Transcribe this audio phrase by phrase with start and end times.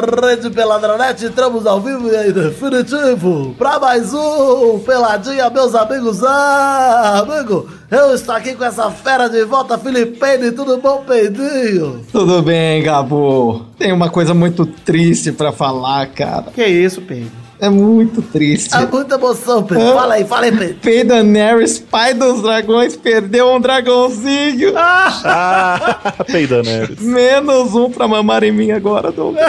[0.00, 6.22] Rede Peladranet, entramos ao vivo e em definitivo para mais um Peladinha, meus amigos.
[6.24, 12.04] Ah, amigo, eu estou aqui com essa fera de volta, Filipene, tudo bom, Peidinho?
[12.12, 13.66] Tudo bem, Gabo.
[13.78, 16.46] Tem uma coisa muito triste pra falar, cara.
[16.54, 17.39] Que isso, Pedro?
[17.60, 18.74] É muito triste.
[18.74, 19.90] É muita emoção, Pedro.
[19.90, 19.94] Ah.
[19.94, 20.76] Fala aí, fala aí, Pedro.
[20.80, 24.72] Pei Daenerys, pai dos dragões, perdeu um dragãozinho.
[24.76, 27.00] Ah, peidando eles.
[27.00, 29.44] Menos um pra mamar em mim agora, Douglas.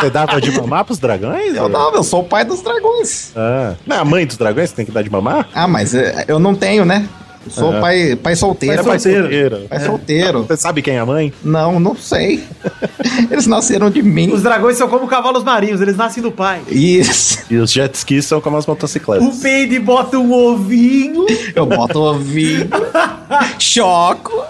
[0.00, 1.54] Você dava de mamar pros dragões?
[1.54, 3.32] Eu não, eu sou o pai dos dragões.
[3.36, 5.48] Ah, não é a mãe dos dragões que tem que dar de mamar?
[5.54, 7.06] Ah, mas é, eu não tenho, né?
[7.44, 8.84] Eu sou pai, pai solteiro.
[8.84, 9.66] Pai solteiro.
[9.68, 10.42] Pai solteiro.
[10.42, 11.32] Você sabe quem é a mãe?
[11.42, 12.44] Não, não sei.
[13.30, 14.30] Eles nasceram de mim.
[14.30, 16.60] Os dragões são como cavalos marinhos, eles nascem do pai.
[16.68, 17.44] Isso.
[17.50, 19.38] E os jet skis são como as O motocicletas.
[19.38, 21.26] Peide bota um ovinho.
[21.54, 22.70] Eu boto o ouvido.
[23.58, 24.44] Choco.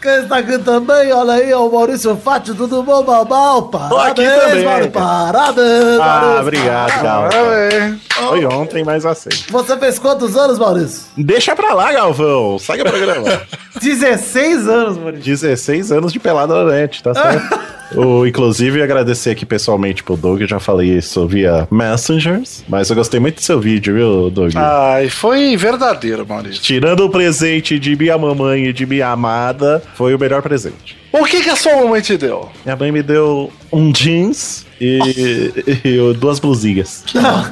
[0.00, 3.58] Quem está aqui também, olha aí, é o Maurício Fátio, tudo bom, Babal?
[3.58, 4.88] aqui Parabéns, também, cara.
[5.32, 6.40] parabéns, Ah, Maurício.
[6.42, 8.00] obrigado, Galvão.
[8.28, 9.50] Foi ontem, mas aceito.
[9.50, 11.02] Você fez quantos anos, Maurício?
[11.16, 12.58] Deixa pra lá, Galvão.
[12.60, 13.42] Segue o programa.
[13.82, 15.24] 16 anos, Maurício.
[15.24, 17.58] 16 anos de pelada net, tá certo?
[17.94, 22.96] O, inclusive, agradecer aqui pessoalmente pro Doug, eu já falei isso via Messengers, mas eu
[22.96, 24.52] gostei muito do seu vídeo, viu, Doug?
[24.56, 26.62] Ai, foi verdadeiro, Maurício.
[26.62, 30.96] Tirando o presente de minha mamãe e de minha amada, foi o melhor presente.
[31.12, 32.48] O que, que a sua mamãe te deu?
[32.64, 35.52] Minha mãe me deu um jeans e,
[35.84, 37.02] e duas blusinhas.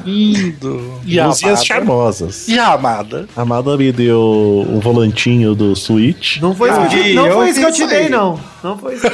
[0.05, 0.93] Lindo.
[1.05, 1.65] E Blusinhas amada?
[1.65, 2.47] charmosas.
[2.47, 3.27] E a amada?
[3.35, 6.37] A amada me deu um volantinho do Switch.
[6.39, 8.09] Não foi isso que eu te, Ah, não foi isso que eu te dei, aí.
[8.09, 8.39] não.
[8.63, 9.07] Não foi isso.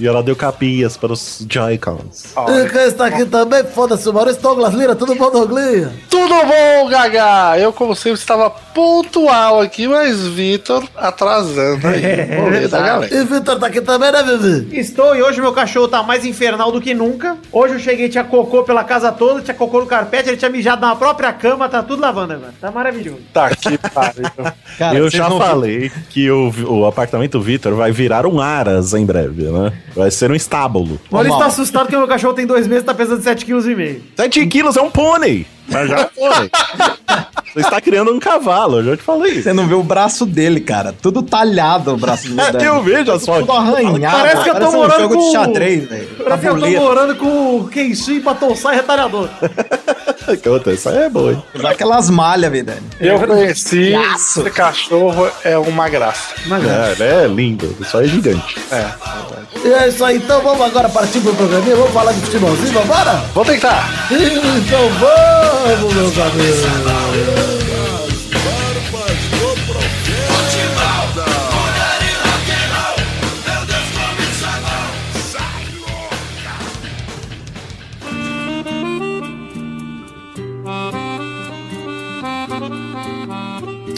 [0.00, 2.34] E ela deu capinhas para os Joy-Cons.
[2.48, 5.92] E quem está aqui também, foda-se, o Maurício Douglas Lira, tudo bom, Douglas?
[6.10, 7.56] Tudo bom, Gaga?
[7.60, 12.04] Eu, como sempre, estava pontual aqui, mas Vitor atrasando aí.
[12.04, 13.14] É, da galera.
[13.14, 14.78] E Vitor tá aqui também, né, Vivi?
[14.78, 17.36] Estou e hoje meu cachorro tá mais infernal do que nunca.
[17.50, 20.80] Hoje eu cheguei, tinha cocô pela casa toda, tinha cocô no carpete, ele tinha mijado
[20.80, 22.54] na própria cama, tá tudo lavando agora.
[22.60, 23.20] Tá maravilhoso.
[23.32, 24.24] Tá que pariu.
[24.78, 29.04] Cara, eu já não falei que o, o apartamento Vitor vai virar um Aras em
[29.04, 29.72] breve, né?
[29.94, 31.00] Vai ser um estábulo.
[31.10, 34.02] O Maurício tá assustado que meu cachorro tem dois meses, tá pesando 7,5 kg.
[34.16, 35.46] 7 quilos é um pônei!
[35.68, 36.50] Mas já foi.
[37.52, 39.42] Você está criando um cavalo, eu já te falei.
[39.42, 40.94] Você não vê o braço dele, cara.
[41.02, 42.40] Tudo talhado o braço dele.
[42.40, 43.54] É que eu vejo as Tudo fotos.
[43.56, 44.16] arranhado.
[44.16, 46.08] Parece que eu tô um morando jogo com- de xadrez, velho.
[46.24, 49.28] Parece que eu tô morando com o Kenshin, Batonsai e Retalhador.
[50.42, 51.42] Conta, Essa aí é boa, hein?
[51.54, 52.72] Usar aquelas malhas, velho.
[53.00, 53.90] Eu conheci.
[53.90, 54.40] Yaço.
[54.40, 56.34] Esse cachorro é uma graça.
[56.46, 58.56] É, ele é lindo, isso aí é gigante.
[58.70, 58.86] É.
[59.64, 63.12] E é isso aí, então vamos agora partir pro programinha, vamos falar de futebolzinho, vambora?
[63.34, 63.88] Vou tentar.
[64.10, 65.51] Então vamos,
[65.94, 67.71] meus amigos.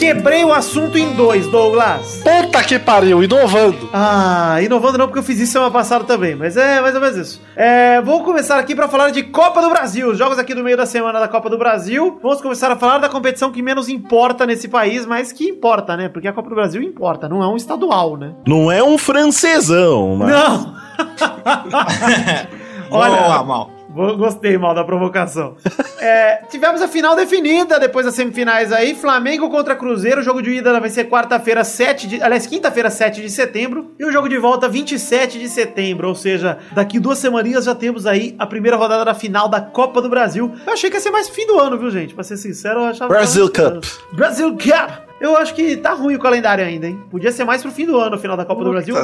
[0.04, 2.22] Quebrei o assunto em dois, Douglas.
[2.22, 3.88] Puta que pariu, inovando.
[3.90, 7.16] Ah, inovando não, porque eu fiz isso semana passada também, mas é mais ou menos
[7.16, 7.40] isso.
[7.56, 10.76] É, vou começar aqui pra falar de Copa do Brasil, os jogos aqui do meio
[10.76, 12.18] da semana da Copa do Brasil.
[12.22, 16.10] Vamos começar a falar da competição que menos importa nesse país, mas que importa, né?
[16.10, 18.34] Porque a Copa do Brasil importa, não é um estadual, né?
[18.46, 20.28] Não é um francesão, mas.
[20.28, 20.74] Não!
[22.90, 23.73] Olha, Olha, mal.
[23.94, 25.56] Gostei, mal, da provocação.
[26.00, 28.94] É, tivemos a final definida depois das semifinais aí.
[28.94, 30.20] Flamengo contra Cruzeiro.
[30.20, 32.22] O jogo de ida vai ser quarta-feira, 7 de.
[32.22, 33.92] Aliás, quinta-feira, 7 de setembro.
[33.98, 36.08] E o jogo de volta, 27 de setembro.
[36.08, 40.02] Ou seja, daqui duas semaninhas já temos aí a primeira rodada da final da Copa
[40.02, 40.52] do Brasil.
[40.66, 42.14] Eu achei que ia ser mais fim do ano, viu, gente?
[42.14, 43.14] Pra ser sincero, eu achava.
[43.14, 43.84] Brasil Cup.
[44.12, 45.03] Brasil Cup!
[45.20, 47.00] Eu acho que tá ruim o calendário ainda, hein?
[47.10, 48.94] Podia ser mais pro fim do ano, a final da Copa do Brasil.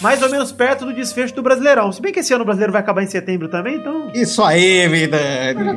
[0.00, 1.90] Mais ou menos perto do desfecho do Brasileirão.
[1.90, 4.10] Se bem que esse ano o brasileiro vai acabar em setembro também, então.
[4.14, 5.18] Isso aí, vida.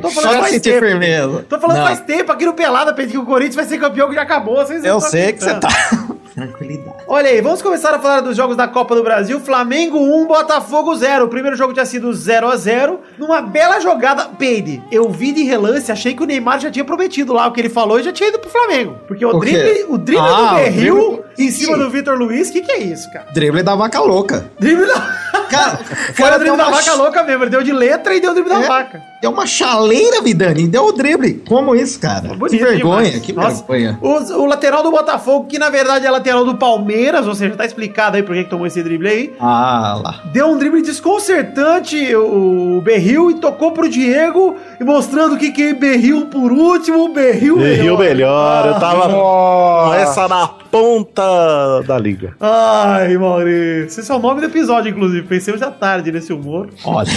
[0.00, 0.78] Tô falando Só faz tempo.
[0.86, 1.46] firmeza.
[1.48, 4.14] Tô falando Não, faz tempo aqui no Pelada, que o Corinthians vai ser campeão que
[4.14, 4.56] já acabou.
[4.56, 6.08] Vocês Eu sei que você acreditando.
[6.08, 6.17] tá.
[6.38, 6.98] Tranquilidade.
[7.08, 9.40] Olha aí, vamos começar a falar dos jogos da Copa do Brasil.
[9.40, 11.24] Flamengo 1, Botafogo 0.
[11.24, 14.26] O primeiro jogo tinha sido 0 a 0 Numa bela jogada.
[14.38, 17.60] Peide, eu vi de relance, achei que o Neymar já tinha prometido lá o que
[17.60, 18.96] ele falou e já tinha ido pro Flamengo.
[19.08, 22.48] Porque o, O drible, o drible Ah, do Berril em cima do Vitor Luiz.
[22.48, 23.26] O que, que é isso, cara?
[23.32, 24.50] Drible da vaca louca.
[24.58, 25.18] Drible da...
[25.48, 25.78] Cara,
[26.14, 27.44] Foi o drible da uma vaca louca mesmo.
[27.44, 28.66] Ele deu de letra e deu o drible da É.
[28.66, 29.02] vaca.
[29.20, 30.68] Deu uma chaleira, Vidani.
[30.68, 31.42] Deu o drible.
[31.48, 32.28] Como isso, cara?
[32.34, 33.22] Bonito que vergonha, demais.
[33.24, 33.98] que Nossa, vergonha.
[34.00, 37.64] O, o lateral do Botafogo, que na verdade é lateral do Palmeiras, ou seja, tá
[37.64, 39.32] explicado aí por que tomou esse drible aí.
[39.40, 40.20] Ah lá.
[40.32, 46.26] Deu um drible desconcertante o Berril e tocou pro Diego, e mostrando que quem berril
[46.26, 49.96] por último, berril Rio melhor, eu tava Nossa.
[49.96, 52.34] essa na ponta da liga.
[52.40, 54.00] Ai, Maurício.
[54.00, 55.26] Esse é o nome do episódio, inclusive.
[55.26, 56.68] Pensei hoje à tarde nesse humor.
[56.84, 57.08] Olha.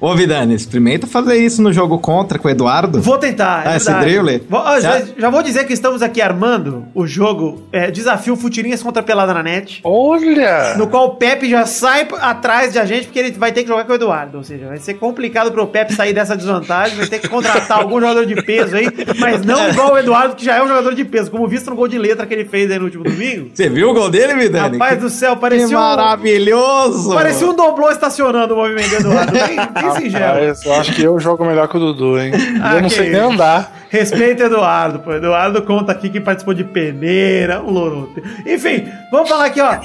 [0.00, 3.00] Ô, Vidani, experimenta fazer isso no jogo contra com o Eduardo.
[3.00, 3.64] Vou tentar.
[3.64, 4.44] é Ah, esse drible?
[4.48, 5.30] Vou- ah, já, Já?
[5.30, 9.42] vou dizer que estamos aqui armando o jogo é, Desafio Futirinhas contra a Pelada na
[9.44, 9.80] Net.
[9.84, 10.74] Olha!
[10.76, 13.68] No qual o Pepe já sai atrás de a gente, porque ele vai ter que
[13.68, 14.38] jogar com o Eduardo.
[14.38, 16.96] Ou seja, vai ser complicado pro Pepe sair dessa desvantagem.
[16.96, 18.88] Vai ter que contratar algum jogador de peso aí,
[19.20, 21.76] mas não igual o Eduardo, que já é um jogador de peso, como visto no
[21.76, 23.50] gol de letra que ele fez aí no último domingo.
[23.54, 24.74] Você viu o gol dele, Vidani?
[24.76, 27.14] Rapaz Que- do céu, que parecia um, maravilhoso!
[27.14, 29.32] parecia um doblô estacionando o movimento do Eduardo.
[29.32, 30.24] Bem, bem singelo.
[30.40, 32.32] Rapaz, eu acho que eu jogo melhor que o Dudu, hein?
[32.62, 33.16] Ah, eu não que sei isso.
[33.18, 33.72] nem andar.
[33.88, 35.12] Respeita Eduardo, pô.
[35.12, 38.22] Eduardo conta aqui que participou de peneira, um loroto.
[38.46, 39.76] Enfim, vamos falar aqui, ó.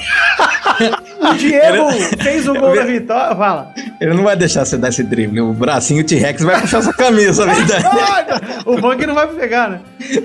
[1.19, 1.90] O Diego
[2.22, 3.36] fez o gol da vitória.
[3.36, 3.74] Fala.
[4.00, 5.42] Ele não vai deixar você dar esse drible.
[5.42, 7.84] O bracinho T-Rex vai puxar sua camisa, Vidani.
[8.66, 9.80] o Bank não vai pegar, né?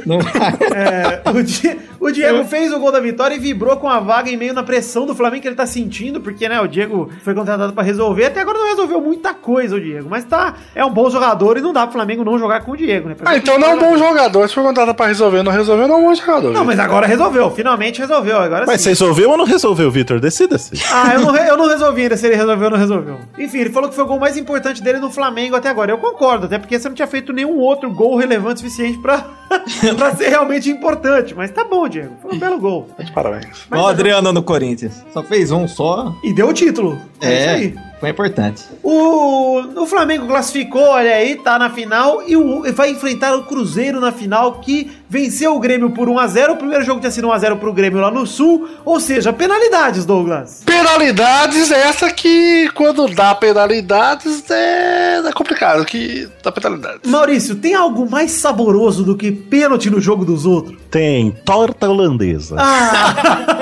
[0.05, 0.53] Não vai.
[0.75, 4.31] É, o, Di- o Diego fez o gol da vitória e vibrou com a vaga
[4.31, 7.35] em meio na pressão do Flamengo que ele tá sentindo, porque, né, o Diego foi
[7.35, 8.27] contratado pra resolver.
[8.27, 11.61] Até agora não resolveu muita coisa o Diego, mas tá, é um bom jogador e
[11.62, 13.17] não dá pro Flamengo não jogar com o Diego, né?
[13.25, 14.47] Ah, então não é um bom jogador.
[14.49, 16.53] Se for contratado pra resolver, não resolveu, não é um bom jogador.
[16.53, 18.38] Não, mas agora resolveu, finalmente resolveu.
[18.38, 18.85] Agora Mas sim.
[18.85, 20.21] você resolveu ou não resolveu, Vitor?
[20.32, 20.73] Decida-se.
[20.90, 23.19] Ah, eu não, re- eu não resolvi ainda se ele resolveu ou não resolveu.
[23.38, 25.90] Enfim, ele falou que foi o gol mais importante dele no Flamengo até agora.
[25.93, 29.19] Eu concordo, até porque você não tinha feito nenhum outro gol relevante o suficiente pra,
[29.96, 31.34] pra ser realmente importante.
[31.34, 32.14] Mas tá bom, Diego.
[32.23, 32.88] Foi um belo gol.
[32.96, 33.67] Tá de parabéns.
[33.69, 35.05] Mas Ó, o Adriano no Corinthians.
[35.12, 36.14] Só fez um só.
[36.25, 36.99] E deu o título.
[37.20, 37.75] É, isso aí.
[38.00, 38.64] foi importante.
[38.82, 44.00] O, o Flamengo classificou, olha aí, tá na final e o, vai enfrentar o Cruzeiro
[44.00, 46.53] na final que venceu o Grêmio por 1x0.
[46.53, 50.62] O primeiro jogo tinha sido 1x0 pro Grêmio lá no Sul, ou seja, penalidades, Douglas.
[50.64, 57.00] Penalidades, essa que quando dá penalidades é, é complicado, que dá penalidades.
[57.05, 60.79] Maurício, tem algo mais saboroso do que pênalti no jogo dos outros?
[60.91, 62.56] Tem torta holandesa.
[62.59, 63.62] Ah,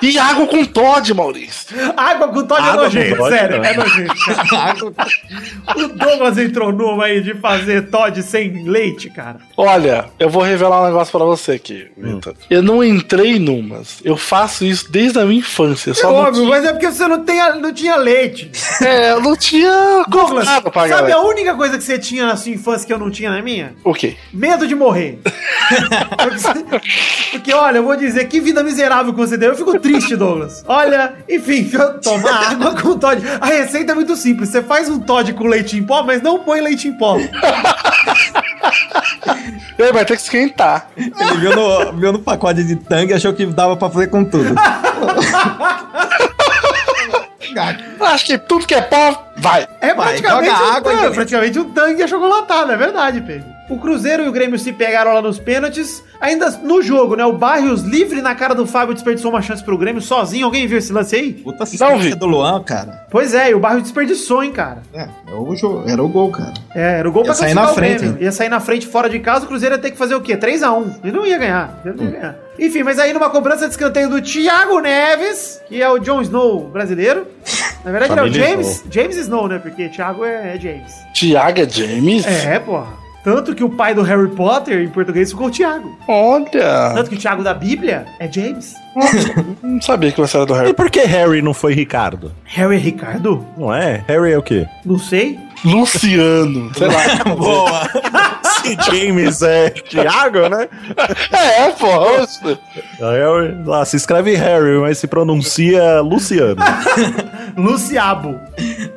[0.00, 1.66] E água com Todd, Maurício.
[1.96, 3.64] água com Todd é Água com nojento, Todd, sério, não.
[3.64, 4.14] é nojento.
[4.50, 4.76] cara.
[5.76, 9.38] O Douglas entrou numa aí de fazer Todd sem leite, cara.
[9.56, 12.34] Olha, eu vou revelar um negócio pra você aqui, Vitor.
[12.48, 13.98] Eu não entrei numas.
[14.04, 15.92] Eu faço isso desde a minha infância.
[16.00, 18.50] É óbvio, tinha- mas é porque você não, tem, a- não tinha leite.
[18.82, 21.14] É, eu não tinha Douglas, sabe galera.
[21.16, 23.74] a única coisa que você tinha na sua infância que eu não tinha na minha?
[23.84, 24.16] O quê?
[24.32, 25.18] Medo de morrer.
[25.22, 26.78] porque,
[27.32, 29.50] porque, olha, eu vou dizer, que vida miserável que você deu.
[29.50, 30.64] Eu fico triste, Douglas.
[30.66, 31.70] Olha, enfim,
[32.02, 33.22] tomar água com Todd.
[33.40, 34.48] A receita é muito simples.
[34.50, 37.16] Você faz um Todd com leite em pó, mas não põe leite em pó.
[39.78, 40.88] Ele vai ter que esquentar.
[40.96, 44.24] Ele viu no, viu no pacote de tangue e achou que dava pra fazer com
[44.24, 44.54] tudo.
[48.00, 49.66] Acho que tudo que é pó, vai.
[49.80, 53.57] É Vai, praticamente, joga um, água tangue, e- praticamente um tangue achocolatado, é verdade, Pedro.
[53.68, 56.02] O Cruzeiro e o Grêmio se pegaram lá nos pênaltis.
[56.20, 57.24] Ainda no jogo, né?
[57.24, 60.46] O Barrios livre na cara do Fábio desperdiçou uma chance pro Grêmio sozinho.
[60.46, 61.32] Alguém viu esse lance aí?
[61.34, 63.06] Puta assistência do Luan, cara.
[63.10, 64.82] Pois é, e o Barrios desperdiçou, hein, cara.
[64.92, 66.54] É, era o, jogo, era o gol, cara.
[66.74, 68.16] É, era o gol Ia pra sair na o frente, hein?
[68.20, 70.36] Ia sair na frente fora de casa, o Cruzeiro ia ter que fazer o quê?
[70.36, 71.00] 3x1.
[71.04, 71.80] Ele não ia ganhar.
[71.84, 72.36] Ele não ia ganhar.
[72.58, 76.68] Enfim, mas aí numa cobrança de escanteio do Thiago Neves, que é o Jon Snow
[76.68, 77.26] brasileiro.
[77.84, 78.66] Na verdade, ele é o James.
[78.66, 78.92] Snow.
[78.92, 79.58] James Snow, né?
[79.58, 80.92] Porque Thiago é, é James.
[81.14, 82.26] Tiago é James?
[82.26, 83.07] É, porra.
[83.28, 85.94] Tanto que o pai do Harry Potter, em português, ficou Thiago.
[86.08, 86.92] Olha.
[86.94, 88.74] Tanto que o Thiago da Bíblia é James.
[89.62, 90.72] Não sabia que você era do E Harry.
[90.74, 92.32] por que Harry não foi Ricardo?
[92.44, 93.46] Harry é Ricardo?
[93.56, 94.02] Não é?
[94.08, 94.66] Harry é o quê?
[94.84, 95.38] Não sei.
[95.64, 96.72] Luciano.
[96.74, 97.24] Sei lá.
[97.36, 97.82] Boa!
[98.64, 100.68] Se James é Thiago, né?
[101.30, 101.86] É, pô.
[101.86, 102.58] oxe.
[102.98, 106.56] Harry, lá se escreve Harry, mas se pronuncia Luciano.
[107.58, 108.40] Luciabo.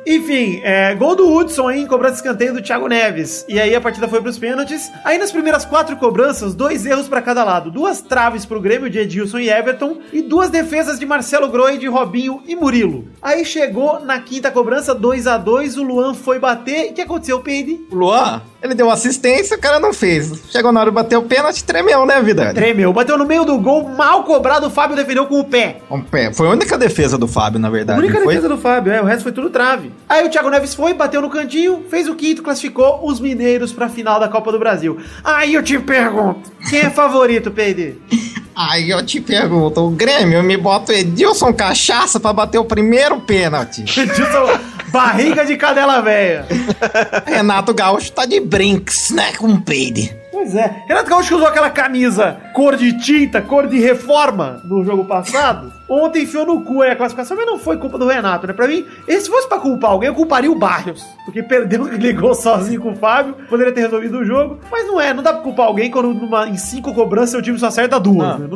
[0.06, 1.86] Enfim, é, gol do Hudson, hein?
[1.86, 3.44] Cobrança de escanteio do Thiago Neves.
[3.48, 4.90] E aí a partida foi pros pênaltis.
[5.04, 7.70] Aí nas primeiras quatro cobranças, dois erros pra cada lado.
[7.70, 9.98] Duas traves pro Grêmio de Edilson e Everton.
[10.12, 13.08] E duas defesas de Marcelo Groi, de Robinho e Murilo.
[13.20, 16.86] Aí chegou na quinta cobrança, 2 a 2 O Luan foi bater.
[16.86, 17.80] E o que aconteceu, Peide?
[17.90, 20.32] O Luan, ele deu assistência, o cara não fez.
[20.50, 22.54] Chegou na hora de bater o pênalti, tremeu, né, vida?
[22.54, 22.92] Tremeu.
[22.92, 24.66] Bateu no meio do gol, mal cobrado.
[24.66, 25.78] O Fábio defendeu com o pé.
[25.90, 26.32] Um pé.
[26.32, 27.98] Foi a única defesa do Fábio, na A verdade.
[27.98, 28.34] única não foi?
[28.34, 29.92] defesa do Fábio, é, o resto foi tudo trave.
[30.08, 33.88] Aí o Thiago Neves foi, bateu no cantinho, fez o quinto, classificou os mineiros pra
[33.88, 34.98] final da Copa do Brasil.
[35.24, 37.94] Aí eu te pergunto, quem é favorito, PD?
[38.54, 43.20] Aí eu te pergunto, o Grêmio me bota o Edilson Cachaça pra bater o primeiro
[43.20, 43.82] pênalti.
[43.98, 46.46] Edilson, barriga de cadela velha.
[47.26, 50.21] Renato Gaúcho tá de brinks, né, com o peide.
[50.32, 50.84] Pois é.
[50.88, 55.70] Renato Gaúcho usou aquela camisa cor de tinta, cor de reforma no jogo passado.
[55.88, 58.54] Ontem enfiou no cu aí a classificação, mas não foi culpa do Renato, né?
[58.54, 61.04] Pra mim, se fosse pra culpar alguém, eu culparia o Barrios.
[61.26, 64.58] Porque perdeu, ligou sozinho com o Fábio, poderia ter resolvido o jogo.
[64.70, 67.58] Mas não é, não dá pra culpar alguém quando numa, em cinco cobranças seu time
[67.58, 68.26] só acerta duas.
[68.26, 68.38] Ah.
[68.38, 68.48] né?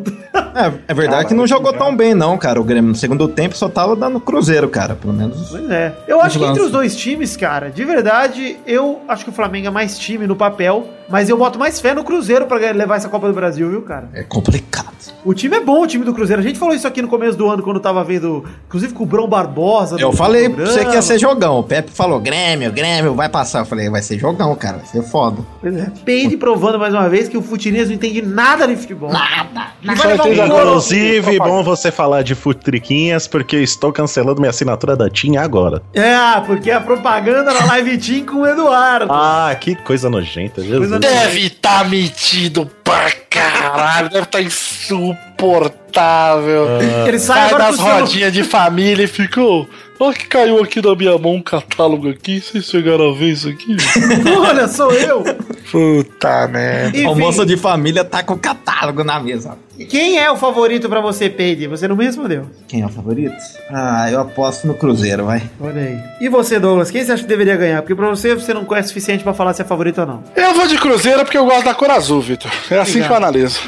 [0.54, 2.58] É, é verdade que não jogou tão bem, não, cara.
[2.58, 4.94] O Grêmio no segundo tempo só tava dando cruzeiro, cara.
[4.94, 5.50] Pelo menos.
[5.50, 5.94] Pois é.
[6.08, 9.66] Eu acho que entre os dois times, cara, de verdade, eu acho que o Flamengo
[9.66, 13.08] é mais time no papel, mas eu boto mais fé no Cruzeiro pra levar essa
[13.08, 14.08] Copa do Brasil, viu, cara?
[14.14, 14.86] É complicado.
[15.24, 16.40] O time é bom, o time do Cruzeiro.
[16.40, 19.06] A gente falou isso aqui no começo do ano, quando tava vendo, inclusive com o
[19.06, 19.96] Brão Barbosa.
[19.98, 21.58] Eu falei pra você que ia ser jogão.
[21.58, 23.60] O Pepe falou: Grêmio, Grêmio, vai passar.
[23.60, 24.78] Eu falei: vai ser jogão, cara.
[24.78, 25.42] Vai ser foda.
[25.60, 25.90] Pois é.
[26.04, 29.12] Peide provando mais uma vez que o Futirinhas não entende nada de futebol.
[29.12, 29.72] Nada.
[29.84, 30.60] Vai Só levar entende um a gol.
[30.60, 35.82] Inclusive, bom você falar de futriquinhas, porque eu estou cancelando minha assinatura da TIM agora.
[35.92, 39.12] É, porque a propaganda na Live Team com o Eduardo.
[39.12, 40.78] Ah, que coisa nojenta, Jesus.
[40.78, 46.68] Coisa Deve estar metido pra caralho, deve estar insuportável.
[47.06, 49.68] Ele sai das seu- rodinhas de família e ficou.
[49.98, 52.40] Olha que caiu aqui na minha mão um catálogo aqui.
[52.40, 53.76] Vocês chegaram a ver isso aqui?
[54.38, 55.24] Olha, sou eu.
[55.70, 56.96] Puta merda.
[56.96, 59.56] Enfim, Almoço de família tá com o catálogo na mesa.
[59.88, 61.66] quem é o favorito pra você, Peide?
[61.66, 62.46] Você não me respondeu.
[62.68, 63.34] Quem é o favorito?
[63.70, 65.42] Ah, eu aposto no Cruzeiro, vai.
[65.60, 65.98] Olha aí.
[66.20, 66.90] E você, Douglas?
[66.90, 67.80] Quem você acha que deveria ganhar?
[67.82, 70.22] Porque pra você, você não conhece o suficiente pra falar se é favorito ou não.
[70.36, 72.50] Eu vou de Cruzeiro porque eu gosto da cor azul, Vitor.
[72.70, 73.60] É assim que eu analiso.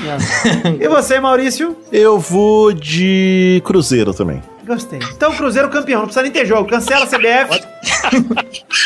[0.80, 1.76] e você, Maurício?
[1.90, 4.42] Eu vou de Cruzeiro também.
[4.69, 5.01] Gostei.
[5.13, 6.01] Então, Cruzeiro campeão.
[6.01, 6.69] Não precisa nem ter jogo.
[6.69, 7.61] Cancela a CBF.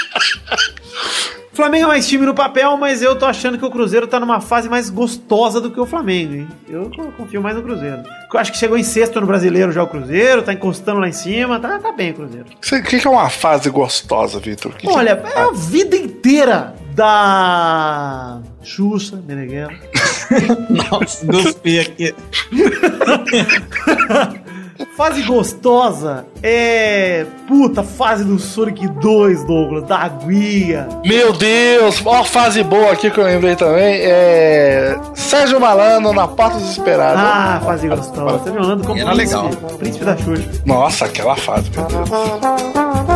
[1.52, 4.40] Flamengo é mais time no papel, mas eu tô achando que o Cruzeiro tá numa
[4.40, 6.48] fase mais gostosa do que o Flamengo, hein?
[6.66, 8.02] Eu confio mais no Cruzeiro.
[8.32, 11.12] Eu acho que chegou em sexto no brasileiro já o Cruzeiro, tá encostando lá em
[11.12, 12.46] cima, tá, tá bem o Cruzeiro.
[12.56, 14.72] O que, que é uma fase gostosa, Vitor?
[14.72, 19.68] Que que- Olha, é a vida inteira da Xuxa, Meneghel.
[20.90, 22.14] Nossa, gospi aqui.
[24.96, 27.24] Fase gostosa é.
[27.48, 30.86] Puta, fase do Sonic 2, Douglas, da aguia.
[31.04, 34.00] Meu Deus, ó, fase boa aqui que eu lembrei também.
[34.02, 34.96] É.
[35.14, 37.18] Sérgio Malandro na Porta Desesperada.
[37.18, 38.38] Ah, fase gostosa.
[38.38, 39.78] Você falando como Era príncipe, legal.
[39.78, 40.48] príncipe da Xuxa.
[40.66, 43.12] Nossa, aquela fase, meu Deus.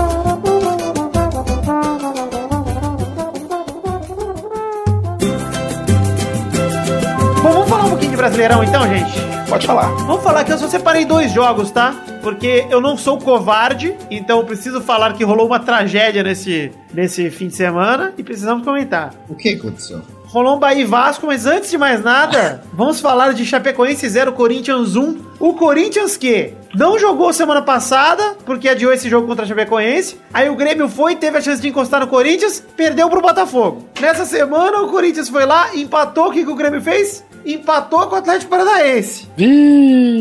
[7.43, 9.36] Bom, vamos falar um pouquinho de Brasileirão então, gente?
[9.49, 9.89] Pode falar.
[10.07, 11.95] Vamos falar que eu só separei dois jogos, tá?
[12.21, 17.47] Porque eu não sou covarde, então preciso falar que rolou uma tragédia nesse, nesse fim
[17.47, 19.15] de semana e precisamos comentar.
[19.29, 20.03] O que aconteceu?
[20.27, 24.97] Rolou um Bahia Vasco, mas antes de mais nada, vamos falar de Chapecoense 0, Corinthians
[24.97, 25.19] 1.
[25.39, 30.19] O Corinthians que não jogou semana passada, porque adiou esse jogo contra a Chapecoense.
[30.33, 33.87] Aí o Grêmio foi, teve a chance de encostar no Corinthians, perdeu pro Botafogo.
[34.01, 37.25] Nessa semana o Corinthians foi lá, empatou, o que, que o Grêmio fez?
[37.45, 39.29] Empatou com o Atlético Paranaense.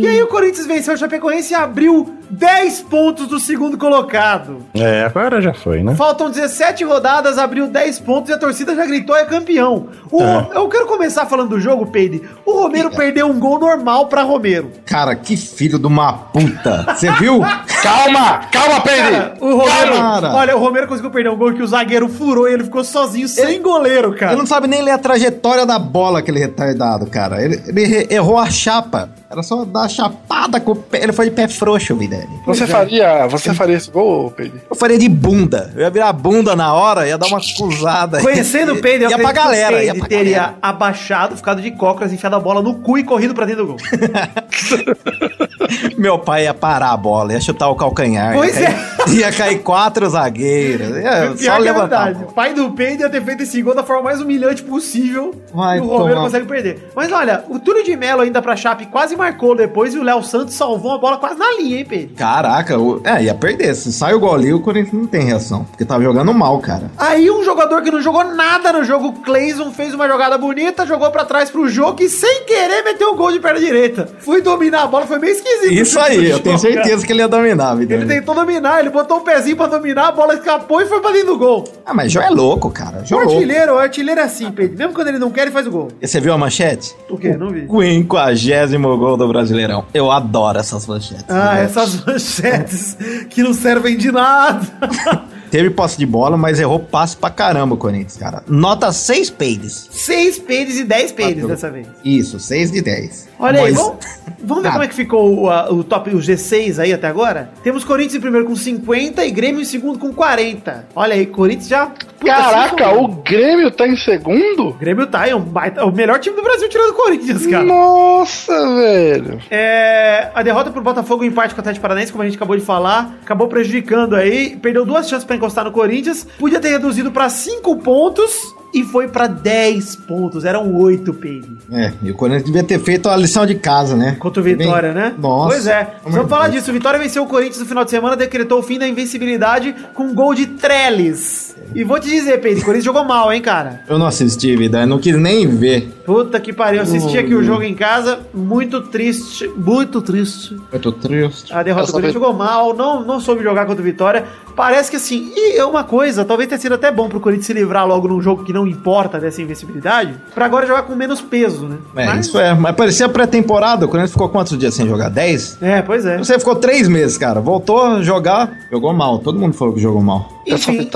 [0.03, 4.63] E aí o Corinthians venceu o Chapecoense e abriu 10 pontos do segundo colocado.
[4.75, 5.95] É, agora já foi, né?
[5.95, 9.88] Faltam 17 rodadas, abriu 10 pontos e a torcida já gritou é campeão.
[10.12, 12.22] O Ro- Eu quero começar falando do jogo, Peide.
[12.45, 14.72] O Romero perdeu um gol normal pra Romero.
[14.86, 16.85] Cara, que filho de uma puta.
[16.95, 17.41] Você viu?
[17.83, 18.81] Calma, calma.
[18.81, 20.33] Cara, o Romero, Cara.
[20.33, 23.27] olha, o Romero conseguiu perder um gol que o zagueiro furou e ele ficou sozinho,
[23.27, 24.31] sem goleiro, cara.
[24.31, 27.43] Ele não sabe nem ler a trajetória da bola, aquele retardado, cara.
[27.43, 29.09] Ele, ele errou a chapa.
[29.29, 31.03] Era só dar a chapada com o pé.
[31.03, 32.39] Ele foi de pé frouxo, Vidani.
[32.45, 34.53] Você faria, você faria esse gol, Peide?
[34.69, 35.74] Eu faria de bunda.
[35.75, 38.21] Eu ia virar a bunda na hora, ia dar uma cruzada.
[38.21, 39.83] Conhecendo o Peide, eu ia pra galera.
[39.83, 40.57] Ia pra teria galera.
[40.62, 43.77] abaixado, ficado de cócoras, enfiado a bola no cu e corrido pra dentro do gol.
[45.98, 48.34] Meu pai ia parar a bola, ia chutar o calcanhar.
[48.34, 50.98] Pois ia cair, Ia cair quatro zagueiros.
[50.98, 52.08] Ia só é levantar.
[52.10, 52.12] a.
[52.12, 55.34] O pai do Peide ia ter feito esse gol da forma mais humilhante possível.
[55.54, 56.24] Vai e o Romero tomar.
[56.25, 56.90] consegue perder.
[56.96, 60.24] Mas olha, o Túlio de Mello ainda pra Chape quase marcou depois e o Léo
[60.24, 62.14] Santos salvou uma bola quase na linha, hein, Peide?
[62.16, 63.75] Caraca, o- é, ia perder.
[63.75, 65.64] Se sai o gol ali, o Corinthians não tem reação.
[65.66, 66.90] Porque tava jogando mal, cara.
[66.98, 70.86] Aí um jogador que não jogou nada no jogo, o Clayson, fez uma jogada bonita,
[70.86, 74.10] jogou pra trás pro jogo e sem querer meteu um gol de perna direita.
[74.20, 75.74] Fui dominar a bola, foi meio esquisito.
[75.74, 78.04] Isso aí, eu tenho certeza que ele ia dominar, Vidani.
[78.04, 81.12] Ele tentou dominar, ele botou o pezinho pra dominar, a bola escapou e foi pra
[81.12, 81.63] dentro do gol.
[81.86, 83.01] Ah, mas João é louco, cara.
[83.01, 83.39] O João é louco.
[83.42, 84.77] artilheiro, o artilheiro é assim, Pedro.
[84.77, 85.89] Mesmo quando ele não quer, ele faz o gol.
[86.01, 86.96] E Você viu a manchete?
[87.10, 87.36] O quê?
[87.36, 87.68] Não vi.
[87.68, 89.86] Quinquagésimo gol do Brasileirão.
[89.94, 91.25] Eu adoro essas manchetes.
[91.30, 92.98] Ah, essas manchetes
[93.30, 94.65] que não servem de nada.
[95.51, 98.44] teve posse de bola, mas errou passe pra caramba o Corinthians, cara.
[98.48, 99.88] Nota 6 peides.
[99.92, 101.88] 6 peides e 10 peides dessa vez.
[102.04, 103.30] Isso, 6 de 10.
[103.39, 104.06] Olha aí, Mas- vamos,
[104.44, 104.72] vamos ver Ah.
[104.74, 107.50] como é que ficou o, a- o top, o G6 aí até agora?
[107.63, 110.88] Temos Corinthians em primeiro com 50 e Grêmio em segundo com 40.
[110.96, 111.88] Olha aí, Corinthians já...
[111.88, 114.70] Puta, Caraca, cinco- o Grêmio tá em segundo?
[114.70, 117.63] O Grêmio tá, é um baita- o melhor time do Brasil tirando o Corinthians, cara.
[117.63, 119.39] Nossa, velho.
[119.51, 122.56] É, a derrota pro Botafogo em empate com o Atlético Paranaense, como a gente acabou
[122.58, 127.12] de falar, acabou prejudicando aí, perdeu duas chances pra encostar no Corinthians, podia ter reduzido
[127.12, 131.58] pra 5 pontos e foi pra 10 pontos, eram 8 Peide.
[131.72, 134.17] É, e o Corinthians devia ter feito a lição de casa, né?
[134.20, 135.13] Contra o Vitória, Bem- né?
[135.17, 135.48] Nossa.
[135.48, 135.96] Pois é.
[136.03, 136.74] Vamos falar disso.
[136.74, 140.13] Vitória venceu o Corinthians no final de semana, decretou o fim da invencibilidade com um
[140.13, 141.55] gol de Trellis.
[141.74, 143.82] E vou te dizer, Pedro, o Corinthians jogou mal, hein, cara?
[143.88, 145.94] Eu não assisti, vida, eu não quis nem ver.
[146.05, 146.77] Puta que pariu.
[146.77, 150.55] Eu assisti aqui o jogo em casa, muito triste, muito triste.
[150.82, 151.51] Tô triste.
[151.53, 154.25] A derrota do Corinthians jogou mal, não, não soube jogar contra o Vitória.
[154.55, 157.53] Parece que assim, e é uma coisa, talvez tenha sido até bom pro Corinthians se
[157.53, 161.65] livrar logo num jogo que não importa dessa invencibilidade, pra agora jogar com menos peso,
[161.67, 161.77] né?
[161.95, 162.53] É, Mas- isso é.
[162.53, 163.86] Mas parecia pré-temporada.
[163.86, 165.10] O Corinthians ficou quantos dias sem jogar?
[165.10, 165.57] 10?
[165.62, 166.17] É, pois é.
[166.17, 167.39] Você ficou três meses, cara.
[167.39, 169.19] Voltou a jogar, jogou mal.
[169.19, 170.29] Todo mundo falou que jogou mal.
[170.48, 170.89] Enfim.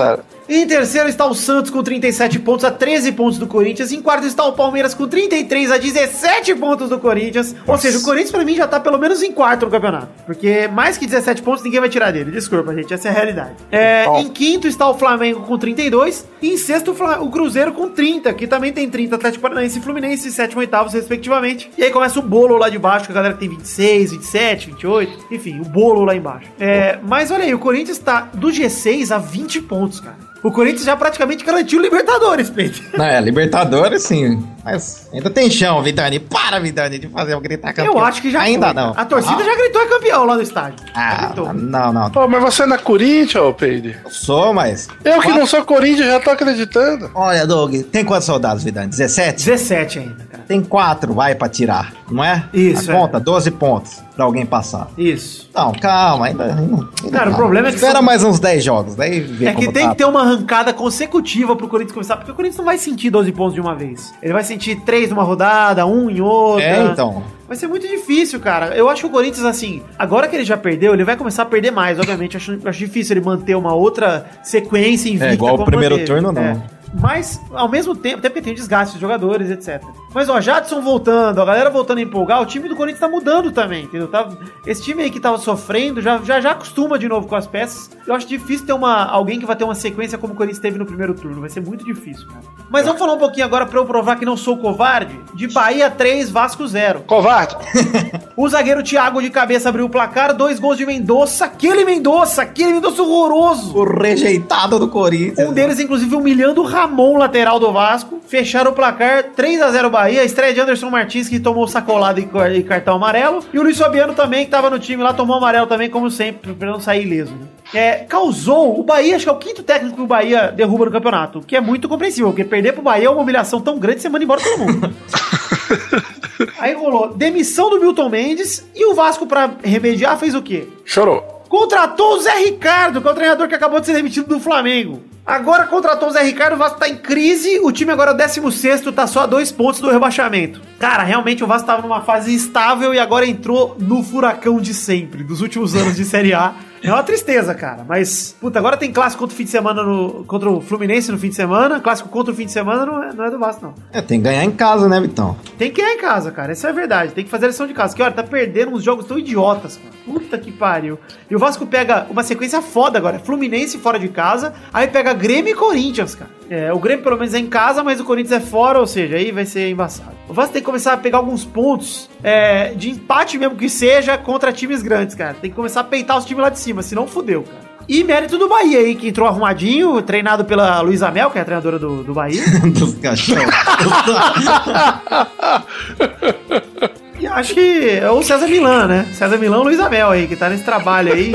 [0.56, 3.92] Em terceiro está o Santos com 37 pontos a 13 pontos do Corinthians.
[3.92, 7.54] Em quarto está o Palmeiras com 33 a 17 pontos do Corinthians.
[7.66, 10.08] Ou seja, o Corinthians pra mim já tá pelo menos em quarto no campeonato.
[10.26, 12.30] Porque mais que 17 pontos ninguém vai tirar dele.
[12.30, 13.54] Desculpa, gente, essa é a realidade.
[13.70, 16.26] É, em quinto está o Flamengo com 32.
[16.42, 19.16] E em sexto o Cruzeiro com 30, que também tem 30.
[19.16, 21.70] Atlético Paranaense e Fluminense, sétimo e oitavos, respectivamente.
[21.76, 24.66] E aí começa o bolo lá de baixo, com a galera que tem 26, 27,
[24.66, 25.26] 28.
[25.30, 26.48] Enfim, o bolo lá embaixo.
[26.58, 30.30] É, mas olha aí, o Corinthians tá do G6 a 20 pontos, cara.
[30.42, 32.82] O Corinthians já praticamente garantiu o Libertadores, Pedro.
[32.96, 34.42] Não, é, Libertadores, sim.
[34.64, 36.18] Mas ainda tem chão, Vidani.
[36.18, 37.94] Para, Vidani, de fazer eu gritar campeão.
[37.94, 38.74] Eu acho que já Ainda foi.
[38.74, 38.92] não.
[38.96, 40.86] A torcida ah, já gritou é campeão lá no estádio.
[40.94, 42.10] Ah, não, não.
[42.10, 43.96] Pô, mas você é na Corinthians, ô Peide?
[44.08, 44.88] Sou, mas.
[45.04, 47.10] Eu que não sou Corinthians já tô acreditando.
[47.14, 48.88] Olha, Doug, tem quantos soldados, Vidani?
[48.88, 49.44] 17?
[49.44, 50.29] 17 ainda.
[50.50, 52.42] Tem quatro, vai pra tirar, não é?
[52.52, 52.98] Isso, A é.
[52.98, 54.88] conta, 12 pontos pra alguém passar.
[54.98, 55.48] Isso.
[55.54, 56.44] Não, calma, ainda.
[56.44, 57.36] ainda, Cara, o calma.
[57.36, 59.90] problema é que Espera mais uns 10 jogos, daí vê É que tem tá.
[59.90, 63.30] que ter uma arrancada consecutiva pro Corinthians começar, porque o Corinthians não vai sentir 12
[63.30, 64.12] pontos de uma vez.
[64.20, 66.64] Ele vai sentir 3 numa rodada, um em outra.
[66.64, 67.22] É, então.
[67.46, 68.74] Vai ser muito difícil, cara.
[68.74, 71.46] Eu acho que o Corinthians, assim, agora que ele já perdeu, ele vai começar a
[71.46, 72.36] perder mais, obviamente.
[72.36, 75.26] Acho, acho difícil ele manter uma outra sequência invicta.
[75.28, 76.42] É, igual o primeiro turno, não.
[76.42, 76.79] É.
[76.92, 79.82] Mas, ao mesmo tempo, até porque tem desgaste dos jogadores, etc.
[80.12, 83.52] Mas, ó, Jadson voltando, a galera voltando a empolgar, o time do Corinthians tá mudando
[83.52, 84.08] também, entendeu?
[84.08, 84.28] Tá,
[84.66, 87.90] esse time aí que tava sofrendo já, já, já acostuma de novo com as peças.
[88.06, 90.78] Eu acho difícil ter uma, alguém que vai ter uma sequência como o Corinthians teve
[90.78, 91.40] no primeiro turno.
[91.40, 92.40] Vai ser muito difícil, cara.
[92.68, 95.18] Mas vamos falar um pouquinho agora pra eu provar que não sou covarde.
[95.34, 97.00] De Bahia 3, Vasco 0.
[97.06, 97.56] Covarde.
[98.40, 101.44] O zagueiro Thiago de cabeça abriu o placar, dois gols de Mendonça.
[101.44, 103.76] Aquele Mendonça, aquele Mendonça horroroso.
[103.76, 105.46] O rejeitado do Corinthians.
[105.46, 108.20] Um deles, inclusive, humilhando o Ramon, lateral do Vasco.
[108.26, 110.24] Fecharam o placar 3 a 0 Bahia.
[110.24, 113.44] Estreia de Anderson Martins, que tomou sacolada e car- cartão amarelo.
[113.52, 116.54] E o Luiz Fabiano também, que tava no time lá, tomou amarelo também, como sempre,
[116.54, 117.32] pra não sair ileso.
[117.34, 117.46] né?
[117.74, 120.90] É, causou o Bahia, acho que é o quinto técnico que o Bahia derruba no
[120.90, 121.40] campeonato.
[121.46, 124.24] Que é muito compreensível, porque perder pro Bahia é uma humilhação tão grande você manda
[124.24, 124.92] embora todo mundo.
[126.58, 130.66] Aí rolou demissão do Milton Mendes e o Vasco, pra remediar, fez o quê?
[130.84, 131.39] Chorou.
[131.50, 135.02] Contratou o Zé Ricardo, que é o treinador que acabou de ser demitido do Flamengo.
[135.26, 138.16] Agora contratou o Zé Ricardo, o Vasco tá em crise, o time agora é o
[138.16, 140.60] 16 tá só a dois pontos do rebaixamento.
[140.78, 145.24] Cara, realmente o Vasco tava numa fase estável e agora entrou no furacão de sempre,
[145.24, 146.54] dos últimos anos de Série A.
[146.82, 147.84] É uma tristeza, cara.
[147.86, 151.18] Mas, puta, agora tem clássico contra o fim de semana no, contra o Fluminense no
[151.18, 151.78] fim de semana.
[151.78, 153.74] Clássico contra o fim de semana não é, não é do Vasco, não.
[153.92, 155.36] É, tem que ganhar em casa, né, Vitão?
[155.58, 156.52] Tem que ir em casa, cara.
[156.52, 157.12] Essa é a verdade.
[157.12, 157.94] Tem que fazer a lição de casa.
[157.94, 159.90] Que, olha, tá perdendo uns jogos tão idiotas, cara.
[160.06, 160.98] Puta que pariu.
[161.30, 163.18] E o Vasco pega uma sequência foda agora.
[163.18, 164.54] Fluminense fora de casa.
[164.72, 166.30] Aí pega Grêmio e Corinthians, cara.
[166.48, 169.16] É, o Grêmio pelo menos é em casa, mas o Corinthians é fora, ou seja,
[169.16, 170.19] aí vai ser embaçado.
[170.30, 174.16] O Vasco tem que começar a pegar alguns pontos é, de empate mesmo que seja
[174.16, 175.34] contra times grandes, cara.
[175.34, 177.68] Tem que começar a peitar os times lá de cima, senão fudeu, cara.
[177.88, 181.44] E mérito do Bahia aí, que entrou arrumadinho, treinado pela Luísa Mel, que é a
[181.44, 182.44] treinadora do, do Bahia.
[182.70, 183.42] Dos cachorros.
[187.32, 189.06] Acho que é o César Milan, né?
[189.12, 191.32] César Milan e o Luiz Abel aí, que tá nesse trabalho aí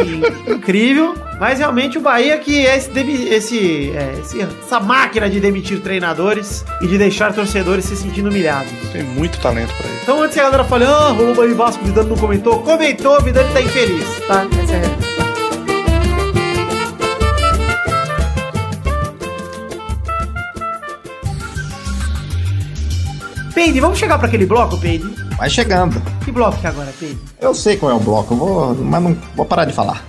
[0.48, 1.16] incrível.
[1.40, 2.90] Mas realmente o Bahia que é esse,
[3.30, 8.72] esse, é, esse- essa máquina de demitir treinadores e de deixar torcedores se sentindo humilhados.
[8.94, 10.00] Tem muito talento pra isso.
[10.04, 12.60] Então antes que a galera fale, ah, rolou Bahia e Vasco, o Vidano não comentou.
[12.62, 14.46] Comentou, o Vidano tá infeliz, tá?
[14.64, 15.25] Essa é a
[23.66, 25.04] Peide, vamos chegar pra aquele bloco, Peide?
[25.38, 26.00] Vai chegando.
[26.24, 27.20] Que bloco que é agora, Peide?
[27.42, 30.06] Eu sei qual é o bloco, eu vou, mas não vou parar de falar.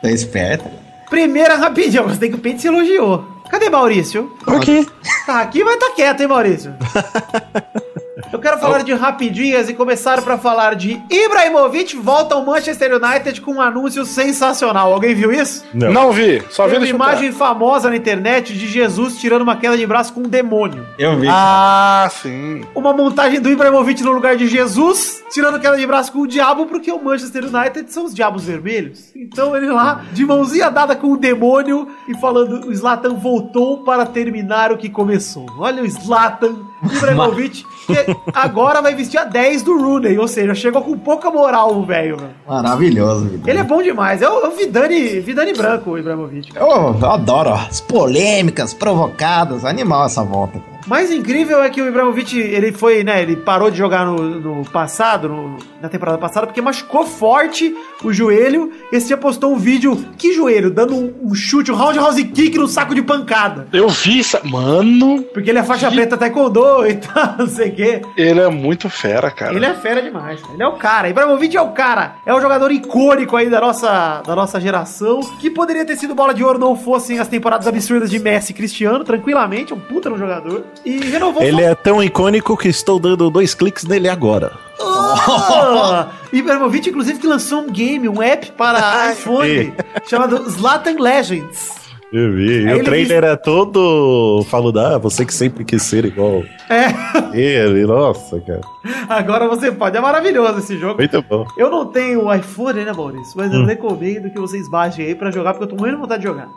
[0.00, 0.64] Tá esperto.
[1.10, 3.22] Primeira rapidinho, eu gostei que o Peide se elogiou.
[3.50, 4.32] Cadê Maurício?
[4.46, 4.88] Ok.
[5.26, 6.74] Tá aqui, vai tá quieto, hein, Maurício?
[8.32, 13.40] Eu quero falar de rapidinhas e começar pra falar de Ibrahimovic volta ao Manchester United
[13.40, 14.92] com um anúncio sensacional.
[14.92, 15.64] Alguém viu isso?
[15.72, 15.92] Não.
[15.92, 17.10] Não vi, só vi Tem uma chutar.
[17.12, 20.84] imagem famosa na internet de Jesus tirando uma queda de braço com um demônio.
[20.98, 21.28] Eu vi.
[21.30, 22.62] Ah, sim.
[22.74, 26.66] Uma montagem do Ibrahimovic no lugar de Jesus, tirando queda de braço com o diabo,
[26.66, 29.12] porque o Manchester United são os diabos vermelhos.
[29.14, 34.04] Então ele lá, de mãozinha dada com o demônio e falando: o Zlatan voltou para
[34.06, 35.46] terminar o que começou.
[35.58, 40.82] Olha o Zlatan Ibrahimovic, que agora vai vestir a 10 do Rooney, ou seja, chegou
[40.82, 42.16] com pouca moral o velho.
[42.16, 42.30] velho.
[42.46, 43.50] Maravilhoso, Vidani.
[43.50, 46.54] Ele é bom demais, é o, é o Vidani, Vidani branco, o Ibrahimovic.
[46.54, 46.66] Eu,
[47.00, 47.54] eu adoro, ó.
[47.54, 49.64] As polêmicas, provocadas.
[49.64, 50.77] Animal essa volta, cara.
[50.86, 54.64] Mais incrível é que o Ibrahimovic, ele foi, né, ele parou de jogar no, no
[54.70, 58.72] passado, no- na temporada passada, porque machucou forte o joelho.
[58.90, 62.66] Esse dia postou um vídeo, que joelho, dando um, um chute, um roundhouse kick no
[62.66, 63.68] saco de pancada.
[63.72, 64.38] Eu vi isso.
[64.44, 68.02] Mano, Porque ele é faixa preta taekwondo e tal, não sei o quê.
[68.16, 69.54] ele é muito fera, cara.
[69.54, 71.08] Ele é fera demais, ele é o cara.
[71.08, 72.14] Ibrahimovic é o cara.
[72.24, 76.32] É o jogador icônico aí da nossa, da nossa geração, que poderia ter sido bola
[76.32, 80.08] de ouro não fossem as temporadas absurdas de Messi e Cristiano, tranquilamente, é um puta
[80.08, 80.64] no jogador.
[80.84, 84.52] E renovou Ele é tão icônico que estou dando dois cliques nele agora.
[84.78, 86.04] Oh!
[86.32, 89.72] Ibrahimovic, inclusive, que lançou um game, um app para iPhone,
[90.06, 91.78] chamado Zlatan Legends.
[92.10, 92.62] Eu vi.
[92.62, 96.42] E o trailer é todo falando, ah, você que sempre quis ser igual.
[96.70, 98.62] É, Ele, nossa, cara.
[99.08, 99.96] agora você pode.
[99.96, 100.98] É maravilhoso esse jogo.
[100.98, 101.46] Muito bom.
[101.56, 103.34] Eu não tenho iPhone, né, Maurício?
[103.36, 106.22] Mas eu recomendo que vocês baixem aí pra jogar, porque eu tô morrendo de vontade
[106.22, 106.48] de jogar.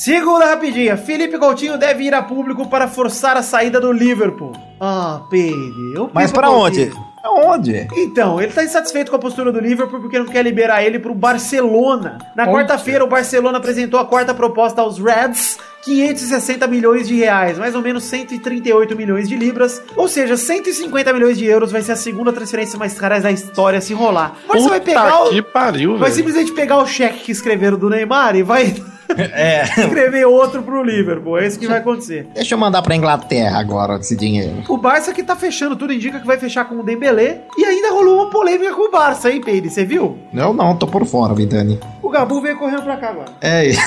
[0.00, 0.96] Segunda rapidinha.
[0.96, 4.52] Felipe Coutinho deve ir a público para forçar a saída do Liverpool.
[4.80, 5.92] Ah, Pedro.
[5.94, 6.90] eu Mas pra onde?
[7.22, 7.86] Aonde?
[7.94, 11.14] Então, ele tá insatisfeito com a postura do Liverpool porque não quer liberar ele pro
[11.14, 12.16] Barcelona.
[12.34, 17.74] Na quarta-feira, o Barcelona apresentou a quarta proposta aos Reds, 560 milhões de reais, mais
[17.74, 21.96] ou menos 138 milhões de libras, ou seja, 150 milhões de euros vai ser a
[21.96, 24.34] segunda transferência mais cara da história se rolar.
[24.48, 26.14] Mas você vai pegar o, que pariu, vai velho.
[26.14, 28.74] simplesmente pegar o cheque que escreveram do Neymar e vai
[29.18, 29.62] É.
[29.62, 31.38] escrever outro pro Liverpool.
[31.38, 32.26] É isso que vai acontecer.
[32.34, 34.62] Deixa eu mandar pra Inglaterra agora esse dinheiro.
[34.68, 37.42] O Barça que tá fechando, tudo indica que vai fechar com o Dembélé.
[37.56, 39.70] E ainda rolou uma polêmica com o Barça, hein, Peide?
[39.70, 40.18] Você viu?
[40.32, 41.78] Eu não, tô por fora, Vidani.
[42.02, 43.28] O Gabu veio correndo pra cá agora.
[43.40, 43.80] É isso.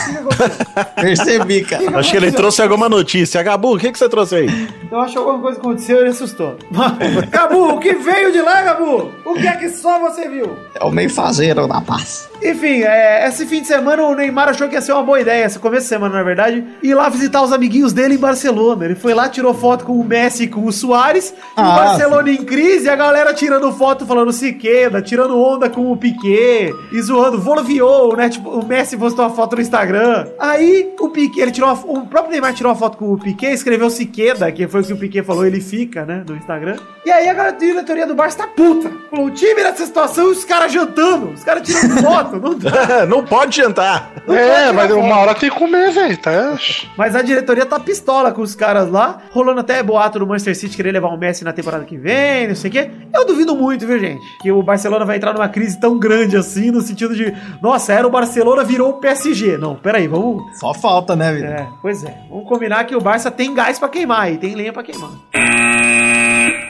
[0.95, 1.99] Percebi, cara.
[1.99, 3.41] Acho que ele trouxe alguma notícia.
[3.43, 4.69] Gabu, o que, que você trouxe aí?
[4.91, 6.55] Eu acho que alguma coisa aconteceu e ele assustou.
[7.29, 9.12] Gabu, o que veio de lá, Gabu?
[9.25, 10.55] O que é que só você viu?
[10.75, 12.29] É o meio fazeiro da paz.
[12.41, 15.45] Enfim, é, esse fim de semana o Neymar achou que ia ser uma boa ideia,
[15.45, 18.86] esse começo de semana, na verdade, ir lá visitar os amiguinhos dele em Barcelona.
[18.86, 21.76] Ele foi lá, tirou foto com o Messi e com o Soares, e o Ah,
[21.76, 26.73] Barcelona em crise, e a galera tirando foto falando Siqueda, tirando onda com o Piquet,
[26.91, 28.30] e zoando, Volviou, né?
[28.30, 30.28] Tipo, o Messi postou uma foto no Instagram.
[30.39, 33.54] Aí o Piquet, ele tirou uma, o próprio Neymar tirou uma foto com o Piquet,
[33.54, 36.76] escreveu Siqueda, que foi o que o Piquet falou, ele fica, né, no Instagram.
[37.06, 38.91] E aí a diretoria do Barça tá puta.
[39.10, 43.06] Falou, o time nessa situação, os caras jantando, os caras tirando foto, não dá.
[43.08, 44.12] não pode jantar.
[44.28, 45.21] Não É, pode mas tirar uma foto.
[45.21, 46.17] hora tem que comer, velho.
[46.17, 46.57] Tá?
[46.97, 50.75] Mas a diretoria tá pistola com os caras lá, rolando até boato do Manchester City
[50.75, 52.91] querer levar o Messi na temporada que vem, não sei o quê.
[53.13, 54.21] Eu duvido muito, viu, gente?
[54.41, 58.07] Que o Barcelona vai entrar numa crise tão grande assim, no sentido de, nossa, era
[58.07, 59.57] o Barcelona, virou o PSG.
[59.57, 60.43] Não, peraí, vamos.
[60.59, 61.53] Só falta, né, Vidani?
[61.53, 62.17] É, pois é.
[62.29, 65.11] Vamos combinar que o Barça tem gás pra queimar e tem lenha pra queimar.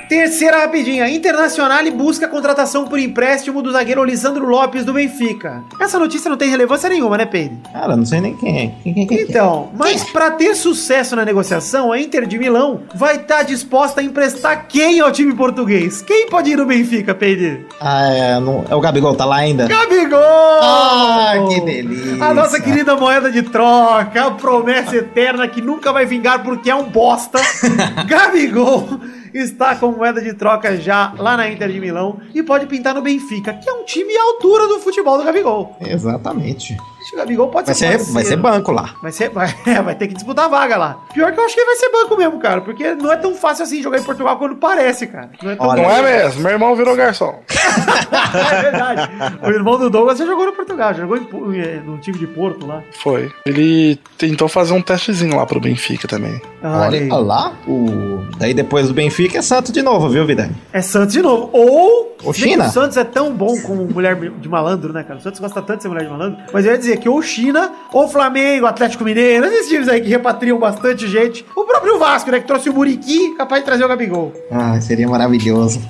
[0.08, 1.08] Terceira rapidinha.
[1.10, 5.64] Internacional busca a contratação por empréstimo do zagueiro Lisandro Lopes do Benfica.
[5.80, 7.58] Essa notícia não tem relevância nenhuma, né, Pedro?
[7.72, 8.72] Cara, não sei nem quem é.
[8.84, 9.28] Quem, quem, quem, quem?
[9.30, 14.04] Então, mas pra ter sucesso na negociação, a Inter de Milão vai estar disposta a
[14.04, 16.02] emprestar quem ao time português?
[16.02, 17.66] Quem pode ir no Benfica, Pedro?
[17.80, 19.68] Ah, é, não, é o Gabigol, tá lá ainda?
[19.68, 20.20] Gabigol!
[20.62, 22.24] Ah, que delícia.
[22.24, 26.76] A nossa querida moeda de troca, a promessa eterna que nunca vai vingar porque é
[26.76, 27.40] um bosta.
[28.08, 29.00] Gabigol
[29.40, 33.02] está com moeda de troca já lá na Inter de Milão e pode pintar no
[33.02, 35.76] Benfica, que é um time à altura do futebol do Gabigol.
[35.82, 36.78] Exatamente.
[37.12, 38.14] O Gabigol pode Vai ser, ser, parceiro.
[38.14, 38.96] vai ser banco lá.
[39.02, 40.98] Vai, ser, vai, é, vai ter que disputar a vaga lá.
[41.14, 42.62] Pior que eu acho que ele vai ser banco mesmo, cara.
[42.62, 45.30] Porque não é tão fácil assim jogar em Portugal quando parece, cara.
[45.42, 46.42] Não é tão Olha, Não é mesmo?
[46.42, 47.40] Meu irmão virou garçom.
[47.50, 49.10] é verdade.
[49.42, 52.28] O irmão do Douglas já jogou no Portugal, já jogou em eh, no time de
[52.28, 52.82] Porto lá.
[53.00, 53.32] Foi.
[53.46, 56.42] Ele tentou fazer um testezinho lá pro Benfica também.
[56.64, 57.10] Olha aí.
[57.10, 58.24] Olha lá, o...
[58.38, 60.56] daí depois do Benfica é Santos de novo, viu, Vidani?
[60.72, 61.50] É Santos de novo.
[61.52, 62.14] Ou.
[62.24, 62.68] Que China.
[62.68, 65.20] O Santos é tão bom como mulher de malandro, né, cara?
[65.20, 66.42] O Santos gosta tanto de ser mulher de malandro.
[66.54, 70.10] Mas eu ia dizer que ou China, ou Flamengo, Atlético Mineiro, esses times aí que
[70.10, 71.46] repatriam bastante gente.
[71.56, 72.40] O próprio Vasco, né?
[72.40, 74.34] Que trouxe o Muriqui, capaz de trazer o Gabigol.
[74.52, 75.82] Ah, seria maravilhoso.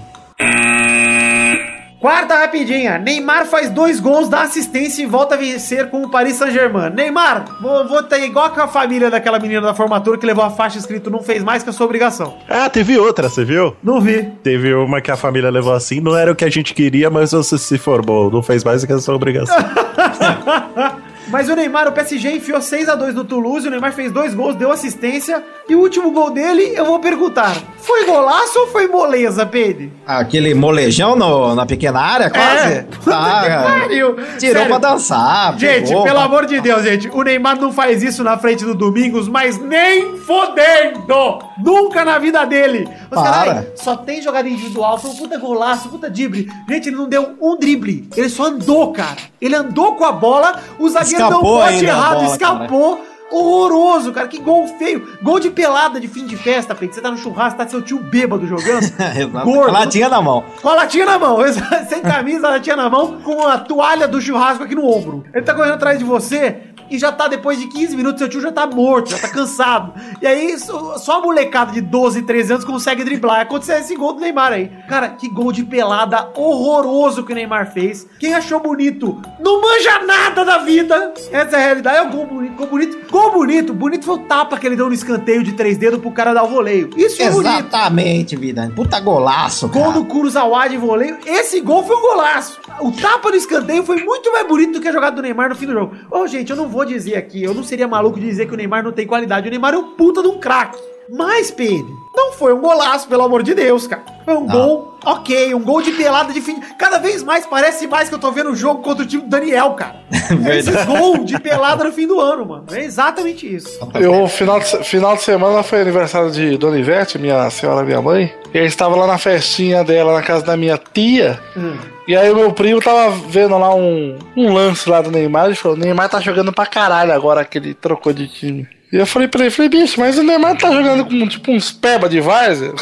[2.03, 2.97] Quarta rapidinha.
[2.97, 6.89] Neymar faz dois gols, dá assistência e volta a vencer com o Paris Saint-Germain.
[6.89, 10.49] Neymar, vou, vou ter igual com a família daquela menina da formatura que levou a
[10.49, 12.33] faixa escrito não fez mais que a sua obrigação.
[12.49, 13.73] Ah, teve outra, você viu?
[13.81, 14.21] Não vi.
[14.43, 17.31] Teve uma que a família levou assim, não era o que a gente queria, mas
[17.31, 19.55] você se formou, não fez mais que a sua obrigação.
[21.33, 24.33] Mas o Neymar, o PSG enfiou 6 a 2 no Toulouse, o Neymar fez dois
[24.35, 25.43] gols, deu assistência.
[25.67, 29.91] E o último gol dele, eu vou perguntar: foi golaço ou foi moleza, Pedro?
[30.05, 32.53] Aquele molejão no- na pequena área, quase?
[32.73, 32.83] É.
[33.03, 34.15] Que Ah, pariu.
[34.37, 34.67] tirou Sério.
[34.67, 35.57] pra dançar.
[35.57, 38.63] Gente, pegou, pelo pra- amor de Deus, gente, o Neymar não faz isso na frente
[38.63, 41.39] do Domingos, mas nem fodendo!
[41.57, 42.87] Nunca na vida dele!
[43.11, 46.47] Os caras, "Ai, só tem jogada individual, foi um puta golaço, puta drible.
[46.69, 49.17] Gente, ele não deu um drible, ele só andou, cara.
[49.41, 53.05] Ele andou com a bola, o zagueiro deu um Escapou bote a errado, bola, escapou.
[53.31, 54.27] Horroroso, cara.
[54.27, 55.17] Que gol feio.
[55.23, 56.93] Gol de pelada de fim de festa, Pedro.
[56.93, 58.85] Você tá no churrasco, tá seu tio bêbado jogando.
[59.43, 59.73] Gordo.
[59.73, 60.43] Latinha na mão.
[60.61, 61.39] Com a latinha na mão,
[61.89, 65.23] sem camisa, a latinha na mão, com a toalha do churrasco aqui no ombro.
[65.33, 68.41] Ele tá correndo atrás de você e já tá, depois de 15 minutos, seu tio
[68.41, 69.93] já tá morto, já tá cansado.
[70.21, 73.41] E aí, só a molecada de 12, 13 anos consegue driblar.
[73.41, 74.71] Aconteceu esse gol do Neymar aí.
[74.87, 78.07] Cara, que gol de pelada horroroso que o Neymar fez.
[78.19, 81.13] Quem achou bonito não manja nada da vida.
[81.31, 81.97] Essa é a realidade.
[81.97, 82.55] É o gol bonito.
[82.55, 83.11] Gol bonito.
[83.11, 83.73] Gol bonito.
[83.73, 86.43] Bonito foi o tapa que ele deu no escanteio de três dedos pro cara dar
[86.43, 86.89] o voleio.
[86.95, 87.49] Isso é bonito.
[87.49, 88.71] Exatamente, vida.
[88.75, 89.93] Puta golaço, Gol cara.
[89.95, 91.17] do Kurosawa de voleio.
[91.25, 92.59] Esse gol foi um golaço.
[92.79, 95.55] O tapa no escanteio foi muito mais bonito do que a jogada do Neymar no
[95.55, 95.95] fim do jogo.
[96.09, 98.57] Ô, gente, eu não vou dizer aqui, eu não seria maluco de dizer que o
[98.57, 99.47] Neymar não tem qualidade.
[99.47, 100.92] O Neymar é um puta de um craque.
[101.09, 104.03] Mas, Pedro, não foi um golaço, pelo amor de Deus, cara.
[104.23, 106.61] Foi um gol, ok, um gol de pelada de fim.
[106.77, 109.29] Cada vez mais parece mais que eu tô vendo o jogo contra o time do
[109.29, 110.03] Daniel, cara.
[110.49, 112.65] É Esses gols de pelada no fim do ano, mano.
[112.71, 113.79] É exatamente isso.
[113.93, 118.33] Eu, final de, final de semana foi aniversário de Dona Ivete, minha senhora, minha mãe.
[118.53, 121.39] E a gente tava lá na festinha dela, na casa da minha tia.
[121.55, 121.75] Hum.
[122.07, 125.55] E aí o meu primo tava vendo lá um, um lance lá do Neymar e
[125.55, 128.67] falou, o Neymar tá jogando pra caralho agora que ele trocou de time.
[128.93, 131.71] E eu falei pra ele, falei, bicho, mas o Neymar tá jogando com tipo uns
[131.71, 132.75] peba de Várzea.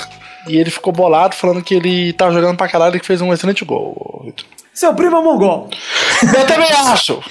[0.46, 3.32] E ele ficou bolado falando que ele tava jogando pra caralho e que fez um
[3.32, 4.34] excelente gol.
[4.74, 5.70] Seu primo é mongol.
[6.22, 7.22] Eu também acho!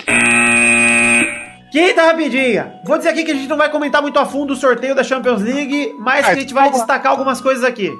[1.70, 2.72] Quinta rapidinha.
[2.86, 5.04] Vou dizer aqui que a gente não vai comentar muito a fundo o sorteio da
[5.04, 6.72] Champions League, mas que a gente vai lá.
[6.72, 7.92] destacar algumas coisas aqui.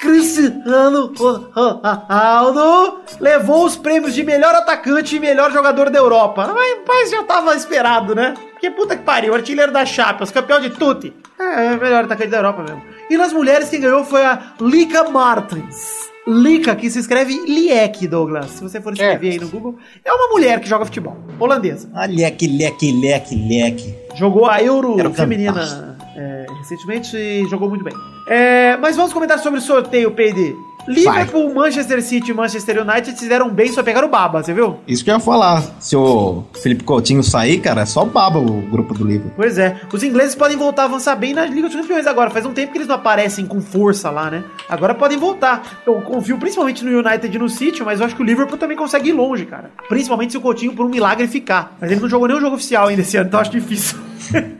[0.00, 1.12] Cristiano
[1.54, 6.52] Ronaldo levou os prêmios de melhor atacante e melhor jogador da Europa.
[6.54, 8.34] Mas, mas já tava esperado, né?
[8.60, 11.14] Que puta que pariu, artilheiro da Champions, campeão de tutti.
[11.38, 12.82] É, é melhor atacante da Europa mesmo.
[13.08, 16.10] E nas mulheres, quem ganhou foi a Lika Martins.
[16.26, 18.50] Lika, que se escreve Liek, Douglas.
[18.50, 21.88] Se você for escrever aí no Google, é uma mulher que joga futebol, holandesa.
[21.94, 23.94] Ah, leque, leque, leque, leque.
[24.16, 27.94] Jogou a Euro Quero feminina é, recentemente e jogou muito bem.
[28.28, 30.56] É, mas vamos comentar sobre o sorteio, PD.
[30.86, 34.78] Liverpool, Manchester City e Manchester United se deram bem, só pegaram o baba, você viu?
[34.86, 35.62] Isso que eu ia falar.
[35.80, 39.32] Se o Felipe Coutinho sair, cara, é só baba o grupo do livro.
[39.36, 42.30] Pois é, os ingleses podem voltar a avançar bem na Liga dos Campeões agora.
[42.30, 44.44] Faz um tempo que eles não aparecem com força lá, né?
[44.68, 45.82] Agora podem voltar.
[45.86, 48.76] Eu confio principalmente no United e no City, mas eu acho que o Liverpool também
[48.76, 49.70] consegue ir longe, cara.
[49.88, 51.76] Principalmente se o Coutinho, por um milagre, ficar.
[51.80, 53.98] Mas ele não jogou nenhum jogo oficial ainda esse ano, então acho difícil.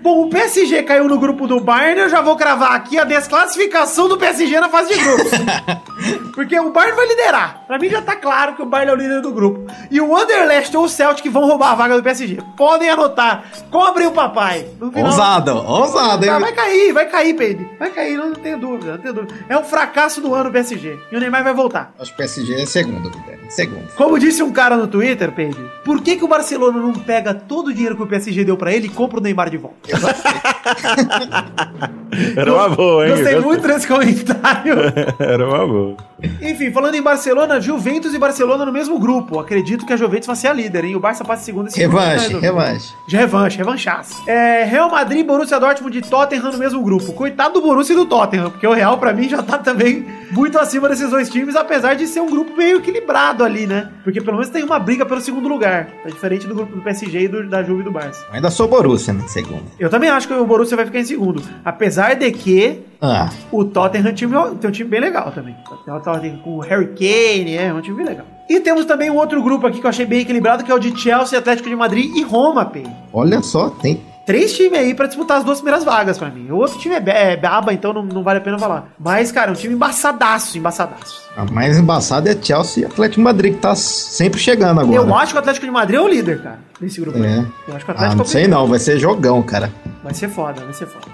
[0.02, 4.08] Bom, o PSG caiu no grupo do Bayern, eu já vou cravar aqui a desclassificação
[4.08, 5.30] do PSG na fase de grupos.
[6.34, 7.64] Porque o Bayern vai liderar.
[7.66, 9.66] Pra mim já tá claro que o Bayern é o líder do grupo.
[9.90, 12.38] E o Anderlecht ou o Celtic vão roubar a vaga do PSG.
[12.56, 13.44] Podem anotar.
[13.70, 14.66] Cobrem o papai.
[14.80, 16.30] No final- Ousado, ousado, hein?
[16.30, 17.68] Tá, vai cair, vai cair, Pedro.
[17.78, 19.34] Vai cair, não, tenho dúvida, não tenho dúvida.
[19.48, 20.98] É um fracasso do ano o PSG.
[21.10, 21.92] E o Neymar vai voltar.
[21.98, 23.36] Acho que o PSG é segundo, Guilherme.
[23.50, 23.88] Segundo.
[23.94, 27.68] Como disse um cara no Twitter, Pedro, por que, que o Barcelona não pega todo
[27.68, 29.76] o dinheiro que o PSG deu pra ele e compra o Neymar de volta?
[32.36, 33.14] Era uma boa, hein?
[33.14, 34.74] Gostei Eu muito desse comentário.
[35.18, 35.96] Era uma boa.
[36.40, 39.38] Enfim, falando em Barcelona, Juventus e Barcelona no mesmo grupo.
[39.38, 40.96] Acredito que a Juventus vai ser a líder, hein?
[40.96, 42.94] O Barça passa segundo esse grupo, Revanche, né, revanche.
[43.06, 44.28] De revanche, revanchaço.
[44.28, 47.12] É, Real Madrid, Borussia Dortmund e Tottenham no mesmo grupo.
[47.12, 50.58] Coitado do Borussia e do Tottenham, porque o Real, pra mim, já tá também muito
[50.58, 53.90] acima desses dois times, apesar de ser um grupo meio equilibrado ali, né?
[54.04, 55.88] Porque pelo menos tem uma briga pelo segundo lugar.
[56.04, 58.24] É diferente do grupo do PSG e do- da Juve e do Barça.
[58.32, 59.24] Ainda sou Borussia, né?
[59.28, 59.64] Segundo.
[59.78, 61.42] Eu também acho que o Borussia vai ficar em segundo.
[61.64, 65.54] Apesar de que Ah, o Tottenham time- tem um time bem legal também.
[65.84, 68.24] Tem o Tottenham com o Harry Kane, é um time bem legal.
[68.48, 70.78] E temos também um outro grupo aqui que eu achei bem equilibrado, que é o
[70.78, 72.84] de Chelsea, Atlético de Madrid e Roma, P.
[73.12, 74.00] olha só, tem.
[74.26, 76.50] Três times aí pra disputar as duas primeiras vagas pra mim.
[76.50, 78.88] O outro time é, é baba, então não, não vale a pena falar.
[78.98, 81.22] Mas, cara, é um time embaçadaço, embaçadaço.
[81.36, 84.96] A mais embaçada é Chelsea e Atlético de Madrid, que tá sempre chegando agora.
[84.96, 87.16] Eu acho que o Atlético de Madrid é o líder, cara, desse grupo.
[87.18, 87.24] aí.
[87.24, 87.46] É.
[87.68, 89.72] Eu acho que o Ah, Atlético não é o sei não, vai ser jogão, cara.
[90.02, 91.06] Vai ser foda, vai ser foda.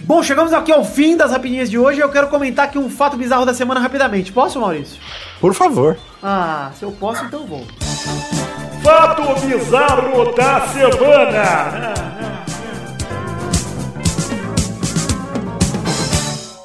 [0.00, 2.00] Bom, chegamos aqui ao fim das rapidinhas de hoje.
[2.00, 4.30] Eu quero comentar aqui um fato bizarro da semana rapidamente.
[4.30, 5.00] Posso, Maurício?
[5.40, 5.96] Por favor.
[6.22, 7.64] Ah, se eu posso, então vou.
[8.84, 11.94] Fato bizarro da semana.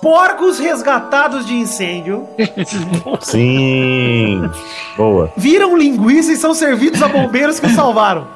[0.01, 2.27] Porcos resgatados de incêndio
[3.21, 4.49] Sim.
[4.97, 5.31] Boa.
[5.37, 8.27] viram linguiça e são servidos a bombeiros que os salvaram.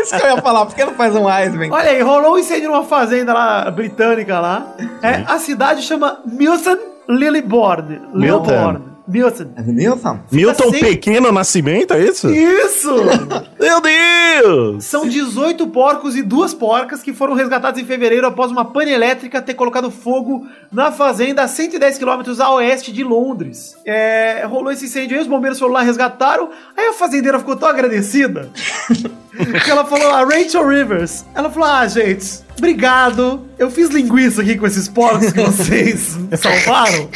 [0.00, 1.70] Isso que eu ia falar, por que não faz um Iceman?
[1.70, 4.66] Olha aí, rolou um incêndio numa fazenda lá, britânica lá.
[5.00, 6.78] É, a cidade chama Milton
[7.08, 8.00] Lilliborn.
[8.14, 8.50] Milton.
[8.50, 8.91] Lilliborn.
[9.06, 9.46] Milton.
[9.66, 10.20] Nilson?
[10.30, 12.30] Milton sem- Pequeno Nascimento, é isso?
[12.30, 12.94] Isso!
[13.60, 14.84] Meu Deus!
[14.84, 19.42] São 18 porcos e duas porcas que foram resgatados em fevereiro após uma pane elétrica
[19.42, 23.76] ter colocado fogo na fazenda a 110 quilômetros a oeste de Londres.
[23.84, 26.50] É, rolou esse incêndio aí, os bombeiros foram lá resgataram.
[26.76, 28.48] Aí a fazendeira ficou tão agradecida
[29.64, 33.42] que ela falou, a Rachel Rivers, ela falou: Ah, gente, obrigado.
[33.58, 37.08] Eu fiz linguiça aqui com esses porcos que vocês salvaram.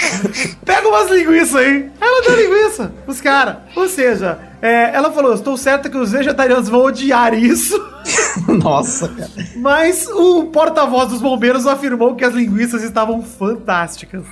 [0.65, 1.89] Pega umas linguiças aí.
[2.01, 3.57] Ela deu linguiça pros caras.
[3.77, 7.81] Ou seja, é, ela falou: Estou certa que os vegetarianos vão odiar isso.
[8.49, 9.31] Nossa, cara.
[9.57, 14.23] Mas o porta-voz dos bombeiros afirmou que as linguiças estavam fantásticas.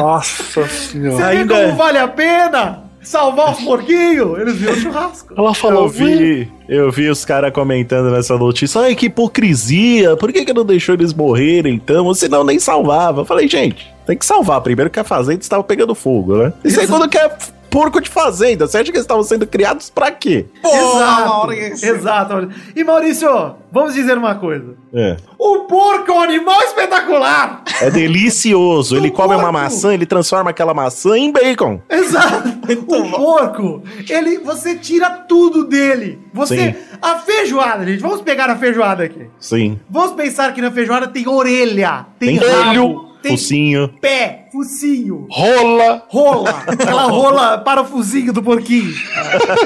[0.00, 1.16] Nossa Você senhora.
[1.16, 4.38] vê Ainda- como vale a pena salvar os porquinhos?
[4.38, 5.34] Eles viram churrasco.
[5.36, 8.80] Ela falou, Eu vi, eu vi os caras comentando nessa notícia.
[8.80, 10.16] Ai, que hipocrisia!
[10.16, 12.12] Por que, que não deixou eles morrerem então?
[12.14, 13.22] Senão nem salvava.
[13.22, 14.60] Eu falei, gente, tem que salvar.
[14.60, 16.52] Primeiro que a fazenda estava pegando fogo, né?
[16.64, 17.30] E segundo que é
[17.76, 18.66] porco de fazenda.
[18.66, 20.46] Você acha que eles estavam sendo criados pra quê?
[20.62, 21.86] Pô, exato, que...
[21.86, 22.32] exato.
[22.32, 22.72] Maurício.
[22.74, 24.74] E Maurício, vamos dizer uma coisa.
[24.94, 25.18] É.
[25.38, 27.62] O porco é um animal espetacular!
[27.82, 28.96] É delicioso.
[28.96, 29.52] Ele O come uma porco.
[29.52, 31.82] maçã, ele transforma aquela maçã em bacon.
[31.90, 32.48] Exato.
[32.88, 36.18] o porco, ele, você tira tudo dele.
[36.32, 36.74] Você, Sim.
[37.02, 38.00] a feijoada, gente.
[38.00, 39.26] Vamos pegar a feijoada aqui.
[39.38, 39.78] Sim.
[39.90, 43.88] Vamos pensar que na feijoada tem orelha, tem, Tem rabo, olho, tem Focinho.
[44.00, 48.94] pé, focinho, rola, rola, aquela rola para o focinho do porquinho.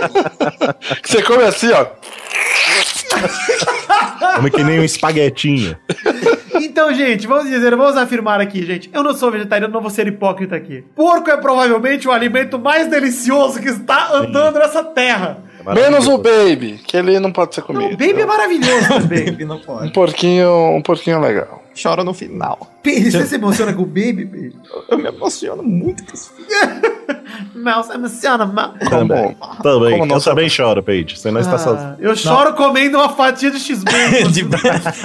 [1.05, 1.87] você come assim, ó.
[4.37, 5.77] Come que nem um espaguetinho.
[6.55, 8.89] Então, gente, vamos dizer, vamos afirmar aqui, gente.
[8.93, 10.85] Eu não sou vegetariano, não vou ser hipócrita aqui.
[10.95, 15.39] Porco é provavelmente o alimento mais delicioso que está andando nessa terra.
[15.75, 17.91] Menos o baby, que ele não pode ser Não, o comido.
[17.97, 19.29] baby é maravilhoso também.
[19.29, 19.93] Ele não Um pode.
[19.93, 21.63] porquinho, um porquinho legal.
[21.83, 22.71] Chora no final.
[22.85, 24.57] Baby, Você se emociona com o baby, baby?
[24.89, 26.33] Eu me emociono muito com isso.
[27.55, 28.75] Não, você emociona, mal.
[28.89, 29.35] Também.
[29.35, 29.63] Como?
[29.63, 29.91] Também.
[29.93, 31.17] Como não eu também choro, Paige.
[31.17, 31.91] Você não está sozinho.
[31.91, 34.31] Ah, eu choro comendo uma fatia de x-bacon.
[34.31, 34.49] De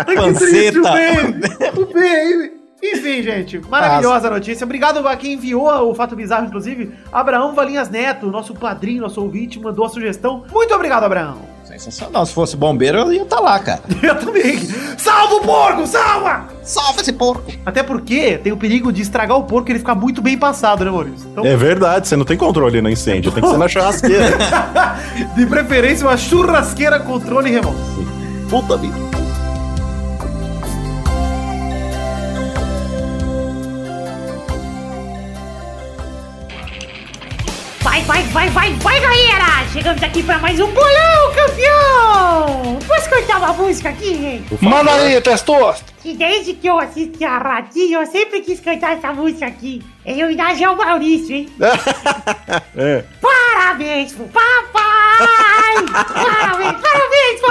[0.05, 0.91] Ai, que triste, o panceta.
[0.91, 1.79] baby.
[1.81, 2.51] O baby.
[2.83, 4.63] Enfim, gente, maravilhosa notícia.
[4.63, 6.91] Obrigado a quem enviou o fato bizarro, inclusive.
[7.11, 10.45] Abraão Valinhas Neto, nosso padrinho, nosso ouvinte, mandou a sugestão.
[10.51, 11.54] Muito obrigado, Abraão.
[11.79, 12.25] Sensacional.
[12.25, 13.81] Se fosse bombeiro, eu ia estar lá, cara.
[14.01, 14.59] Eu também.
[14.97, 16.47] Salva o porco, salva!
[16.63, 17.51] Salva esse porco.
[17.65, 20.83] Até porque tem o perigo de estragar o porco e ele ficar muito bem passado,
[20.83, 21.27] né, Maurício?
[21.31, 24.37] Então, É verdade, você não tem controle no incêndio, tem que ser na churrasqueira.
[25.35, 27.77] de preferência, uma churrasqueira controle remoto.
[28.49, 29.04] Puta vida.
[37.95, 39.65] Vai, vai, vai, vai, vai, galera!
[39.71, 42.77] Chegamos aqui pra mais um bolão, campeão!
[42.85, 44.65] Posso cantar uma música aqui, gente?
[44.65, 45.93] Manda aí, testosta.
[46.03, 49.81] Que desde que eu assisti a Ratinho, eu sempre quis cantar essa música aqui.
[50.05, 51.49] Em homenagem ao Maurício, hein?
[52.75, 53.05] É.
[53.21, 55.85] Parabéns pro papai!
[56.13, 57.41] parabéns, parabéns!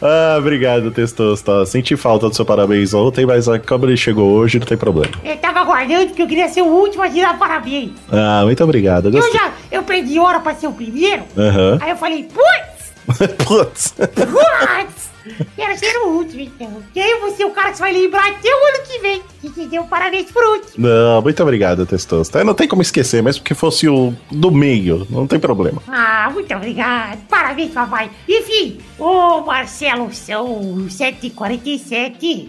[0.00, 1.66] Ah, obrigado, Testosta.
[1.66, 5.12] Senti falta do seu parabéns ontem, mas como ele chegou hoje, não tem problema.
[5.24, 7.90] Eu tava aguardando porque eu queria ser o último a tirar parabéns.
[8.10, 9.08] Ah, muito obrigado.
[9.08, 11.24] Eu Eu já, eu perdi hora pra ser o primeiro.
[11.36, 11.78] Aham.
[11.80, 12.88] Aí eu falei, putz!
[13.46, 13.94] Putz.
[13.96, 15.08] Putz!
[15.56, 16.82] Quero ser o último, então.
[16.94, 19.22] E aí vou ser o cara que você vai lembrar até o ano que vem.
[19.40, 20.86] Que te deu parabéns por último.
[20.88, 22.42] Não, muito obrigado, Testosta.
[22.44, 25.82] Não tem como esquecer, mesmo que fosse o do meio, não tem problema.
[25.88, 27.18] Ah, muito obrigado.
[27.28, 28.10] Parabéns, papai.
[28.28, 32.48] Enfim, ô Marcelo, são 7h47.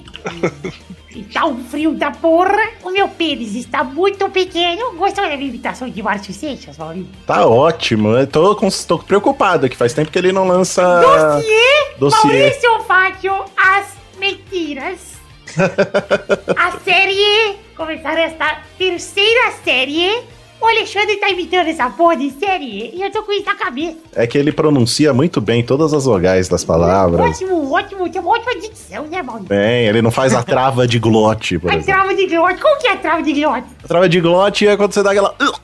[1.16, 2.70] E tá um frio da porra.
[2.84, 4.94] O meu pênis está muito pequeno.
[4.96, 6.78] Gostou da minha imitação de Márcio Seixas?
[7.26, 8.10] Tá ótimo.
[8.10, 10.82] Eu tô, com- tô preocupado, que faz tempo que ele não lança.
[11.02, 12.28] Dossiê, dossiê.
[12.28, 13.88] Maurício Fátio, as
[14.20, 15.14] mentiras.
[16.56, 20.22] a série, começar esta terceira série.
[20.62, 23.96] O Alexandre tá imitando essa porra de série e eu tô com isso na cabeça.
[24.14, 27.22] É que ele pronuncia muito bem todas as vogais das palavras.
[27.42, 29.48] Ótimo, ótimo, tem uma ótima dicção, né, Maurício?
[29.48, 31.94] Bem, ele não faz a trava de glote, por A exemplo.
[31.94, 33.68] trava de glote, como que é a trava de glote?
[33.84, 35.30] A trava de glote é quando você dá aquela.
[35.42, 35.60] uh,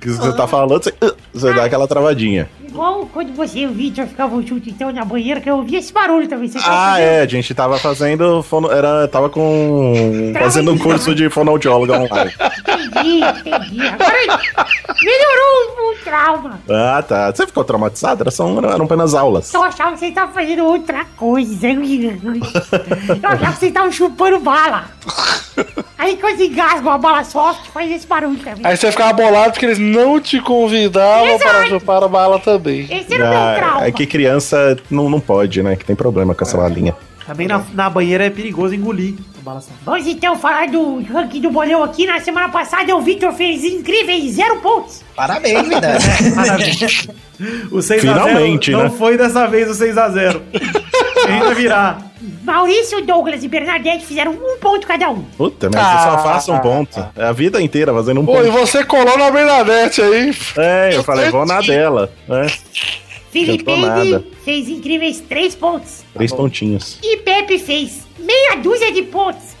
[0.00, 2.48] que você tá falando, você, uh, você dá aquela travadinha.
[2.78, 5.92] Igual quando você e o Victor ficavam juntos então na banheira, que eu ouvia esse
[5.92, 6.48] barulho também.
[6.48, 8.40] Você Ah, é, a gente tava fazendo.
[8.44, 10.32] Fono, era, tava com.
[10.38, 12.32] fazendo um curso de fonoaudióloga online.
[12.58, 13.84] Entendi, entendi.
[13.84, 14.40] Agora
[15.02, 16.60] melhorou o, trauma.
[16.70, 17.32] Ah, tá.
[17.32, 18.22] Você ficou traumatizado?
[18.22, 19.52] Era só, eram apenas aulas.
[19.52, 21.68] Eu achava que você tava fazendo outra coisa.
[21.68, 24.84] Eu achava que você tava chupando bala.
[25.98, 28.64] Aí quando engasga uma bala soft, faz esse barulho também.
[28.64, 31.50] Aí você ficava bolado porque eles não te convidavam Exato.
[31.50, 32.67] para chupar a bala também.
[32.70, 33.82] Esse era o meu trauma.
[33.82, 35.76] Ah, é que criança não, não pode, né?
[35.76, 36.94] Que tem problema com essa balinha.
[37.26, 39.14] Também na, na banheira é perigoso engolir
[39.48, 39.62] a.
[39.84, 42.06] Vamos então falar do ranking do bolão aqui.
[42.06, 45.02] Na semana passada o Victor fez incríveis zero pontos.
[45.16, 45.98] Parabéns, Vidani.
[46.34, 46.88] Maravilha.
[47.70, 48.90] O 6x0 Finalmente, não né?
[48.90, 50.42] foi dessa vez o 6x0.
[51.32, 51.98] Ainda virá.
[52.42, 55.22] Maurício, Douglas e Bernadette fizeram um ponto cada um.
[55.36, 57.06] Puta, mas eu só faço um ponto.
[57.16, 58.58] É a vida inteira fazendo um Pô, e ponto.
[58.58, 60.34] você colou na Bernadette aí.
[60.56, 62.10] É, eu falei, vou na dela.
[62.26, 62.46] né?
[63.30, 63.70] Felipe
[64.44, 66.02] fez incríveis três pontos.
[66.14, 66.98] Três pontinhos.
[67.02, 69.58] E Pepe fez meia dúzia de pontos.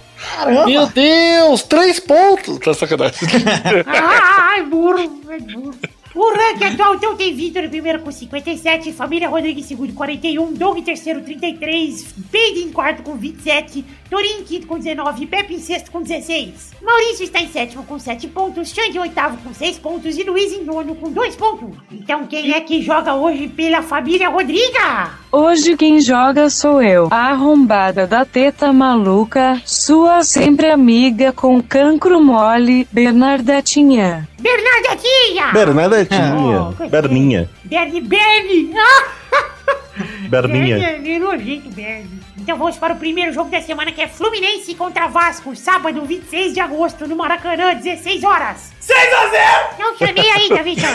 [0.66, 2.58] Meu Deus, três pontos.
[2.58, 3.28] Tá sacanagem.
[3.86, 5.74] Ai, burro, é burro.
[6.18, 9.98] O ranking atual então tem Vitor em primeiro com 57, Família Rodrigues em segundo com
[9.98, 15.26] 41, Doug em terceiro 33, Peide em quarto com 27, Torinho em quinto com 19,
[15.26, 16.72] Pepe em sexto com 16.
[16.82, 20.52] Maurício está em sétimo com 7 pontos, Xande em oitavo com 6 pontos e Luiz
[20.52, 21.78] em nono com 2 pontos.
[21.92, 25.12] Então quem é que joga hoje pela Família Rodriga?
[25.30, 32.20] Hoje quem joga sou eu, a arrombada da teta maluca, sua sempre amiga com cancro
[32.20, 34.28] mole, Bernardetinha.
[34.38, 35.52] Bernardetinha!
[35.52, 36.34] Bernadetinha.
[36.36, 37.50] Oh, Berninha.
[37.64, 38.72] Bernie, Bernie!
[40.28, 40.78] Berninha.
[40.78, 42.18] Bernie, nojento, Bernie.
[42.38, 46.54] Então vamos para o primeiro jogo da semana que é Fluminense contra Vasco, sábado 26
[46.54, 48.72] de agosto, no Maracanã, 16 horas.
[48.80, 49.78] 6x0!
[49.78, 50.88] Não chamei ainda, Victor.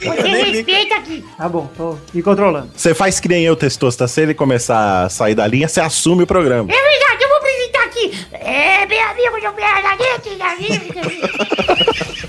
[0.00, 1.24] Você respeita aqui.
[1.36, 2.70] Tá bom, tô me controlando.
[2.74, 4.08] Você faz que nem eu, Testosta.
[4.08, 6.68] Se ele começar a sair da linha, você assume o programa.
[6.72, 8.17] É verdade, eu vou apresentar aqui.
[8.32, 10.36] É, meu amigo do Bernadette,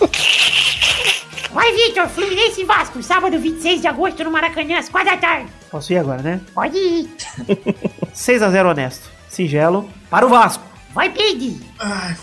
[1.51, 5.51] Vai, Victor, Fluminense e Vasco, sábado 26 de agosto, no Maracanã, às 4 da tarde.
[5.69, 6.39] Posso ir agora, né?
[6.53, 7.09] Pode ir.
[8.15, 9.09] 6x0 honesto.
[9.27, 9.89] Singelo.
[10.09, 10.63] Para o Vasco.
[10.93, 11.59] Vai, Peide.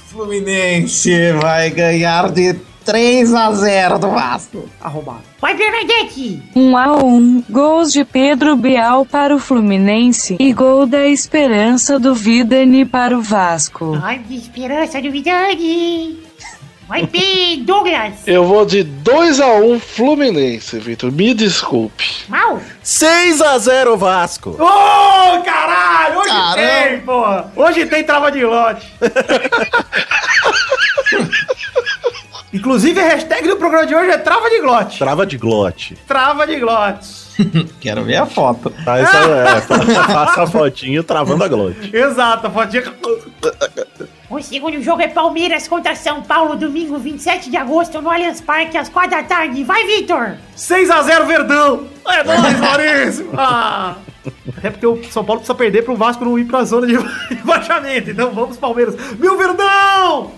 [0.08, 2.54] Fluminense vai ganhar de
[2.86, 4.70] 3 a 0 do Vasco.
[4.80, 5.22] Arrombado.
[5.40, 6.40] Vai, Bernadette.
[6.54, 12.14] 1 a 1 gols de Pedro Bial para o Fluminense e gol da esperança do
[12.14, 13.98] Vidani para o Vasco.
[14.00, 16.16] Ai, que esperança do Vidani.
[16.86, 17.56] Vai, P.
[17.64, 18.12] Douglas.
[18.24, 21.10] Eu vou de 2x1 Fluminense, Vitor.
[21.10, 22.08] Me desculpe.
[22.28, 22.60] Mal.
[22.84, 24.50] 6x0 Vasco.
[24.50, 26.20] Ô, caralho!
[26.20, 26.54] Hoje Caramba.
[26.62, 27.52] tem, porra!
[27.56, 28.86] Hoje tem trava de lote.
[32.56, 34.98] Inclusive, a hashtag do programa de hoje é trava de glote.
[34.98, 35.94] Trava de glote.
[36.06, 37.26] Trava de glote.
[37.78, 38.72] Quero ver a foto.
[38.82, 41.94] Tá, essa, é, faça a fotinho travando a glote.
[41.94, 42.84] Exato, a fotinha.
[44.30, 48.78] O segundo jogo é Palmeiras contra São Paulo, domingo 27 de agosto, no Allianz Parque,
[48.78, 49.62] às 4 da tarde.
[49.62, 50.36] Vai, Victor.
[50.56, 51.84] 6x0 Verdão.
[52.08, 53.30] É nóis, Maurício.
[53.36, 53.96] Ah.
[54.56, 56.96] Até porque o São Paulo precisa perder pro Vasco não ir pra zona de
[57.28, 58.10] rebaixamento.
[58.10, 58.96] Então vamos, Palmeiras.
[59.18, 60.32] Meu Verdão!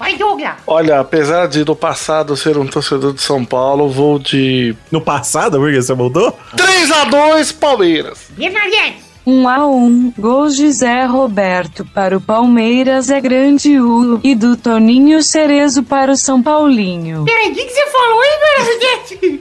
[0.00, 0.54] Vai, Douglas.
[0.66, 5.58] Olha, apesar de no passado ser um torcedor de São Paulo, vou de No passado,
[5.58, 6.36] porque você mudou?
[6.56, 8.18] 3x2 Palmeiras.
[8.30, 9.10] Bernadette.
[9.26, 14.56] 1 a 1 gols de Zé Roberto para o Palmeiras é grande U e do
[14.56, 17.26] Toninho Cerezo para o São Paulinho.
[17.26, 19.40] Peraí, o que, que você falou, hein, Bernadette?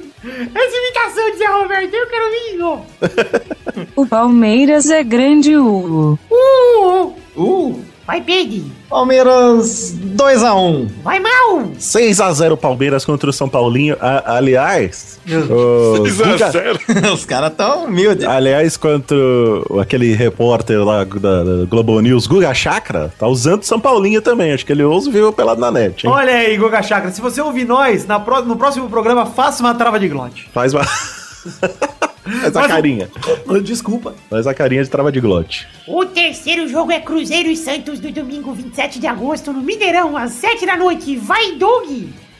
[0.54, 2.86] Essa imitação de Zé Roberto, eu quero ouvir de novo.
[3.96, 6.20] O Palmeiras é grande U.
[6.30, 7.80] Uh, Uh,
[8.10, 8.64] vai, Peggy.
[8.90, 11.62] Palmeiras 2 a 1 Vai, Mal.
[11.80, 13.96] 6x0 Palmeiras contra o São Paulinho.
[14.02, 17.14] A- aliás, o Guga- 6x0.
[17.14, 18.26] Os caras tão humildes.
[18.26, 19.16] aliás, contra
[19.80, 24.54] aquele repórter lá da, da Globo News, Guga Chakra, tá usando São Paulinho também.
[24.54, 26.12] Acho que ele usa e viu pelado na net, hein?
[26.12, 27.12] Olha aí, Goga Chakra.
[27.12, 30.50] Se você ouvir nós, na pró- no próximo programa, faça uma trava de glote.
[30.52, 30.82] Faz uma.
[32.42, 33.10] Faz a Mas- carinha.
[33.64, 34.16] Desculpa.
[34.30, 35.68] Faz a carinha de trava de glote.
[35.88, 40.32] O terceiro jogo é Cruzeiro e Santos, do domingo 27 de agosto, no Mineirão, às
[40.34, 41.16] 7 da noite.
[41.18, 41.90] Vai, Doug.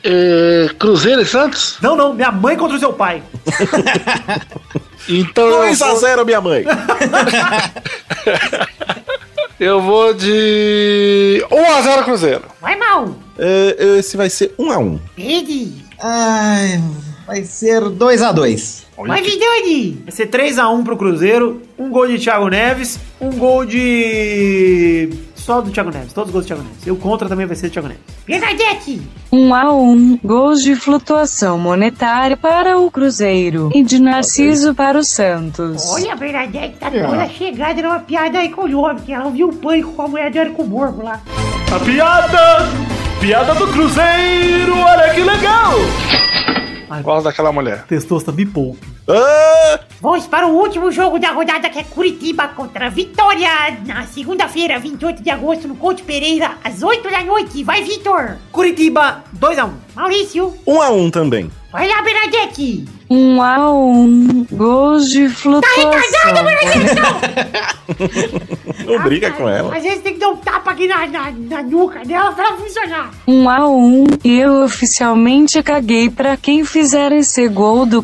[0.02, 1.76] É, Cruzeiro e Santos?
[1.82, 3.22] Não, não, minha mãe contra o seu pai.
[5.08, 6.64] Então eu vou, 2x0, minha mãe.
[9.58, 12.42] eu vou de 1x0 Cruzeiro.
[12.60, 13.14] Vai, Mal.
[13.38, 14.98] É, Esse vai ser 1x1.
[15.16, 15.72] Peggy.
[16.02, 16.80] Ai,
[17.30, 20.02] vai ser 2 a 2 Vai, Vidani.
[20.04, 25.70] Vai ser 3x1 pro Cruzeiro, um gol de Thiago Neves, um gol de Só do
[25.70, 26.86] Thiago Neves, todos os gols do Thiago Neves.
[26.86, 28.02] E o contra também vai ser do Thiago Neves.
[28.26, 29.00] Bernadette!
[29.32, 35.04] 1 a 1 gols de flutuação monetária para o Cruzeiro e de Narciso para o
[35.04, 35.88] Santos.
[35.92, 39.12] Olha, a Bernadette tá toda chegada numa piada econômica.
[39.12, 41.22] Ela ouviu o pânico com a mulher do Érico Borgo lá.
[41.74, 42.68] A piada!
[43.18, 45.72] Piada do Cruzeiro, olha que legal!
[47.02, 47.84] Gosto daquela mulher.
[47.86, 48.84] Testosta me poupe.
[49.12, 53.48] Ah, Vamos para o último jogo da rodada que é Curitiba contra Vitória
[53.84, 57.62] na segunda-feira, 28 de agosto, no Conte Pereira, às 8 da noite.
[57.64, 58.36] Vai, Vitor!
[58.52, 59.70] Curitiba, 2x1.
[59.94, 61.50] Maurício, um a um também.
[61.72, 62.84] vai lá, Bernadette!
[63.10, 65.90] 1 a 1 gols de flutuação.
[68.86, 69.76] Não briga com ela.
[69.76, 72.56] Às vezes tem que dar um tapa aqui na, na, na nuca dela pra ela
[72.56, 73.10] funcionar.
[73.26, 78.00] 1 a 1 e eu oficialmente caguei pra quem fizer esse gol do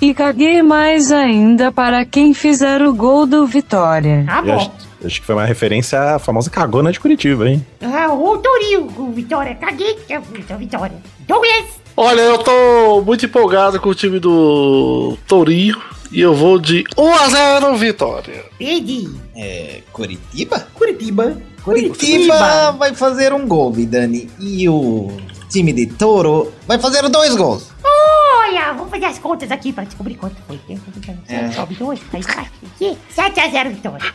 [0.00, 4.24] E caguei mais ainda para quem fizer o gol do Vitória.
[4.26, 4.72] Tá bom.
[5.04, 7.64] acho que foi uma referência à famosa cagona de Curitiba, hein?
[7.82, 9.54] Ah, o Torinho Vitória.
[9.54, 10.96] Caguei a Vitória.
[11.26, 11.80] Douglas!
[11.96, 15.80] Olha, eu tô muito empolgado com o time do Tourinho.
[16.10, 18.44] E eu vou de 1x0 vitória.
[18.58, 19.08] Pede!
[19.34, 20.68] É, Curitiba?
[20.74, 21.38] Curitiba.
[21.64, 24.28] Curitiba vai fazer um gol, Vidani.
[24.38, 25.10] E o
[25.48, 27.70] time de Touro vai fazer dois gols.
[28.52, 30.60] Olha, vamos fazer as contas aqui pra descobrir quanto foi.
[31.28, 31.50] É.
[31.52, 32.46] Sobe dois, aí vai.
[32.74, 34.14] Aqui, 7x0 Vitória.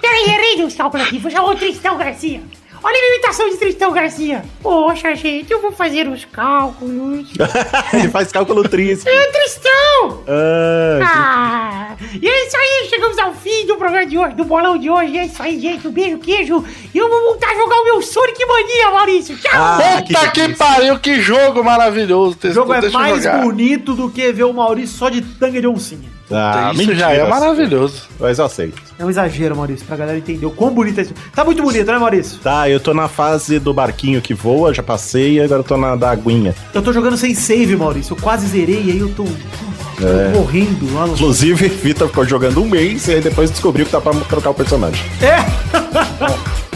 [0.00, 1.18] Peraí, errei os cálculos aqui.
[1.18, 2.40] Vou chamar o Tristão Garcia.
[2.82, 4.44] Olha a imitação de Tristão Garcia.
[4.62, 7.28] Poxa, gente, eu vou fazer os cálculos.
[7.92, 9.08] Ele faz cálculo triste.
[9.08, 10.22] É Tristão!
[10.28, 14.78] Ah, Ah, e é isso aí, chegamos ao fim do programa de hoje, do bolão
[14.78, 15.18] de hoje.
[15.18, 15.86] É isso aí, gente.
[15.88, 16.64] Um beijo, queijo.
[16.94, 19.36] E eu vou voltar a jogar o meu Sonic Mania, Maurício.
[19.36, 19.50] Tchau!
[19.54, 20.66] Ah, que Puta que, delícia.
[20.66, 22.38] pariu, que jogo maravilhoso.
[22.44, 23.42] O jogo é mais jogar.
[23.42, 26.08] bonito do que ver o Maurício só de tanga de oncinha.
[26.30, 28.02] Ah, Isso já é mentira, maravilhoso.
[28.20, 28.80] Mas eu aceito.
[28.98, 31.14] É um exagero, Maurício, pra galera entender o quão bonito é isso.
[31.34, 32.38] Tá muito bonito, né, Maurício?
[32.40, 35.76] Tá, eu tô na fase do barquinho que voa, já passei, e agora eu tô
[35.76, 36.54] na da aguinha.
[36.74, 38.12] Eu tô jogando sem save, Maurício.
[38.16, 40.28] Eu quase zerei e aí eu tô, É.
[40.32, 41.14] morrendo lá no.
[41.14, 44.54] Inclusive, Vitor ficou jogando um mês e aí depois descobriu que dá pra trocar o
[44.54, 45.02] personagem.
[45.22, 45.38] É!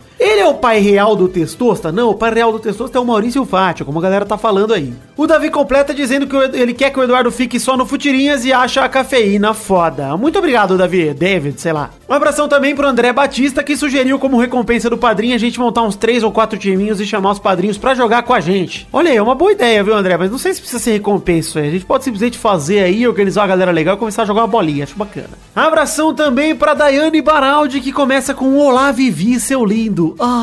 [0.52, 1.90] O pai real do Testosta?
[1.90, 4.74] Não, o pai real do Testosta é o Maurício Fátio, como a galera tá falando
[4.74, 4.92] aí.
[5.16, 8.52] O Davi completa dizendo que ele quer que o Eduardo fique só no Futirinhas e
[8.52, 10.14] acha a cafeína foda.
[10.14, 11.14] Muito obrigado, Davi.
[11.14, 11.90] David, sei lá.
[12.06, 15.82] Um abração também pro André Batista, que sugeriu como recompensa do padrinho a gente montar
[15.82, 18.86] uns três ou quatro timinhos e chamar os padrinhos pra jogar com a gente.
[18.92, 20.18] Olha aí, é uma boa ideia, viu, André?
[20.18, 21.68] Mas não sei se precisa ser recompensa aí.
[21.68, 24.48] A gente pode simplesmente fazer aí, organizar uma galera legal e começar a jogar uma
[24.48, 24.84] bolinha.
[24.84, 25.30] Acho bacana.
[25.56, 30.14] Abração também pra Daiane Baraldi, que começa com Olá, Vivi, seu lindo.
[30.18, 30.41] Ah,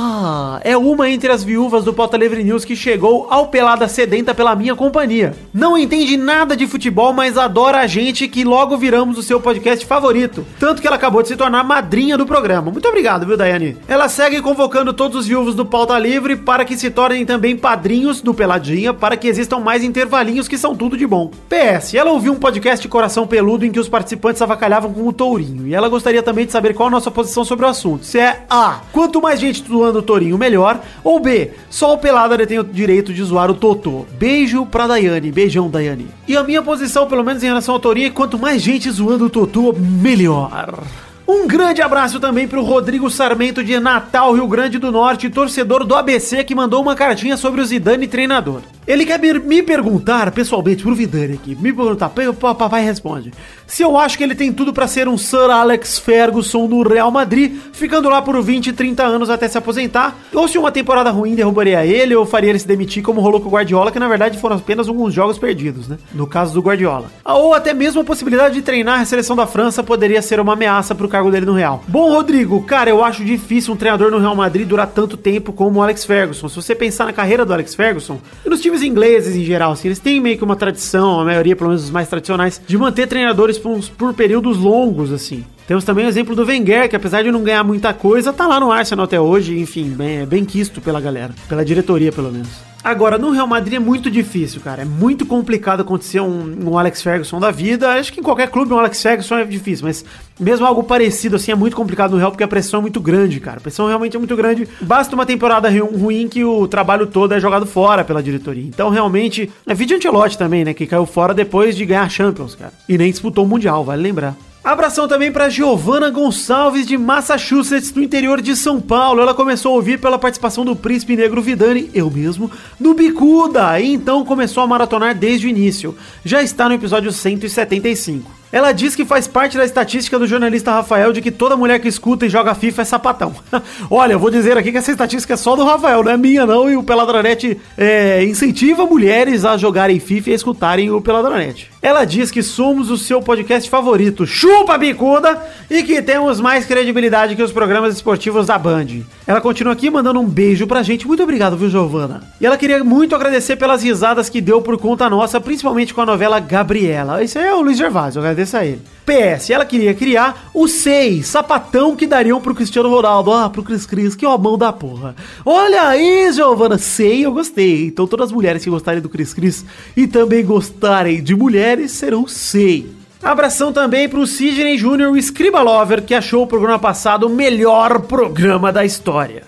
[0.63, 4.55] é uma entre as viúvas do Pauta Livre News que chegou ao Pelada Sedenta pela
[4.55, 5.35] minha companhia.
[5.53, 9.85] Não entende nada de futebol, mas adora a gente que logo viramos o seu podcast
[9.85, 10.45] favorito.
[10.59, 12.71] Tanto que ela acabou de se tornar madrinha do programa.
[12.71, 13.77] Muito obrigado, viu, Daiane?
[13.87, 18.21] Ela segue convocando todos os viúvos do Pauta Livre para que se tornem também padrinhos
[18.21, 21.31] do Peladinha, para que existam mais intervalinhos que são tudo de bom.
[21.49, 25.67] PS, ela ouviu um podcast coração peludo em que os participantes avacalhavam com o Tourinho,
[25.67, 28.05] e ela gostaria também de saber qual a nossa posição sobre o assunto.
[28.05, 32.37] Se é A, quanto mais gente zoando o Tourinho, melhor, ou B, só o Pelada
[32.37, 34.05] detém o direito de zoar o Totô.
[34.17, 36.07] Beijo pra Daiane, beijão, Daiane.
[36.27, 39.25] E a minha posição, pelo menos em relação ao Tourinho, é quanto mais gente zoando
[39.25, 40.83] o Totô, melhor.
[41.31, 45.93] Um grande abraço também pro Rodrigo Sarmento de Natal, Rio Grande do Norte, torcedor do
[45.93, 48.61] ABC, que mandou uma cartinha sobre o Zidane treinador.
[48.87, 53.31] Ele quer me, perguntar, pessoalmente, pro Vidani aqui, me perguntar, pa- pa- papai responde,
[53.67, 57.11] se eu acho que ele tem tudo pra ser um Sir Alex Ferguson no Real
[57.11, 61.35] Madrid, ficando lá por 20, 30 anos até se aposentar, ou se uma temporada ruim
[61.35, 64.39] derrubaria ele, ou faria ele se demitir como rolou com o Guardiola, que na verdade
[64.39, 65.99] foram apenas alguns jogos perdidos, né?
[66.11, 67.11] No caso do Guardiola.
[67.23, 70.95] Ou até mesmo a possibilidade de treinar a seleção da França poderia ser uma ameaça
[70.95, 71.83] pro cargo dele no Real.
[71.87, 75.79] Bom, Rodrigo, cara, eu acho difícil um treinador no Real Madrid durar tanto tempo como
[75.79, 76.47] o Alex Ferguson.
[76.47, 79.89] Se você pensar na carreira do Alex Ferguson, e nos times ingleses em geral, assim,
[79.89, 83.07] eles têm meio que uma tradição, a maioria, pelo menos os mais tradicionais, de manter
[83.07, 85.43] treinadores por, uns- por períodos longos, assim.
[85.67, 88.59] Temos também o exemplo do Wenger, que apesar de não ganhar muita coisa, tá lá
[88.59, 92.68] no Arsenal até hoje, enfim, bem, é bem quisto pela galera, pela diretoria pelo menos.
[92.81, 94.83] Agora, no Real Madrid é muito difícil, cara.
[94.83, 97.89] É muito complicado acontecer um, um Alex Ferguson da vida.
[97.91, 100.05] Acho que em qualquer clube um Alex Ferguson é difícil, mas
[100.39, 103.39] mesmo algo parecido assim é muito complicado no Real porque a pressão é muito grande,
[103.41, 103.57] cara.
[103.57, 104.67] A pressão realmente é muito grande.
[104.81, 108.63] Basta uma temporada ru- ruim que o trabalho todo é jogado fora pela diretoria.
[108.63, 112.55] Então, realmente, é vídeo Ancelotti também, né, que caiu fora depois de ganhar a Champions,
[112.55, 112.71] cara.
[112.87, 114.35] E nem disputou o Mundial, vale lembrar.
[114.61, 119.21] Abração também para Giovana Gonçalves de Massachusetts, do interior de São Paulo.
[119.21, 123.93] Ela começou a ouvir pela participação do Príncipe Negro Vidani, eu mesmo, no Bicuda, e
[123.93, 125.95] então começou a maratonar desde o início.
[126.25, 128.39] Já está no episódio 175.
[128.51, 131.87] Ela diz que faz parte da estatística do jornalista Rafael de que toda mulher que
[131.87, 133.35] escuta e joga FIFA é sapatão.
[133.89, 136.45] Olha, eu vou dizer aqui que essa estatística é só do Rafael, não é minha
[136.45, 141.69] não, e o Peladranet é, incentiva mulheres a jogarem FIFA e a escutarem o Peladranet.
[141.81, 147.37] Ela diz que somos o seu podcast favorito, chupa bicuda, e que temos mais credibilidade
[147.37, 148.87] que os programas esportivos da Band.
[149.25, 152.21] Ela continua aqui mandando um beijo pra gente, muito obrigado, viu, Giovana?
[152.41, 156.05] E ela queria muito agradecer pelas risadas que deu por conta nossa, principalmente com a
[156.05, 157.23] novela Gabriela.
[157.23, 158.81] Isso aí é o Luiz Gervásio, eu agradeço a ele.
[159.05, 163.31] PS, ela queria criar o 6, sapatão que dariam pro Cristiano Ronaldo.
[163.31, 165.15] Ah, pro Cris Cris, que mão da porra.
[165.43, 167.87] Olha aí, Giovana, sei, eu gostei.
[167.87, 169.65] Então todas as mulheres que gostarem do Cris Cris
[169.97, 172.89] e também gostarem de mulheres serão sei.
[173.21, 178.01] Abração também pro Sidney Júnior, o Scriba Lover, que achou o programa passado o melhor
[178.01, 179.43] programa da história.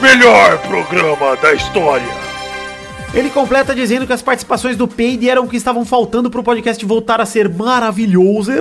[0.00, 2.30] Melhor programa da história.
[3.12, 6.84] Ele completa dizendo que as participações do Peide eram o que estavam faltando pro podcast
[6.84, 8.52] voltar a ser maravilhoso,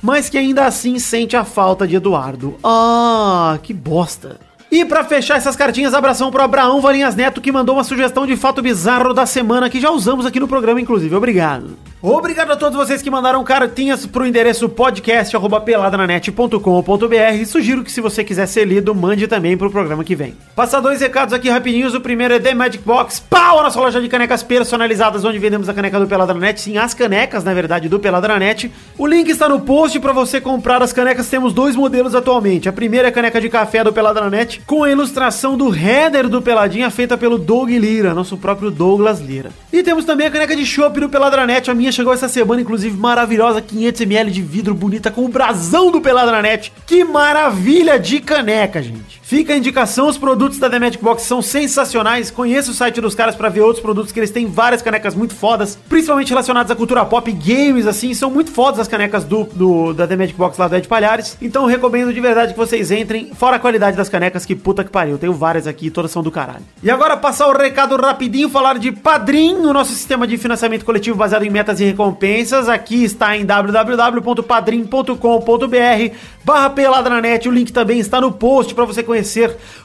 [0.00, 2.54] mas que ainda assim sente a falta de Eduardo.
[2.62, 4.45] Ah, que bosta.
[4.76, 8.36] E pra fechar essas cartinhas, abração pro Abraão Valinhas Neto, que mandou uma sugestão de
[8.36, 11.14] fato bizarro da semana, que já usamos aqui no programa, inclusive.
[11.14, 11.78] Obrigado.
[12.02, 17.46] Obrigado a todos vocês que mandaram cartinhas pro endereço podcast.peladranet.com.br.
[17.46, 20.34] Sugiro que se você quiser ser lido, mande também pro programa que vem.
[20.54, 21.94] Passar dois recados aqui rapidinhos.
[21.94, 25.70] O primeiro é The Magic Box, pau, a nossa loja de canecas personalizadas, onde vendemos
[25.70, 26.60] a caneca do Peladranet.
[26.60, 28.70] Sim, as canecas, na verdade, do Peladranet.
[28.98, 31.30] O link está no post para você comprar as canecas.
[31.30, 32.68] Temos dois modelos atualmente.
[32.68, 36.42] A primeira é a caneca de café do Peladranet, com a ilustração do header do
[36.42, 39.50] Peladinha, feita pelo Doug Lira, nosso próprio Douglas Lira.
[39.72, 41.70] E temos também a caneca de chopp do Peladranet.
[41.70, 46.00] A minha chegou essa semana, inclusive, maravilhosa, 500ml de vidro bonita, com o brasão do
[46.00, 46.72] Peladranet.
[46.84, 49.20] Que maravilha de caneca, gente.
[49.26, 52.30] Fica a indicação, os produtos da The Magic Box são sensacionais.
[52.30, 55.34] Conheça o site dos caras para ver outros produtos, que eles têm várias canecas muito
[55.34, 59.92] fodas, principalmente relacionadas à cultura pop, games, assim, são muito fodas as canecas do, do
[59.92, 61.36] da The Magic Box lá do Ed Palhares.
[61.42, 64.90] Então recomendo de verdade que vocês entrem, fora a qualidade das canecas, que puta que
[64.90, 65.18] pariu.
[65.18, 66.62] Tenho várias aqui, todas são do caralho.
[66.80, 71.16] E agora passar o recado rapidinho, falar de Padrim, o nosso sistema de financiamento coletivo
[71.16, 72.68] baseado em metas e recompensas.
[72.68, 76.14] Aqui está em www.padrim.com.br
[76.44, 77.48] barra peladranet.
[77.48, 79.15] O link também está no post para você conhecer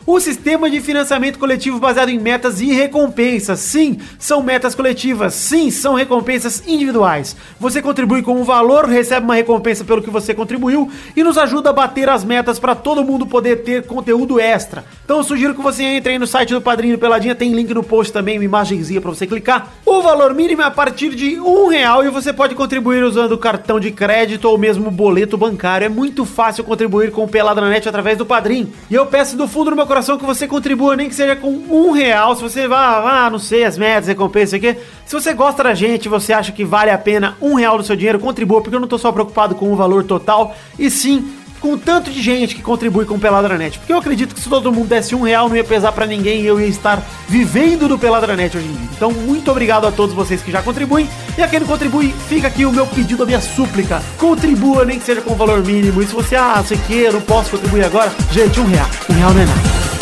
[0.05, 3.59] o sistema de financiamento coletivo baseado em metas e recompensas.
[3.59, 5.34] Sim, são metas coletivas.
[5.34, 7.36] Sim, são recompensas individuais.
[7.59, 11.69] Você contribui com um valor, recebe uma recompensa pelo que você contribuiu e nos ajuda
[11.69, 14.84] a bater as metas para todo mundo poder ter conteúdo extra.
[15.05, 17.84] Então eu sugiro que você entre aí no site do Padrinho Peladinha, tem link no
[17.84, 19.71] post também, uma imagenzinha para você clicar.
[19.86, 23.79] O valor mínimo é a partir de um real e você pode contribuir usando cartão
[23.79, 25.86] de crédito ou mesmo boleto bancário.
[25.86, 28.71] É muito fácil contribuir com o Peladranet através do Padrim.
[28.89, 31.49] E eu peço do fundo do meu coração que você contribua, nem que seja com
[31.49, 32.36] um real.
[32.36, 34.76] Se você vá, ah, não sei, as metas, recompensa aqui.
[35.05, 37.95] Se você gosta da gente, você acha que vale a pena um real do seu
[37.95, 41.32] dinheiro, contribua, porque eu não tô só preocupado com o valor total, e sim
[41.62, 43.78] com o tanto de gente que contribui com o Peladranet.
[43.78, 46.41] Porque eu acredito que se todo mundo desse um real, não ia pesar pra ninguém
[46.41, 48.89] e eu ia estar vivendo do Peladranet hoje em dia.
[48.95, 51.07] Então, muito obrigado a todos vocês que já contribuem.
[51.38, 54.01] E a quem não contribui, fica aqui o meu pedido, a minha súplica.
[54.18, 56.01] Contribua, nem que seja com valor mínimo.
[56.01, 58.88] E se você, ah, sei que, não posso contribuir agora, gente, um real.
[59.09, 60.00] Um real não é nada.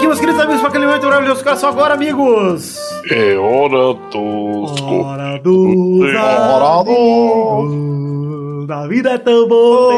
[0.00, 1.44] Aqui, meus queridos amigos, para aquele momento maravilhoso.
[1.44, 2.78] Cara, só agora, amigos.
[3.10, 4.80] É hora dos.
[4.80, 7.90] Hora dos Hora amigos.
[8.68, 9.94] A vida é tão boa.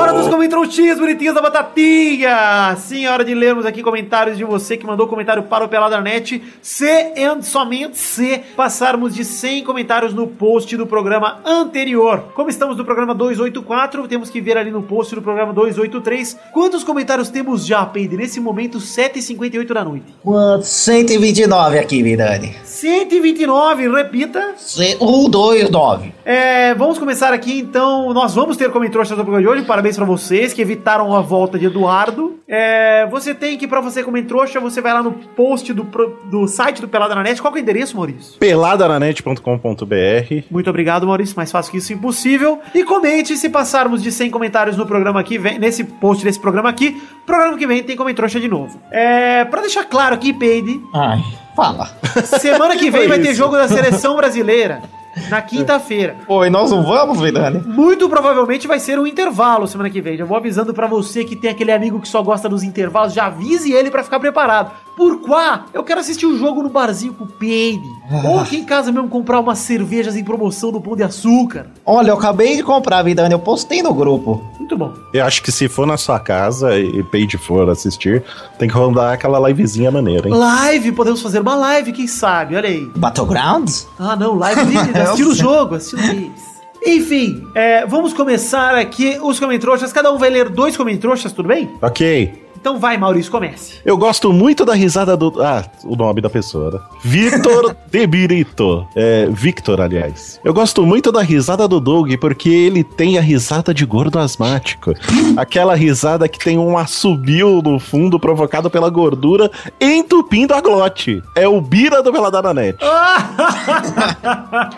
[0.00, 2.76] Hora dos comentários bonitinhos da batatinha.
[2.76, 6.42] Sim, é hora de lermos aqui comentários de você que mandou comentário para o Peladranet.
[6.62, 12.24] Se e somente se passarmos de 100 comentários no post do programa anterior.
[12.34, 16.84] Como estamos no programa 284, temos que ver ali no post do programa 283 quantos
[16.84, 18.16] comentários temos já, Peide.
[18.16, 20.06] Nesse momento, 7h58 da noite.
[20.22, 20.64] Quanto?
[20.64, 22.54] 129 aqui, Vidani.
[22.64, 24.54] 129, repita.
[24.56, 26.12] 129.
[26.24, 28.12] É, vamos começar aqui então.
[28.12, 29.64] Nós vamos ter comentários no programa de hoje.
[29.64, 32.38] Parabéns pra vocês que evitaram a volta de Eduardo.
[32.46, 35.84] É, você tem que, pra você comentário, você vai lá no post do,
[36.30, 37.40] do site do Pelada na Net.
[37.40, 38.38] Qual que é o endereço, Maurício?
[38.38, 41.36] peladananet.com.br Muito obrigado, Maurício.
[41.36, 42.60] Mais fácil que isso, impossível.
[42.74, 46.68] E comente se passarmos de 100 comentários no programa que vem, nesse post desse programa
[46.68, 47.00] aqui.
[47.26, 48.78] Programa que vem tem comentário de novo.
[48.90, 51.18] É, pra deixar claro aqui, Peide, Ai,
[51.54, 51.86] fala.
[52.24, 53.38] semana que vem foi vai ter isso?
[53.38, 54.82] jogo da seleção brasileira.
[55.30, 56.16] Na quinta-feira.
[56.26, 57.60] Oi, nós não vamos, Vidani?
[57.66, 60.16] Muito provavelmente vai ser um intervalo semana que vem.
[60.16, 63.26] Já vou avisando pra você que tem aquele amigo que só gosta dos intervalos, já
[63.26, 64.72] avise ele pra ficar preparado.
[64.98, 65.66] Por quá?
[65.72, 67.86] Eu quero assistir o jogo no barzinho com o Peide.
[68.24, 71.66] Ou aqui em casa mesmo comprar umas cervejas em promoção do Pão de Açúcar.
[71.86, 73.32] Olha, eu acabei de comprar, Vidani.
[73.32, 74.44] Eu postei no grupo.
[74.58, 74.92] Muito bom.
[75.14, 78.24] Eu acho que se for na sua casa e Paige for assistir,
[78.58, 80.34] tem que rodar aquela livezinha maneira, hein?
[80.34, 82.56] Live, podemos fazer uma live, quem sabe?
[82.56, 82.84] Olha aí.
[82.96, 83.86] Battlegrounds?
[84.00, 86.42] Ah, não, live de assistir o jogo, assistir o games.
[86.84, 89.92] Enfim, é, vamos começar aqui os comentroxas.
[89.92, 91.70] Cada um vai ler dois comentroxas, tudo bem?
[91.80, 92.47] Ok.
[92.60, 93.74] Então vai, Maurício, comece.
[93.84, 95.40] Eu gosto muito da risada do.
[95.40, 96.80] Ah, o nome da pessoa, né?
[97.04, 98.84] Victor De Birito.
[98.96, 100.40] É, Victor, aliás.
[100.44, 104.92] Eu gosto muito da risada do Doug porque ele tem a risada de gordo asmático.
[105.36, 109.48] Aquela risada que tem um assobio no fundo provocado pela gordura
[109.80, 111.22] entupindo a glote.
[111.36, 112.76] É o Bira do Peladada Net.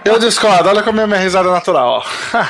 [0.04, 2.44] Eu discordo, olha como é a minha risada natural, ó.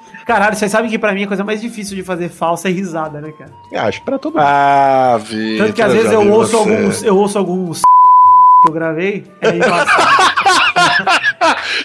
[0.26, 3.20] Caralho, vocês sabem que pra mim a coisa mais difícil de fazer falsa é risada,
[3.20, 3.52] né, cara?
[3.70, 4.44] Eu acho pra todo mundo.
[4.46, 5.58] Ah, vi.
[5.58, 7.80] Tanto que às vezes eu ouço alguns, eu ouço alguns
[8.62, 9.50] que eu gravei, é.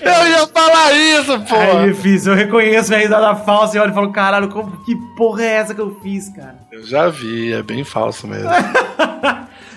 [0.02, 1.56] Eu ia falar isso, pô.
[1.56, 5.44] É difícil, eu reconheço minha risada falsa e olho e falo, caralho, como, que porra
[5.44, 6.58] é essa que eu fiz, cara?
[6.72, 8.50] Eu já vi, é bem falso mesmo.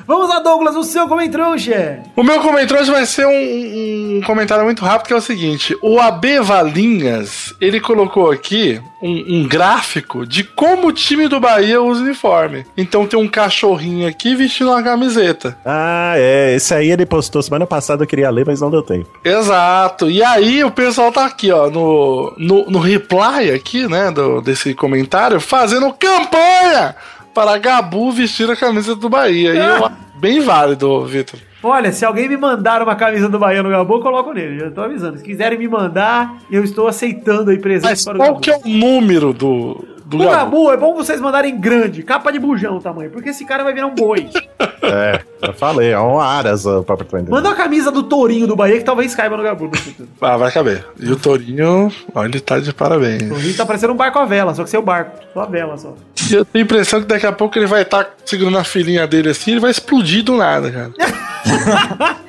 [0.09, 2.03] Vamos lá, Douglas, o seu comentrouxa.
[2.17, 5.77] O meu comentário hoje vai ser um, um comentário muito rápido, que é o seguinte.
[5.83, 11.83] O AB Valinhas, ele colocou aqui um, um gráfico de como o time do Bahia
[11.83, 12.65] usa uniforme.
[12.75, 15.59] Então tem um cachorrinho aqui vestindo uma camiseta.
[15.63, 16.55] Ah, é.
[16.57, 19.11] Esse aí ele postou semana passada, eu queria ler, mas não deu tempo.
[19.23, 20.09] Exato.
[20.09, 24.73] E aí o pessoal tá aqui, ó, no, no, no reply aqui, né, do, desse
[24.73, 26.97] comentário, fazendo campanha
[27.35, 29.55] para Gabu vestir a camisa do Bahia.
[29.55, 31.39] E eu acho bem válido, Vitor.
[31.63, 34.61] Olha, se alguém me mandar uma camisa do Bahia no Gabu, eu coloco nele.
[34.61, 35.19] Já tô avisando.
[35.19, 38.41] Se quiserem me mandar, eu estou aceitando aí presente Mas para o qual Gabu.
[38.41, 40.31] que é o número do, do O Gabu?
[40.31, 43.73] Gabu é bom vocês mandarem grande, capa de bujão o tamanho, porque esse cara vai
[43.75, 44.29] virar um boi.
[44.81, 47.29] É, eu falei, é um aras o próprio Twitter.
[47.29, 49.73] Manda uma camisa do tourinho do Bahia que talvez caiba no Gabu no.
[50.21, 50.87] Ah, vai caber.
[50.99, 53.29] E o Torinho, ó, ele tá de O parabéns.
[53.29, 55.95] tourinho tá parecendo um barco a vela, só que seu barco, só a vela só.
[56.31, 59.07] E eu tenho a impressão que daqui a pouco ele vai estar segurando a filhinha
[59.07, 60.93] dele assim, ele vai explodir do nada, cara.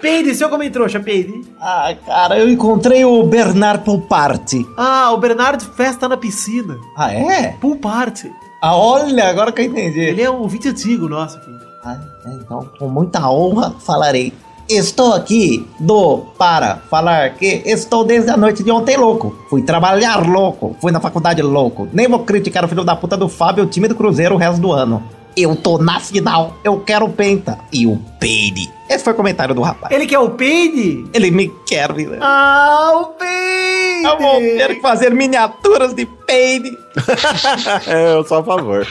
[0.00, 1.44] Peide, seu comentrouxa, Peide.
[1.60, 4.64] Ah, cara, eu encontrei o Bernard Pulparte.
[4.76, 6.78] Ah, o Bernardo festa na piscina.
[6.96, 7.48] Ah, é?
[7.60, 8.30] Pool party.
[8.62, 10.00] Ah, olha, agora que eu entendi.
[10.00, 11.50] Ele é um ouvinte antigo nosso aqui.
[11.84, 14.32] Ah, é, então, com muita honra, falarei.
[14.68, 19.34] Estou aqui do para falar que estou desde a noite de ontem louco.
[19.48, 21.88] Fui trabalhar louco, fui na faculdade louco.
[21.90, 24.38] Nem vou criticar o filho da puta do Fábio e o time do Cruzeiro o
[24.38, 25.02] resto do ano.
[25.34, 28.68] Eu tô na final, eu quero o Penta e o Peide.
[28.90, 29.94] Esse foi o comentário do rapaz.
[29.94, 31.06] Ele quer o Peide?
[31.14, 32.18] Ele me quer, vida.
[32.20, 34.04] Ah, o Peide!
[34.04, 36.76] Eu vou ter que fazer miniaturas de Peide.
[37.86, 38.86] é, eu sou a favor.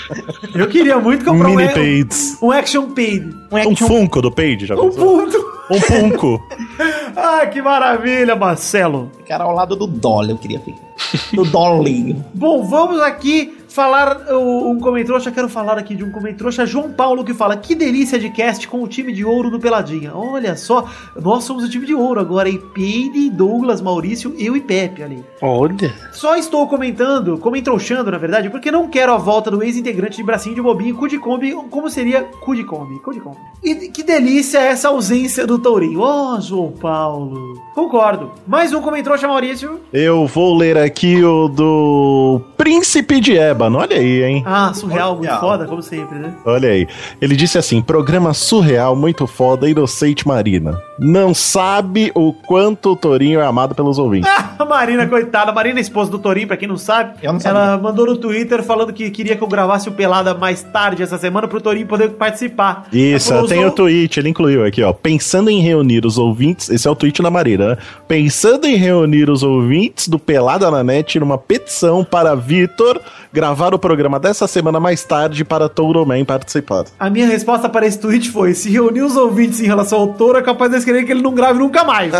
[0.55, 2.37] Eu queria muito comprar Mini um, Paids.
[2.41, 3.35] um Action Peide.
[3.51, 5.56] Um Funko do Page, já Um pensou?
[5.69, 6.41] Um Funko.
[7.19, 9.11] Ah, que maravilha, Marcelo.
[9.27, 10.79] Cara, ao lado do Dolly eu queria ficar.
[11.33, 12.23] Do Dollinho.
[12.31, 15.31] Bom, vamos aqui falar um comentrouxa.
[15.31, 18.81] Quero falar aqui de um comentrouxa, João Paulo, que fala: Que delícia de cast com
[18.81, 20.15] o time de ouro do Peladinha.
[20.15, 22.49] Olha só, nós somos o time de ouro agora.
[22.49, 25.23] E Peide, Douglas, Maurício, eu e Pepe ali.
[25.41, 25.93] Olha.
[26.11, 30.55] Só estou comentando, comentrouxando na verdade, porque não quero a volta do ex-integrante de bracinho
[30.55, 33.21] de bobinho, cu de Kombi, como seria cu de Kombi, cu de.
[33.63, 35.99] E que delícia essa ausência do Tourinho.
[35.99, 37.61] Ó, João Paulo.
[37.75, 38.31] Concordo.
[38.47, 39.79] Mais um comentrouxa, Maurício.
[39.91, 43.56] Eu vou ler aqui o do Príncipe de Ébano.
[43.65, 44.43] Olha aí, hein?
[44.45, 45.39] Ah, surreal, muito Surreal.
[45.41, 46.33] foda, como sempre, né?
[46.45, 46.87] Olha aí.
[47.21, 50.79] Ele disse assim: programa surreal, muito foda, inocente Marina.
[50.99, 54.29] Não sabe o quanto o Torinho é amado pelos ouvintes.
[54.57, 55.51] A Marina, coitada.
[55.51, 57.13] Marina é esposa do Torinho, pra quem não sabe.
[57.21, 60.63] Eu não ela mandou no Twitter falando que queria que eu gravasse o Pelada mais
[60.63, 62.87] tarde essa semana pro Torinho poder participar.
[62.91, 64.91] Isso, falou, tem o "Sou- tweet, ele incluiu aqui, ó.
[64.91, 66.69] Pensando em reunir os ouvintes.
[66.69, 67.77] Esse é o tweet da Marina, né?
[68.07, 72.99] Pensando em reunir os ouvintes do Pelada na Net numa petição para Vitor
[73.31, 76.85] gravar o programa dessa semana mais tarde para Touro Man participar.
[76.99, 80.37] A minha resposta para esse tweet foi: se reunir os ouvintes em relação ao touro,
[80.37, 82.13] é capaz de querer que ele não grave nunca mais.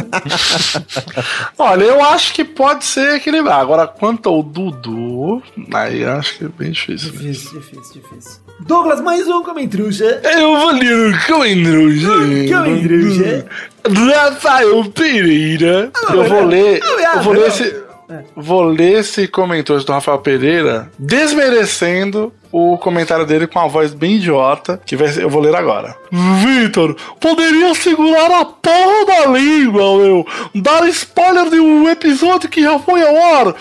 [1.58, 3.60] Olha, eu acho que pode ser equilibrar.
[3.60, 5.42] Agora, quanto ao Dudu,
[5.74, 7.12] aí eu acho que é bem difícil.
[7.12, 8.42] difícil, difícil, difícil.
[8.60, 10.20] Douglas, mais um comentruxa.
[10.24, 12.10] Eu vou ler o Coendruja.
[12.50, 13.46] Coendruja.
[13.88, 15.92] Rafael Pereira.
[16.10, 16.82] Eu vou ler.
[17.16, 17.87] Eu vou ler esse.
[18.36, 24.16] Vou ler esse comentário do Rafael Pereira desmerecendo o comentário dele com a voz bem
[24.16, 25.96] idiota, que vai eu vou ler agora.
[26.12, 30.26] Vitor, poderia segurar a porra da língua, meu.
[30.56, 33.56] Dar spoiler de um episódio que já foi ao ar.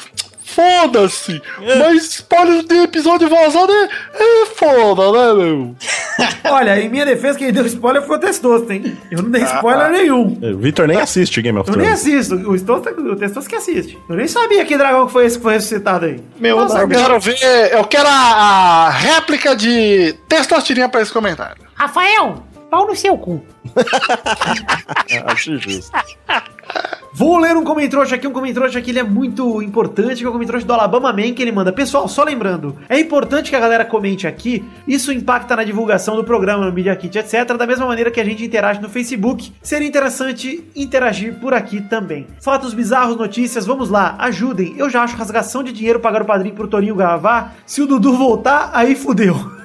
[0.56, 1.42] Foda-se!
[1.78, 5.76] Mas spoiler de episódio vazado é, é foda, né, meu?
[6.50, 8.96] Olha, em minha defesa, quem deu spoiler foi o Testosto, hein?
[9.10, 10.38] Eu não dei spoiler nenhum.
[10.54, 12.00] O Vitor nem assiste Game of Eu nem Thrones.
[12.00, 12.34] assisto.
[12.36, 13.98] O, Testosto, o Testosto que assiste.
[14.08, 16.22] Eu nem sabia que dragão que foi esse que foi ressuscitado aí.
[16.40, 17.72] Meu Eu quero ver.
[17.72, 21.66] Eu quero a, a réplica de Testostirinha pra esse comentário.
[21.74, 23.44] Rafael, pau no seu cu.
[25.26, 25.92] Acho justo.
[27.18, 30.32] Vou ler um comentrouxa aqui, um comentrouxa que ele é muito importante, que é o
[30.32, 31.72] comentrouxa do Alabama Man, que ele manda.
[31.72, 36.22] Pessoal, só lembrando, é importante que a galera comente aqui, isso impacta na divulgação do
[36.22, 39.50] programa, no Media Kit, etc, da mesma maneira que a gente interage no Facebook.
[39.62, 42.26] Seria interessante interagir por aqui também.
[42.38, 44.74] Fatos bizarros, notícias, vamos lá, ajudem.
[44.76, 47.56] Eu já acho rasgação de dinheiro pagar o padrinho pro Torinho gravar.
[47.64, 49.36] Se o Dudu voltar, aí fudeu.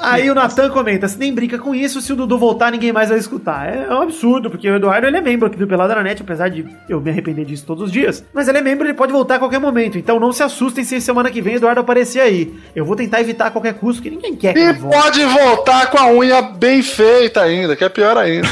[0.00, 3.08] Aí o Natan comenta: se nem brinca com isso, se o Dudu voltar, ninguém mais
[3.08, 3.68] vai escutar.
[3.68, 6.48] É um absurdo, porque o Eduardo ele é membro aqui do Pelada na Net, apesar
[6.48, 8.24] de eu me arrepender disso todos os dias.
[8.32, 9.98] Mas ele é membro, ele pode voltar a qualquer momento.
[9.98, 12.54] Então não se assustem se semana que vem o Eduardo aparecer aí.
[12.74, 15.98] Eu vou tentar evitar a qualquer custo, que ninguém quer que E pode voltar com
[15.98, 18.48] a unha bem feita ainda, que é pior ainda.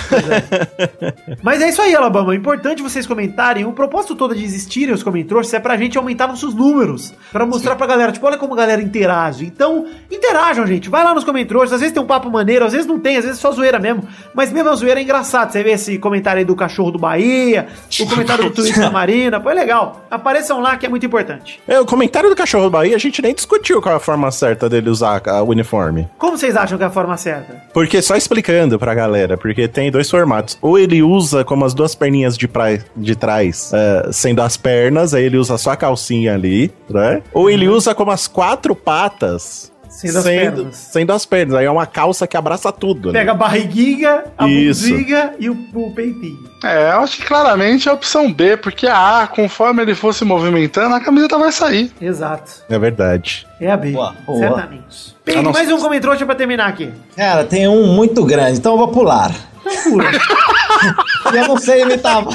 [1.42, 2.32] Mas é isso aí, Alabama.
[2.32, 3.64] É importante vocês comentarem.
[3.64, 7.12] O propósito todo de existirem os comentários é pra gente aumentar nossos números.
[7.32, 9.45] Pra mostrar pra galera, tipo, olha como a galera interage.
[9.45, 10.88] Então, interajam, gente.
[10.88, 11.34] Vai lá nos comentários.
[11.74, 13.78] Às vezes tem um papo maneiro, às vezes não tem, às vezes é só zoeira
[13.78, 14.05] mesmo.
[14.35, 15.53] Mas mesmo a zoeira é engraçado.
[15.53, 17.66] Você vê esse comentário aí do cachorro do Bahia,
[18.01, 19.41] o comentário do Twitter da Marina.
[19.41, 20.05] Pô, é legal.
[20.11, 21.61] Apareçam lá que é muito importante.
[21.66, 24.30] É, o comentário do cachorro do Bahia, a gente nem discutiu qual é a forma
[24.30, 26.09] certa dele usar o uniforme.
[26.18, 27.62] Como vocês acham que é a forma certa?
[27.72, 30.59] Porque só explicando pra galera, porque tem dois formatos.
[30.61, 35.14] Ou ele usa como as duas perninhas de, pra, de trás, é, sendo as pernas,
[35.14, 37.22] aí ele usa só a calcinha ali, né?
[37.32, 39.72] Ou ele usa como as quatro patas.
[39.89, 40.76] Sendo as pernas.
[40.76, 41.55] sendo as pernas.
[41.57, 43.12] Aí é uma calça que abraça tudo.
[43.12, 43.18] né?
[43.20, 44.89] Pega a barriguinha, a Isso.
[44.89, 46.39] buziga e o, o peitinho.
[46.64, 50.24] É, eu acho que claramente é a opção B, porque a A, conforme ele fosse
[50.24, 51.93] movimentando, a camiseta vai sair.
[52.01, 52.62] Exato.
[52.68, 53.47] É verdade.
[53.61, 53.93] É a B.
[53.93, 54.39] Boa, boa.
[54.39, 55.14] Certamente.
[55.28, 56.91] Ah, não mais um comentário pra terminar aqui.
[57.16, 59.32] Cara, tem um muito grande, então eu vou pular.
[61.35, 62.23] eu não sei imitar.
[62.25, 62.33] Pô,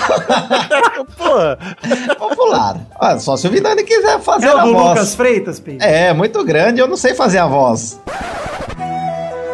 [2.19, 2.77] vou pular.
[2.99, 4.89] Olha, só se o Vidani quiser fazer É o a do voz.
[4.89, 5.83] Lucas Freitas, Peide.
[5.83, 7.99] É, muito grande, eu não sei fazer a voz.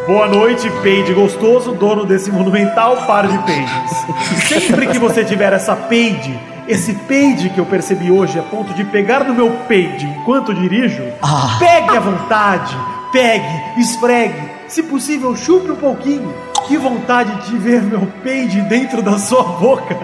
[0.07, 4.47] Boa noite, Peide gostoso, dono desse monumental par de peides.
[4.47, 8.83] Sempre que você tiver essa peide, esse peide que eu percebi hoje a ponto de
[8.83, 11.55] pegar no meu peide enquanto dirijo, Ah.
[11.57, 12.77] pegue à vontade,
[13.11, 13.47] pegue,
[13.79, 16.31] esfregue, se possível chupe um pouquinho.
[16.67, 19.97] Que vontade de ver meu peide dentro da sua boca.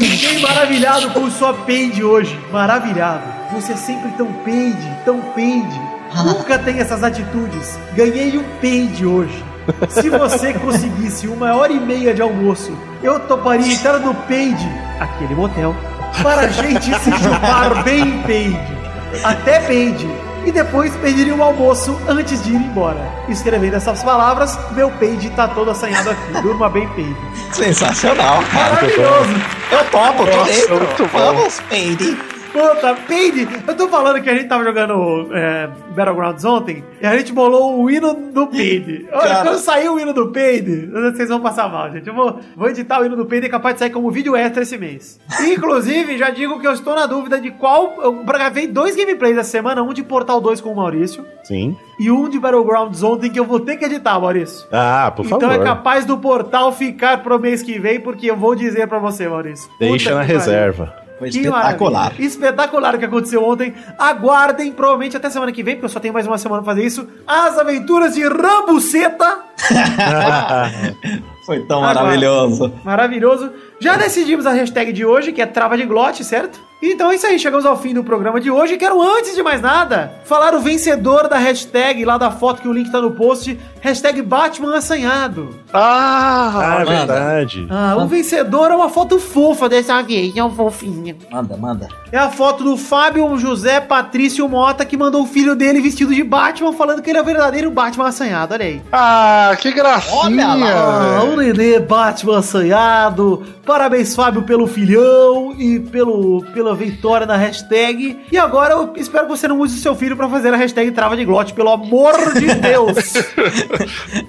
[0.00, 3.22] Fiquei maravilhado com sua peide hoje, maravilhado.
[3.52, 5.80] Você é sempre tão peide, tão peide.
[6.24, 7.78] Nunca tem essas atitudes.
[7.94, 9.44] Ganhei um peide hoje.
[9.88, 12.72] Se você conseguisse uma hora e meia de almoço,
[13.02, 14.66] eu toparia entrar no peide,
[14.98, 15.74] aquele motel,
[16.22, 18.78] para a gente se chupar bem peide.
[19.24, 20.08] Até peide.
[20.48, 23.06] E depois pediria um almoço antes de ir embora.
[23.28, 26.40] Escrevendo essas palavras, meu peide tá todo assanhado aqui.
[26.40, 27.14] Durma bem, peide.
[27.52, 28.76] Sensacional, cara.
[28.76, 29.28] Maravilhoso.
[29.70, 30.76] Eu topo, tô Nossa, dentro.
[30.76, 31.18] muito bom.
[31.18, 32.37] Vamos, Peide.
[32.58, 37.16] Puta, Peide, eu tô falando que a gente tava jogando é, Battlegrounds ontem e a
[37.16, 39.06] gente bolou o hino do Peide.
[39.12, 39.42] Olha, Cara.
[39.44, 42.08] quando sair o hino do Peide, vocês vão passar mal, gente.
[42.08, 44.34] Eu vou, vou editar o hino do Peide e é capaz de sair como vídeo
[44.34, 45.20] extra esse mês.
[45.46, 47.94] Inclusive, já digo que eu estou na dúvida de qual.
[48.02, 51.76] Eu gravei dois gameplays essa semana, um de Portal 2 com o Maurício sim.
[52.00, 54.66] e um de Battlegrounds ontem que eu vou ter que editar, Maurício.
[54.72, 55.54] Ah, por então favor.
[55.54, 59.28] é capaz do portal ficar pro mês que vem, porque eu vou dizer pra você,
[59.28, 59.70] Maurício.
[59.78, 61.07] Deixa na pariu.
[61.18, 62.02] Foi Que espetacular.
[62.02, 62.26] maravilha.
[62.26, 63.74] Espetacular o que aconteceu ontem.
[63.98, 66.86] Aguardem, provavelmente até semana que vem, porque eu só tenho mais uma semana pra fazer
[66.86, 67.08] isso.
[67.26, 69.38] As aventuras de Rambuceta.
[71.48, 72.04] Foi tão Agora.
[72.04, 72.72] maravilhoso.
[72.84, 73.50] Maravilhoso.
[73.80, 76.60] Já decidimos a hashtag de hoje, que é trava de glote, certo?
[76.80, 78.76] Então é isso aí, chegamos ao fim do programa de hoje.
[78.76, 82.72] Quero, antes de mais nada, falar o vencedor da hashtag lá da foto que o
[82.72, 83.58] link tá no post.
[83.80, 85.56] Hashtag Batman assanhado.
[85.72, 87.66] Ah, Ah, é verdade.
[87.68, 91.16] Ah, o vencedor é uma foto fofa dessa vez, é um fofinho.
[91.30, 91.88] Manda, manda.
[92.12, 96.22] É a foto do Fábio José Patrício Mota, que mandou o filho dele vestido de
[96.22, 98.54] Batman, falando que ele é o verdadeiro Batman assanhado.
[98.54, 98.80] Olha aí.
[98.92, 100.16] ah, que gracinha.
[100.16, 101.24] Olha lá.
[101.38, 103.44] Nenê Batman assanhado.
[103.64, 108.18] Parabéns, Fábio, pelo filhão e pelo, pela vitória na hashtag.
[108.30, 110.90] E agora eu espero que você não use o seu filho pra fazer a hashtag
[110.90, 112.96] trava de glote, pelo amor de Deus.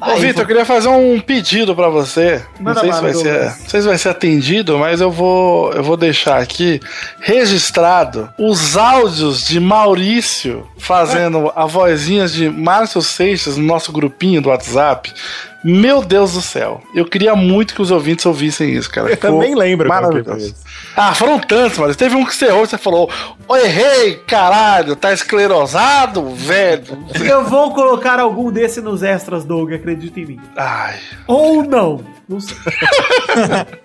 [0.01, 2.43] Ô, Vitor, eu queria fazer um pedido pra você.
[2.60, 5.84] Não sei se vai ser, não sei se vai ser atendido, mas eu vou, eu
[5.84, 6.80] vou deixar aqui
[7.20, 14.49] registrado os áudios de Maurício fazendo a vozinha de Márcio Seixas no nosso grupinho do
[14.49, 15.14] WhatsApp.
[15.64, 16.82] Meu Deus do céu.
[16.95, 19.10] Eu queria muito que os ouvintes ouvissem isso, cara.
[19.10, 20.55] Eu também lembro Maravilhoso.
[20.95, 21.93] Ah, foram tantos, mano.
[21.95, 23.10] Teve um que você errou e você falou:
[23.47, 26.97] Ô, errei, caralho, tá esclerosado, velho.
[27.26, 30.39] eu vou colocar algum desse nos extras, Doug, acredita em mim.
[30.55, 30.95] Ai.
[31.28, 32.03] Ou não.
[32.28, 32.55] Não sei.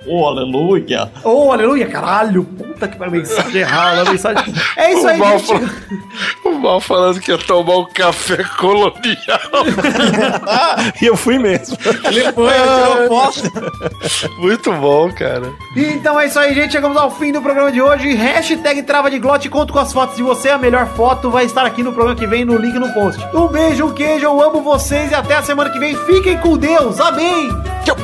[0.07, 1.11] Oh, aleluia.
[1.23, 2.45] Oh, aleluia, caralho.
[2.45, 4.53] Puta que pariu, mensagem errada, mensagem.
[4.77, 5.47] É isso aí, o, mal gente.
[5.49, 5.61] fal-
[6.45, 9.01] o mal falando que ia tomar um café colonial.
[11.01, 11.64] E eu fui mesmo.
[12.05, 13.43] Ele foi, tirou foto.
[14.39, 15.53] Muito bom, cara.
[15.77, 16.73] Então é isso aí, gente.
[16.73, 18.15] Chegamos ao fim do programa de hoje.
[18.15, 19.49] Hashtag trava de glote.
[19.49, 20.51] Conto com as fotos de você.
[20.51, 23.25] A melhor foto vai estar aqui no programa que vem, no link no post.
[23.35, 24.27] Um beijo, um queijo.
[24.27, 25.97] Eu amo vocês e até a semana que vem.
[26.05, 27.01] Fiquem com Deus.
[27.01, 27.49] Amém.
[27.85, 27.97] Tchau.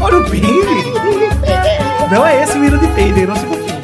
[0.00, 0.46] Olha o peide.
[2.10, 3.79] Não é esse o hino de peide, não se confunda.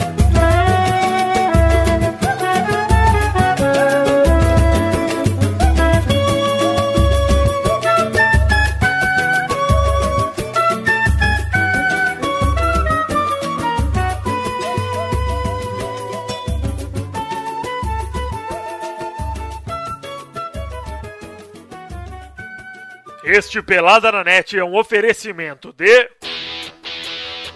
[23.29, 26.09] Este Pelada na Net é um oferecimento de.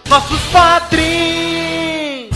[0.09, 2.31] nossos patrins!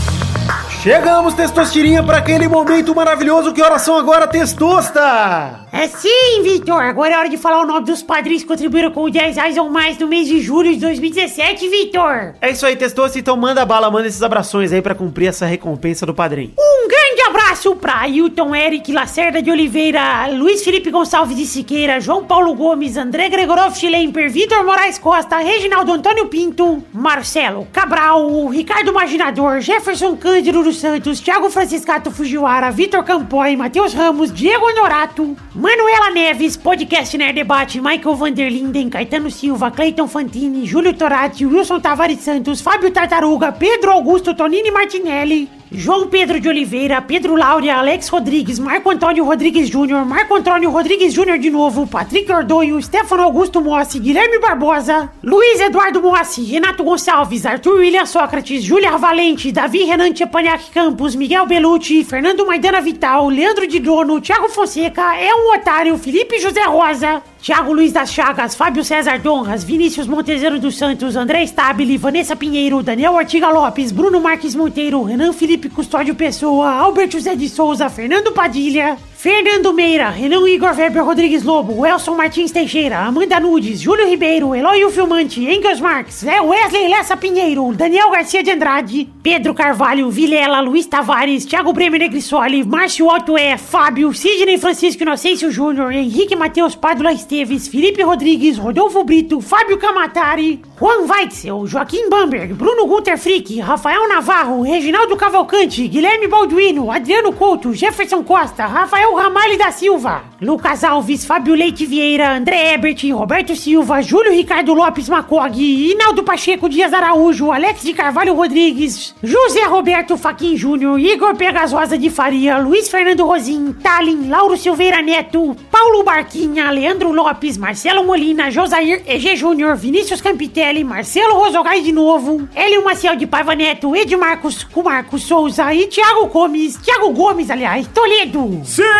[0.81, 3.51] Chegamos, Testostirinha, para aquele momento maravilhoso.
[3.51, 5.65] Que horas são agora, Testosta?
[5.73, 6.79] É sim, Vitor.
[6.81, 9.67] Agora é hora de falar o nome dos padrinhos que contribuíram com 10 reais ou
[9.67, 12.35] mais no mês de julho de 2017, Vitor.
[12.39, 13.19] É isso aí, Testosta.
[13.19, 16.53] Então manda bala, manda esses abrações aí para cumprir essa recompensa do padrinho.
[16.57, 22.23] Um grande abraço pra Ailton Eric Lacerda de Oliveira, Luiz Felipe Gonçalves de Siqueira, João
[22.25, 29.61] Paulo Gomes, André Gregorov Schlemper, Vitor Moraes Costa, Reginaldo Antônio Pinto, Marcelo Cabral, Ricardo Maginador,
[29.61, 36.57] Jefferson Cândido dos Santos, Thiago Franciscato Fujiwara, Vitor Campoy, Matheus Ramos, Diego Honorato, Manuela Neves,
[36.57, 42.91] Podcast Nerd Debate, Michael Vanderlinden, Caetano Silva, Cleiton Fantini, Júlio Torati, Wilson Tavares Santos, Fábio
[42.91, 49.25] Tartaruga, Pedro Augusto Tonini Martinelli, João Pedro de Oliveira, Pedro Laura, Alex Rodrigues, Marco Antônio
[49.25, 55.11] Rodrigues Júnior, Marco Antônio Rodrigues Júnior de novo, Patrick Ordonho, Stefano Augusto Mossi, Guilherme Barbosa,
[55.21, 61.45] Luiz Eduardo Mossi, Renato Gonçalves, Arthur William Sócrates, Júlia Valente, Davi Renan Tchepaniak Campos, Miguel
[61.45, 67.21] Belucci, Fernando Maidana Vital, Leandro de Dono, Thiago Fonseca, É um Otário, Felipe José Rosa,
[67.45, 72.81] Thiago Luiz das Chagas, Fábio César Donras, Vinícius Montezero dos Santos, André Stabile, Vanessa Pinheiro,
[72.81, 78.31] Daniel Ortiga Lopes, Bruno Marques Monteiro, Renan Felipe Custódio Pessoa, Albert José de Souza, Fernando
[78.31, 84.53] Padilha, Fernando Meira, Renan Igor Weber Rodrigues Lobo, Elson Martins Teixeira, Amanda Nudes, Júlio Ribeiro,
[84.53, 90.85] Eloy Filmante, Engels Marques, Wesley Lessa Pinheiro, Daniel Garcia de Andrade, Pedro Carvalho, Vilela, Luiz
[90.85, 97.11] Tavares, Thiago Bremer Negrissoli, Márcio Otto é, Fábio, Sidney Francisco Inocêncio Júnior, Henrique Matheus Padula
[97.11, 104.07] Esteves, Felipe Rodrigues, Rodolfo Brito, Fábio Camatari, Juan Weitzel, Joaquim Bamberg, Bruno Gunter Frick, Rafael
[104.07, 111.25] Navarro, Reginaldo Cavalcante, Guilherme Balduino, Adriano Couto, Jefferson Costa, Rafael Ramalho da Silva, Lucas Alves,
[111.25, 117.51] Fábio Leite Vieira, André Ebert, Roberto Silva, Júlio Ricardo Lopes Macog, Inaldo Pacheco Dias Araújo,
[117.51, 123.73] Alex de Carvalho Rodrigues, José Roberto Faquin Júnior, Igor Pegasosa de Faria, Luiz Fernando Rosim,
[123.73, 130.83] Talin, Lauro Silveira Neto, Paulo Barquinha, Leandro Lopes, Marcelo Molina, Josair EG Júnior, Vinícius Campitelli,
[130.83, 136.77] Marcelo Rosogai de novo, Hélio Maciel de Paiva Neto, Edmarcos Marcos Souza e Thiago Gomes,
[136.77, 138.61] Thiago Gomes, aliás, Toledo.
[138.63, 138.94] Sim,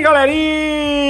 [0.00, 0.62] galerinha!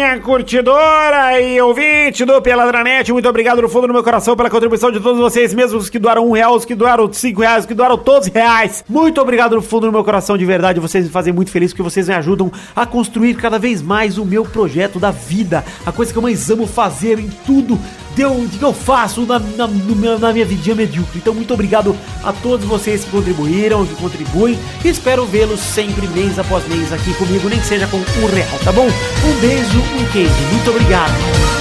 [0.02, 4.90] Galerinha curtidora e ouvinte do Peladranet, muito obrigado no fundo do meu coração pela contribuição
[4.90, 7.66] de todos vocês, mesmo os que doaram um real, os que doaram cinco reais, os
[7.66, 8.84] que doaram todos reais.
[8.88, 11.82] Muito obrigado no fundo do meu coração, de verdade, vocês me fazem muito feliz porque
[11.82, 16.12] vocês me ajudam a construir cada vez mais o meu projeto da vida, a coisa
[16.12, 17.78] que eu mais amo fazer em tudo
[18.14, 21.18] deu, que eu faço na, na, na minha vidinha medíocre.
[21.18, 24.58] Então, muito obrigado a todos vocês que contribuíram, que contribuem.
[24.84, 28.72] Espero vê-los sempre, mês após mês, aqui comigo, nem que seja com um real, tá
[28.72, 28.86] bom?
[28.86, 30.34] Um beijo, um queijo.
[30.52, 31.51] Muito obrigado.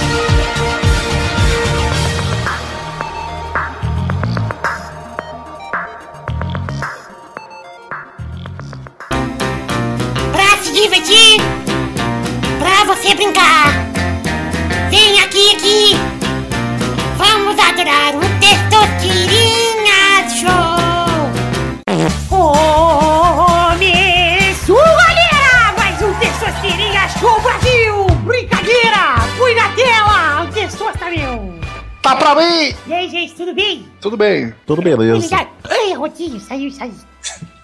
[32.12, 32.74] Tá pra mim!
[32.86, 33.88] E aí, gente, tudo bem?
[33.98, 34.54] Tudo bem.
[34.66, 35.48] Tudo beleza.
[35.64, 36.92] Ai, Rotinho, saiu, saiu.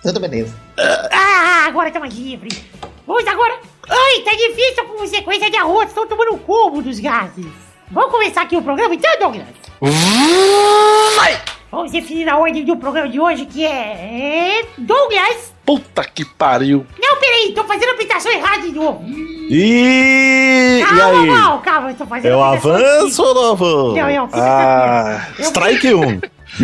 [0.03, 0.59] Tudo beleza.
[1.13, 2.49] Ah, agora tá mais livre.
[3.07, 3.61] Vamos agora.
[3.87, 5.89] Ai, tá difícil com sequência de arroz.
[5.89, 7.45] Estão tomando o combo dos gases.
[7.91, 9.47] Vamos começar aqui o programa então, Douglas?
[11.15, 11.39] Vai!
[11.71, 14.67] Vamos definir a ordem do programa de hoje, que é...
[14.79, 15.53] Douglas!
[15.69, 16.87] Puta que pariu.
[16.99, 19.05] Não, peraí, tô fazendo a aplicação errada de novo.
[19.07, 21.27] E, e Calma, aí?
[21.27, 23.95] mal, calma, eu tô fazendo É aplicação avanço ou não avanço?
[23.97, 26.21] Não, eu fiz Ah, Eu- Strike 1.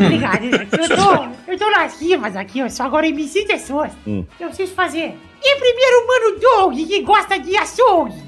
[0.07, 3.93] Obrigado, eu tô, eu tô nas rimas aqui, eu só agora me sinto pessoas.
[4.07, 4.25] Hum.
[4.41, 5.15] Eu preciso fazer.
[5.43, 8.23] E primeiro o Mano Doug, que gosta de açougue.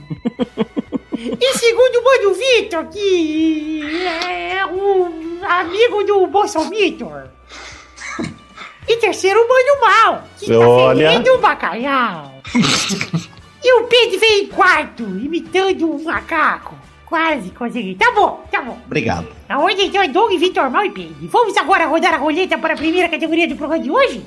[1.41, 7.23] e segundo o Mano Vitor, que é um amigo do Bolsominion.
[8.89, 11.09] E terceiro o Mano Mal, que tá Olha.
[11.11, 12.33] fervendo o bacalhau.
[13.65, 16.75] e o Pedro veio em quarto, imitando um macaco.
[17.07, 17.95] Quase consegui.
[17.95, 18.77] Tá bom, tá bom.
[18.85, 19.29] Obrigado.
[19.49, 21.15] A ordem então é Doug, Vitor, Mal e Pedro.
[21.29, 24.23] Vamos agora rodar a roleta para a primeira categoria do programa de hoje?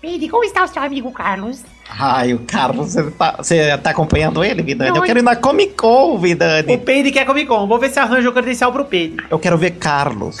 [0.00, 1.62] Pedro, como está o seu amigo Carlos?
[1.88, 4.90] Ai, o Carlos, você tá, você tá acompanhando ele, Vidani?
[4.90, 6.76] Não, Eu quero ir na Comic Con, O Vidani.
[6.78, 7.66] Peide quer Comic Con.
[7.68, 9.16] Vou ver se arranja o credencial pro Peide.
[9.30, 10.38] Eu quero ver Carlos.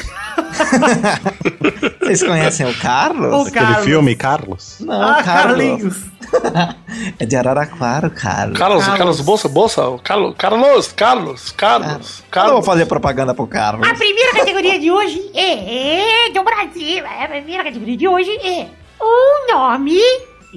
[2.00, 3.32] Vocês conhecem o Carlos?
[3.32, 3.84] O Aquele Carlos.
[3.84, 4.76] filme, Carlos?
[4.80, 5.56] Não, Ah, Carlos.
[5.58, 5.96] Carlinhos.
[7.18, 8.58] É de Araraquara, o Carlos.
[8.58, 8.98] Carlos, Carlos.
[8.98, 12.66] Carlos, Bolsa, Bolsa, o Carlos, Carlos, Carlos, Carlos, Eu vou Carlos.
[12.66, 13.86] fazer propaganda pro Carlos.
[13.88, 17.04] A primeira categoria de hoje é, é do Brasil.
[17.06, 18.66] A primeira categoria de hoje é
[19.00, 20.00] o nome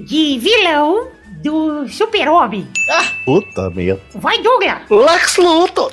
[0.04, 1.08] de vilão
[1.42, 2.66] do Super-Homem.
[3.24, 4.00] Puta merda.
[4.14, 4.78] Vai, Douglas.
[4.90, 5.92] Lex Luthor.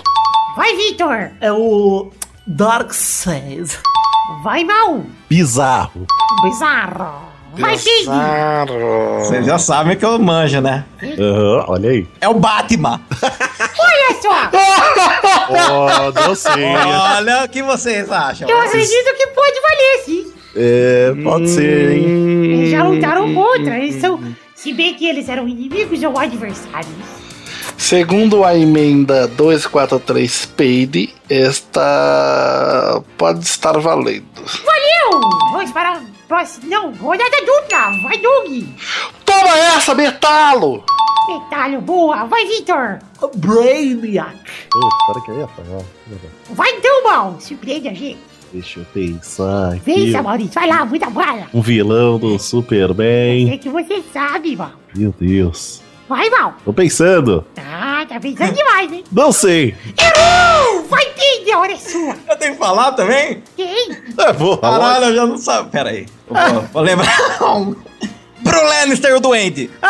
[0.56, 1.32] Vai, Vitor.
[1.42, 2.12] É o
[2.48, 3.78] Darkseid.
[4.44, 5.04] Vai, Mal.
[5.30, 6.06] Bizarro.
[6.44, 7.26] Bizarro.
[7.58, 7.78] Vai.
[7.78, 9.20] Bizarro.
[9.20, 10.84] Vocês já sabem que eu manjo, né?
[11.04, 12.08] Aham, olha aí.
[12.22, 13.02] É o Batman.
[13.22, 14.50] Olha só.
[15.48, 16.50] Oh, deu sim.
[16.50, 18.50] Olha o que vocês acham.
[18.50, 20.34] Eu acredito que pode valer, sim.
[20.56, 22.46] É, pode ser, hein?
[22.46, 23.78] Eles já lutaram contra.
[23.78, 24.20] Eles são...
[24.56, 26.94] Se bem que eles eram inimigos ou adversários.
[27.78, 34.26] Segundo a emenda 243 Peide, esta pode estar valendo.
[34.64, 35.20] Valeu!
[35.52, 36.68] Vamos para a próxima...
[36.68, 37.92] Não, rodada dupla.
[38.02, 38.64] Vai, Doug.
[39.26, 40.84] Toma essa, metalo!
[41.28, 42.26] Detalhe boa.
[42.26, 43.00] Vai, Vitor.
[43.36, 44.38] Brainiac.
[45.08, 45.84] Para que eu ia falar.
[46.52, 47.38] Vai então, Mal.
[47.40, 48.35] Surpreende a gente.
[48.56, 49.82] Deixa eu pensar aqui.
[49.82, 50.54] Pensa, Maurício.
[50.54, 51.48] Vai lá, muita bala.
[51.54, 53.52] Um vilão do Superman.
[53.54, 54.72] É que você sabe, Mal.
[54.96, 55.82] Meu Deus.
[56.08, 56.56] Vai, Mal.
[56.64, 57.44] Tô pensando.
[57.58, 59.04] Ah, tá pensando demais, hein?
[59.12, 59.76] Não sei.
[60.00, 60.86] Errou!
[60.86, 61.54] Vai, Pedro.
[61.54, 62.16] A hora é sua.
[62.30, 63.44] Eu tenho que falar também?
[63.58, 63.92] Quem?
[64.18, 64.80] É, vou falar.
[64.80, 65.70] Caralho, eu já não sabia.
[65.70, 66.06] Pera aí.
[66.26, 67.14] Vou, vou lembrar.
[68.42, 69.70] Bro Lannister, o Duende.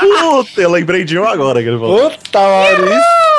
[0.00, 2.10] Puta, eu lembrei de um agora que ele falou.
[2.10, 3.33] Puta, Maurício.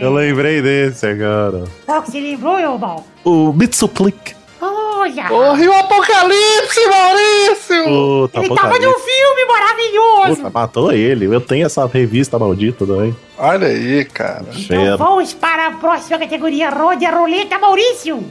[0.00, 1.64] Eu lembrei desse agora.
[1.84, 3.04] Qual que você lembrou, meu Mal?
[3.24, 4.34] O Mitsuplik.
[4.60, 5.24] Olha!
[5.28, 7.84] Porra, e o Apocalipse, Maurício!
[7.84, 8.86] Puta, Ele tava apocalipse.
[8.86, 10.36] num filme maravilhoso!
[10.36, 11.26] Puta, matou ele.
[11.26, 13.14] Eu tenho essa revista maldita também.
[13.38, 14.46] Olha aí, cara.
[14.56, 16.70] Então vamos para a próxima categoria.
[16.70, 18.24] Rode a roleta, Maurício!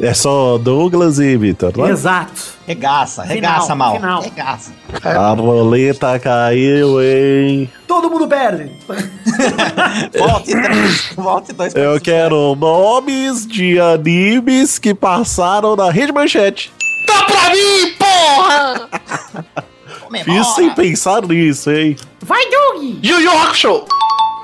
[0.00, 1.90] É só Douglas e Vitor, né?
[1.90, 2.52] Exato.
[2.66, 3.94] Regaça, Final, regaça, mal.
[3.96, 4.22] final.
[4.22, 4.72] Regaça.
[5.04, 7.70] A roleta caiu, hein?
[7.86, 8.72] Todo mundo perde.
[10.18, 11.12] Volte três.
[11.16, 11.74] Volte dois.
[11.74, 16.72] Eu quero nomes de animes que passaram na Rede Manchete.
[17.06, 18.88] Tá pra mim, porra!
[20.24, 21.96] Fiz sem pensar nisso, hein?
[22.22, 22.82] Vai, Doug!
[23.02, 23.84] Yu Yu Hakusho!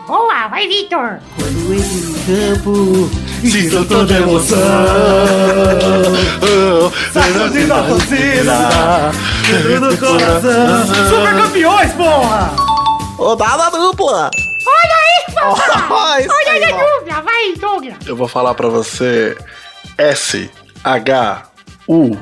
[0.07, 1.19] Boa, vai, Vitor.
[1.37, 3.11] Quando entro no campo,
[3.47, 4.59] Sinto toda emoção.
[7.13, 9.13] sacudindo a torcida,
[9.69, 10.87] dentro do coração.
[11.11, 12.53] Super campeões, porra!
[13.19, 14.31] Rodada dupla!
[14.67, 16.27] Olha aí, papai.
[16.29, 16.61] Olha aí.
[16.73, 17.25] Douglas.
[17.25, 17.95] Vai, Douglas.
[18.07, 19.37] Eu vou falar pra você
[19.99, 20.51] S
[20.85, 21.43] H
[21.89, 22.17] U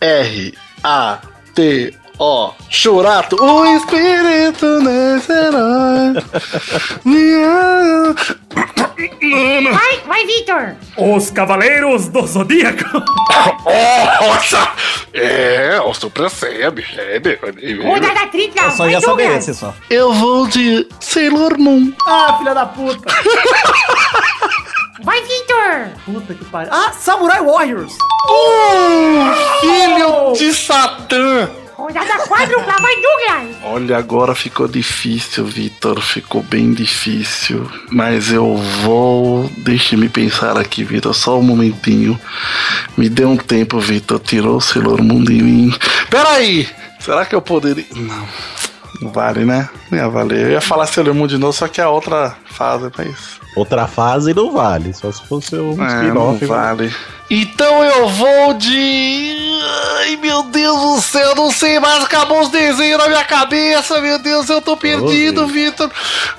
[0.00, 1.18] R A
[1.54, 6.22] T O Churato, o espírito nascerá.
[9.72, 10.76] Vai, vai, Vitor.
[10.96, 12.84] Os Cavaleiros do Zodíaco.
[14.20, 14.68] Nossa!
[15.12, 15.92] É, o
[16.70, 17.00] bicho.
[17.00, 17.82] É, meu.
[17.82, 18.62] Rodada tripla.
[18.62, 19.48] Eu só ia saber Douglas.
[19.48, 19.74] esse só.
[19.90, 21.92] Eu vou de Sailor Moon.
[22.06, 23.12] Ah, filha da puta.
[25.02, 25.88] Vai, Vitor.
[26.04, 26.72] Puta que pariu.
[26.72, 27.96] Ah, Samurai Warriors.
[28.28, 31.50] Oh, filho de Satã!
[31.76, 32.76] Rodada quádrupla.
[32.80, 33.56] Vai, Douglas.
[33.64, 36.00] Olha, agora ficou difícil, Vitor.
[36.00, 37.68] Ficou bem difícil.
[37.90, 39.50] Mas eu vou.
[39.58, 41.12] Deixe-me pensar aqui, Vitor.
[41.14, 42.18] Só um momentinho.
[42.96, 44.20] Me dê um tempo, Vitor.
[44.20, 45.74] Tirou o Sailor Moon de mim.
[46.08, 46.68] Peraí!
[47.00, 47.84] Será que eu poderia.
[47.94, 48.26] Não.
[49.00, 49.68] Não vale, né?
[49.92, 50.46] Ia valer.
[50.46, 53.40] Eu ia falar Sailor Moon de novo, só que é a outra fase pra isso.
[53.56, 56.44] Outra fase não vale, só se fosse um É, não spin-off.
[56.46, 56.94] vale.
[57.30, 59.36] Então eu vou de.
[60.00, 64.18] Ai meu Deus do céu, não sei mais, acabou os desenhos na minha cabeça, meu
[64.18, 65.46] Deus, eu tô perdido.
[65.46, 65.90] Vitor.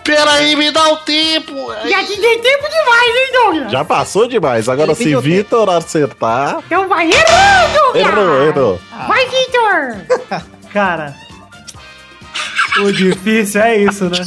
[0.04, 1.54] Pera aí, me dá o tempo.
[1.72, 3.72] Ai, Já te dei tempo demais, hein, Douglas?
[3.72, 4.68] Já passou demais.
[4.70, 6.58] Agora, Ele se Vitor acertar.
[6.66, 8.08] Então vai, errou, Douglas.
[8.08, 8.80] Errou, errou.
[9.08, 10.42] Vai, Vitor.
[10.72, 11.16] Cara.
[12.82, 14.18] O difícil é isso, né?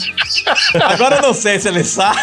[0.82, 2.18] Agora eu não sei se ele sabe.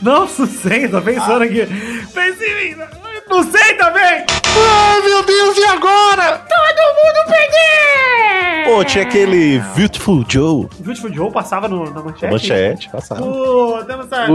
[0.00, 1.66] Não sei, tô pensando aqui.
[2.14, 2.82] Pense em mim.
[3.28, 4.24] Não sei também.
[4.60, 6.38] Ai meu Deus, e agora?
[6.38, 8.64] Todo mundo perder.
[8.64, 10.68] Pô, tinha aquele Beautiful Joe.
[10.80, 12.32] Beautiful Joe passava no, na manchete?
[12.32, 13.20] Manchete, passava.
[13.20, 13.32] Não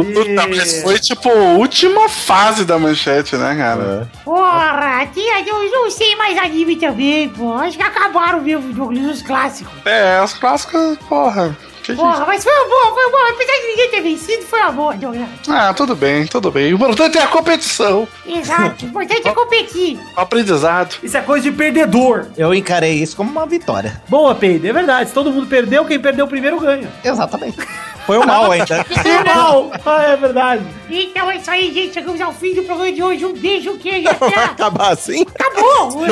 [0.03, 4.09] Puta, mas foi tipo a última fase da manchete, né, cara?
[4.11, 4.23] É.
[4.23, 7.53] Porra, tinha, eu não sei mais anime também, pô.
[7.53, 9.73] Acho que acabaram mesmo os clássicos.
[9.85, 11.55] É, os clássicos, porra.
[11.83, 13.29] Que Porra, mas foi uma boa, foi uma boa.
[13.31, 15.29] Apesar de ninguém ter vencido, foi uma boa, Douglas.
[15.49, 16.71] Ah, tudo bem, tudo bem.
[16.73, 19.99] O importante é a competição, Exato, o importante é competir.
[20.15, 20.95] aprendizado.
[21.03, 22.27] Isso é coisa de perdedor.
[22.37, 24.01] Eu encarei isso como uma vitória.
[24.07, 25.09] Boa, Peide, é verdade.
[25.09, 26.89] Se todo mundo perdeu, quem perdeu primeiro ganha.
[27.03, 27.57] Exatamente.
[28.05, 28.85] Foi o mal ainda.
[29.25, 29.71] Não!
[29.85, 30.63] ah, é verdade.
[30.89, 31.93] Então é isso aí, gente.
[31.93, 33.25] Chegamos ao fim do programa de hoje.
[33.25, 34.09] Um beijo, queijo.
[34.11, 34.43] Até.
[34.43, 36.01] Acabar assim, Acabou!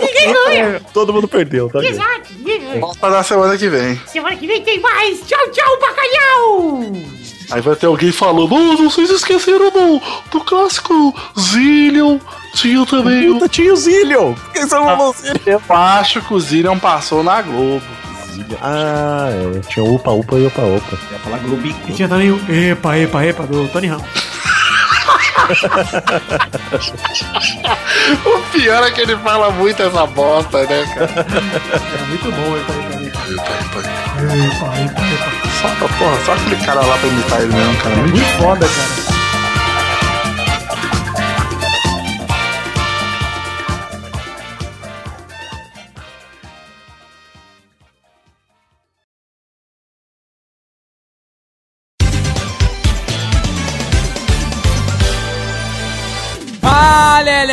[0.00, 0.82] Ninguém ganha.
[0.92, 1.82] todo mundo perdeu, tá?
[1.84, 2.80] Exato, ninguém ganha.
[2.80, 4.00] Volta na semana que vem.
[4.06, 5.20] Semana que vem tem mais.
[5.26, 6.92] Tchau, tchau, bacalhau!
[7.50, 10.00] Aí vai ter alguém falando, oh, vocês esqueceram do,
[10.30, 12.18] do clássico Zillion.
[12.54, 13.34] Tinha também o...
[13.34, 14.34] Puta, tinha o Zillion.
[14.34, 15.14] Por que você não?
[15.46, 17.82] Eu acho que o Zillion passou na Globo.
[18.60, 19.60] Ah, é.
[19.68, 20.98] Tinha o Upa Upa e Upa Upa.
[21.12, 24.06] Ia falar Globo E tinha também o Epa, Epa, Epa do Tony Ramos.
[28.24, 31.26] O pior é que ele fala muito essa bosta, né, cara?
[31.26, 33.90] É muito bom, Epa, Epa, Epa.
[35.60, 37.96] Só, porra, só aquele cara lá pra imitar ele mesmo, cara.
[37.96, 39.19] Muito Muito foda, cara.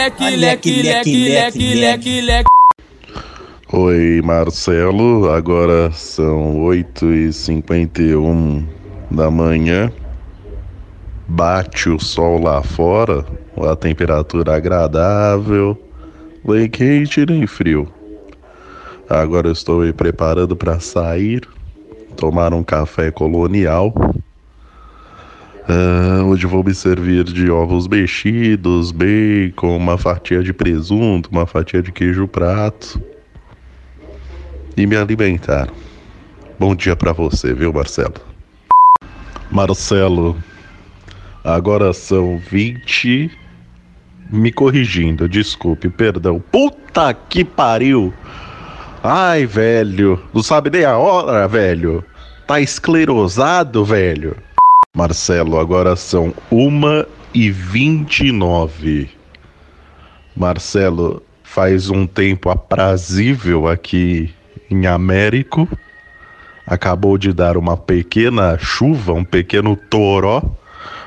[0.08, 2.48] Leque, leque, leque, leque, leque, leque.
[3.74, 5.30] Oi, Marcelo.
[5.30, 8.66] Agora são 8h51
[9.12, 9.92] da manhã.
[11.28, 13.26] Bate o sol lá fora,
[13.58, 15.78] a temperatura agradável,
[16.46, 17.92] nem quente nem frio.
[19.10, 21.42] Agora eu estou me preparando para sair,
[22.16, 23.94] tomar um café colonial,
[25.68, 31.82] ah, onde vou me servir de ovos mexidos, bacon, uma fatia de presunto, uma fatia
[31.82, 33.02] de queijo prato
[34.78, 35.68] e me alimentar.
[36.60, 38.16] Bom dia pra você, viu, Marcelo?
[39.52, 40.38] Marcelo,
[41.44, 43.30] agora são 20.
[44.30, 46.40] Me corrigindo, desculpe, perdão.
[46.52, 48.14] Puta que pariu!
[49.04, 52.04] Ai, velho, não sabe nem a hora, velho.
[52.46, 54.36] Tá esclerosado, velho.
[54.98, 59.08] Marcelo, agora são 1 e 29.
[60.36, 64.34] Marcelo, faz um tempo aprazível aqui
[64.72, 65.70] em Américo.
[66.66, 70.42] Acabou de dar uma pequena chuva, um pequeno toró,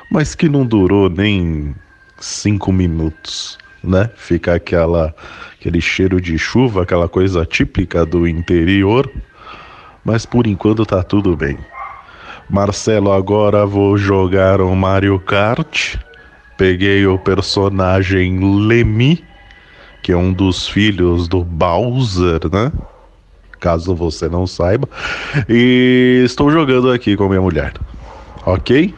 [0.08, 1.74] mas que não durou nem
[2.20, 4.08] cinco minutos, né?
[4.14, 5.12] Fica aquela,
[5.58, 9.10] aquele cheiro de chuva, aquela coisa típica do interior,
[10.04, 11.58] mas por enquanto tá tudo bem.
[12.50, 15.94] Marcelo, agora vou jogar um Mario Kart.
[16.58, 19.24] Peguei o personagem Lemmy,
[20.02, 22.72] que é um dos filhos do Bowser, né?
[23.60, 24.88] Caso você não saiba.
[25.48, 27.72] E estou jogando aqui com minha mulher.
[28.44, 28.92] Ok?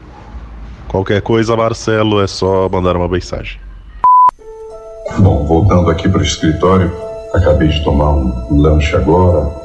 [0.89, 3.61] Qualquer coisa, Marcelo, é só mandar uma mensagem.
[5.19, 6.91] Bom, voltando aqui para o escritório,
[7.35, 9.63] acabei de tomar um lanche agora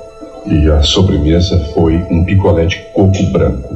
[0.49, 3.66] e a sobremesa foi um picolé de coco branco.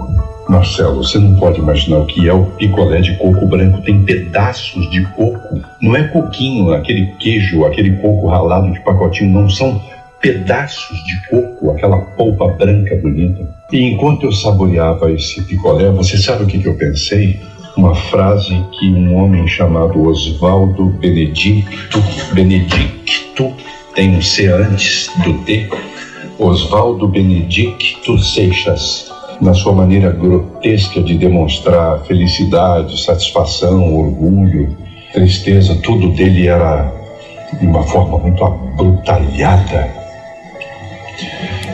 [0.51, 3.81] Marcelo, você não pode imaginar o que é o picolé de coco branco.
[3.81, 5.61] Tem pedaços de coco.
[5.81, 9.31] Não é coquinho, aquele queijo, aquele coco ralado de pacotinho.
[9.31, 9.81] Não são
[10.19, 13.47] pedaços de coco, aquela polpa branca bonita.
[13.71, 17.39] E enquanto eu saboreava esse picolé, você sabe o que, que eu pensei?
[17.77, 22.03] Uma frase que um homem chamado Oswaldo Benedicto,
[22.33, 23.53] Benedicto,
[23.95, 25.69] tem um C antes do T,
[26.37, 29.10] Oswaldo Benedicto Seixas,
[29.41, 34.77] na sua maneira grotesca de demonstrar felicidade, satisfação, orgulho,
[35.11, 36.93] tristeza, tudo dele era
[37.59, 39.89] de uma forma muito abrutalhada.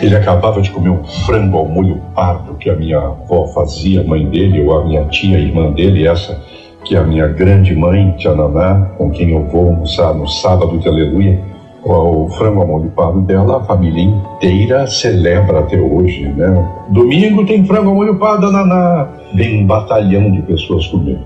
[0.01, 4.25] Ele acabava de comer um frango ao molho pardo que a minha avó fazia, mãe
[4.27, 6.39] dele, ou a minha tia, irmã dele, essa
[6.87, 10.77] que é a minha grande mãe, Tia Naná, com quem eu vou almoçar no sábado
[10.79, 11.56] de aleluia.
[11.83, 16.67] O frango ao molho pardo dela, a família inteira celebra até hoje, né?
[16.89, 19.07] Domingo tem frango ao molho pardo da Naná.
[19.33, 21.19] Vem um batalhão de pessoas comer.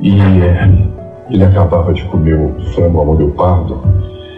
[0.00, 0.12] E
[1.30, 3.82] ele acabava de comer o frango ao molho pardo,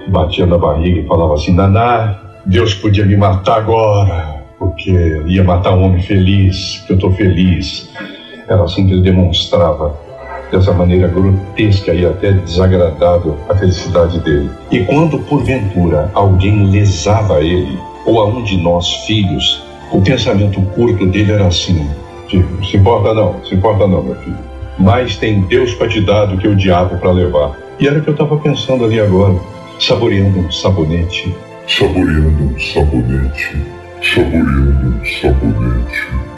[0.08, 4.90] batia na barriga e falava assim: Naná, Deus podia me matar agora, porque
[5.26, 7.90] ia matar um homem feliz, que eu estou feliz.
[8.48, 9.94] Era assim que ele demonstrava,
[10.52, 14.50] dessa maneira grotesca e até desagradável, a felicidade dele.
[14.70, 17.76] E quando, porventura, alguém lesava ele,
[18.06, 21.84] ou a um de nós filhos, o pensamento curto dele era assim:
[22.28, 24.38] tipo, se importa não, se importa não, meu filho.
[24.78, 27.58] Mais tem Deus para te dar do que o diabo para levar.
[27.80, 29.34] E era o que eu estava pensando ali agora,
[29.78, 31.34] saboreando um sabonete
[31.68, 33.56] saboreando um sabonete,
[34.02, 36.31] saboreando um sabonete.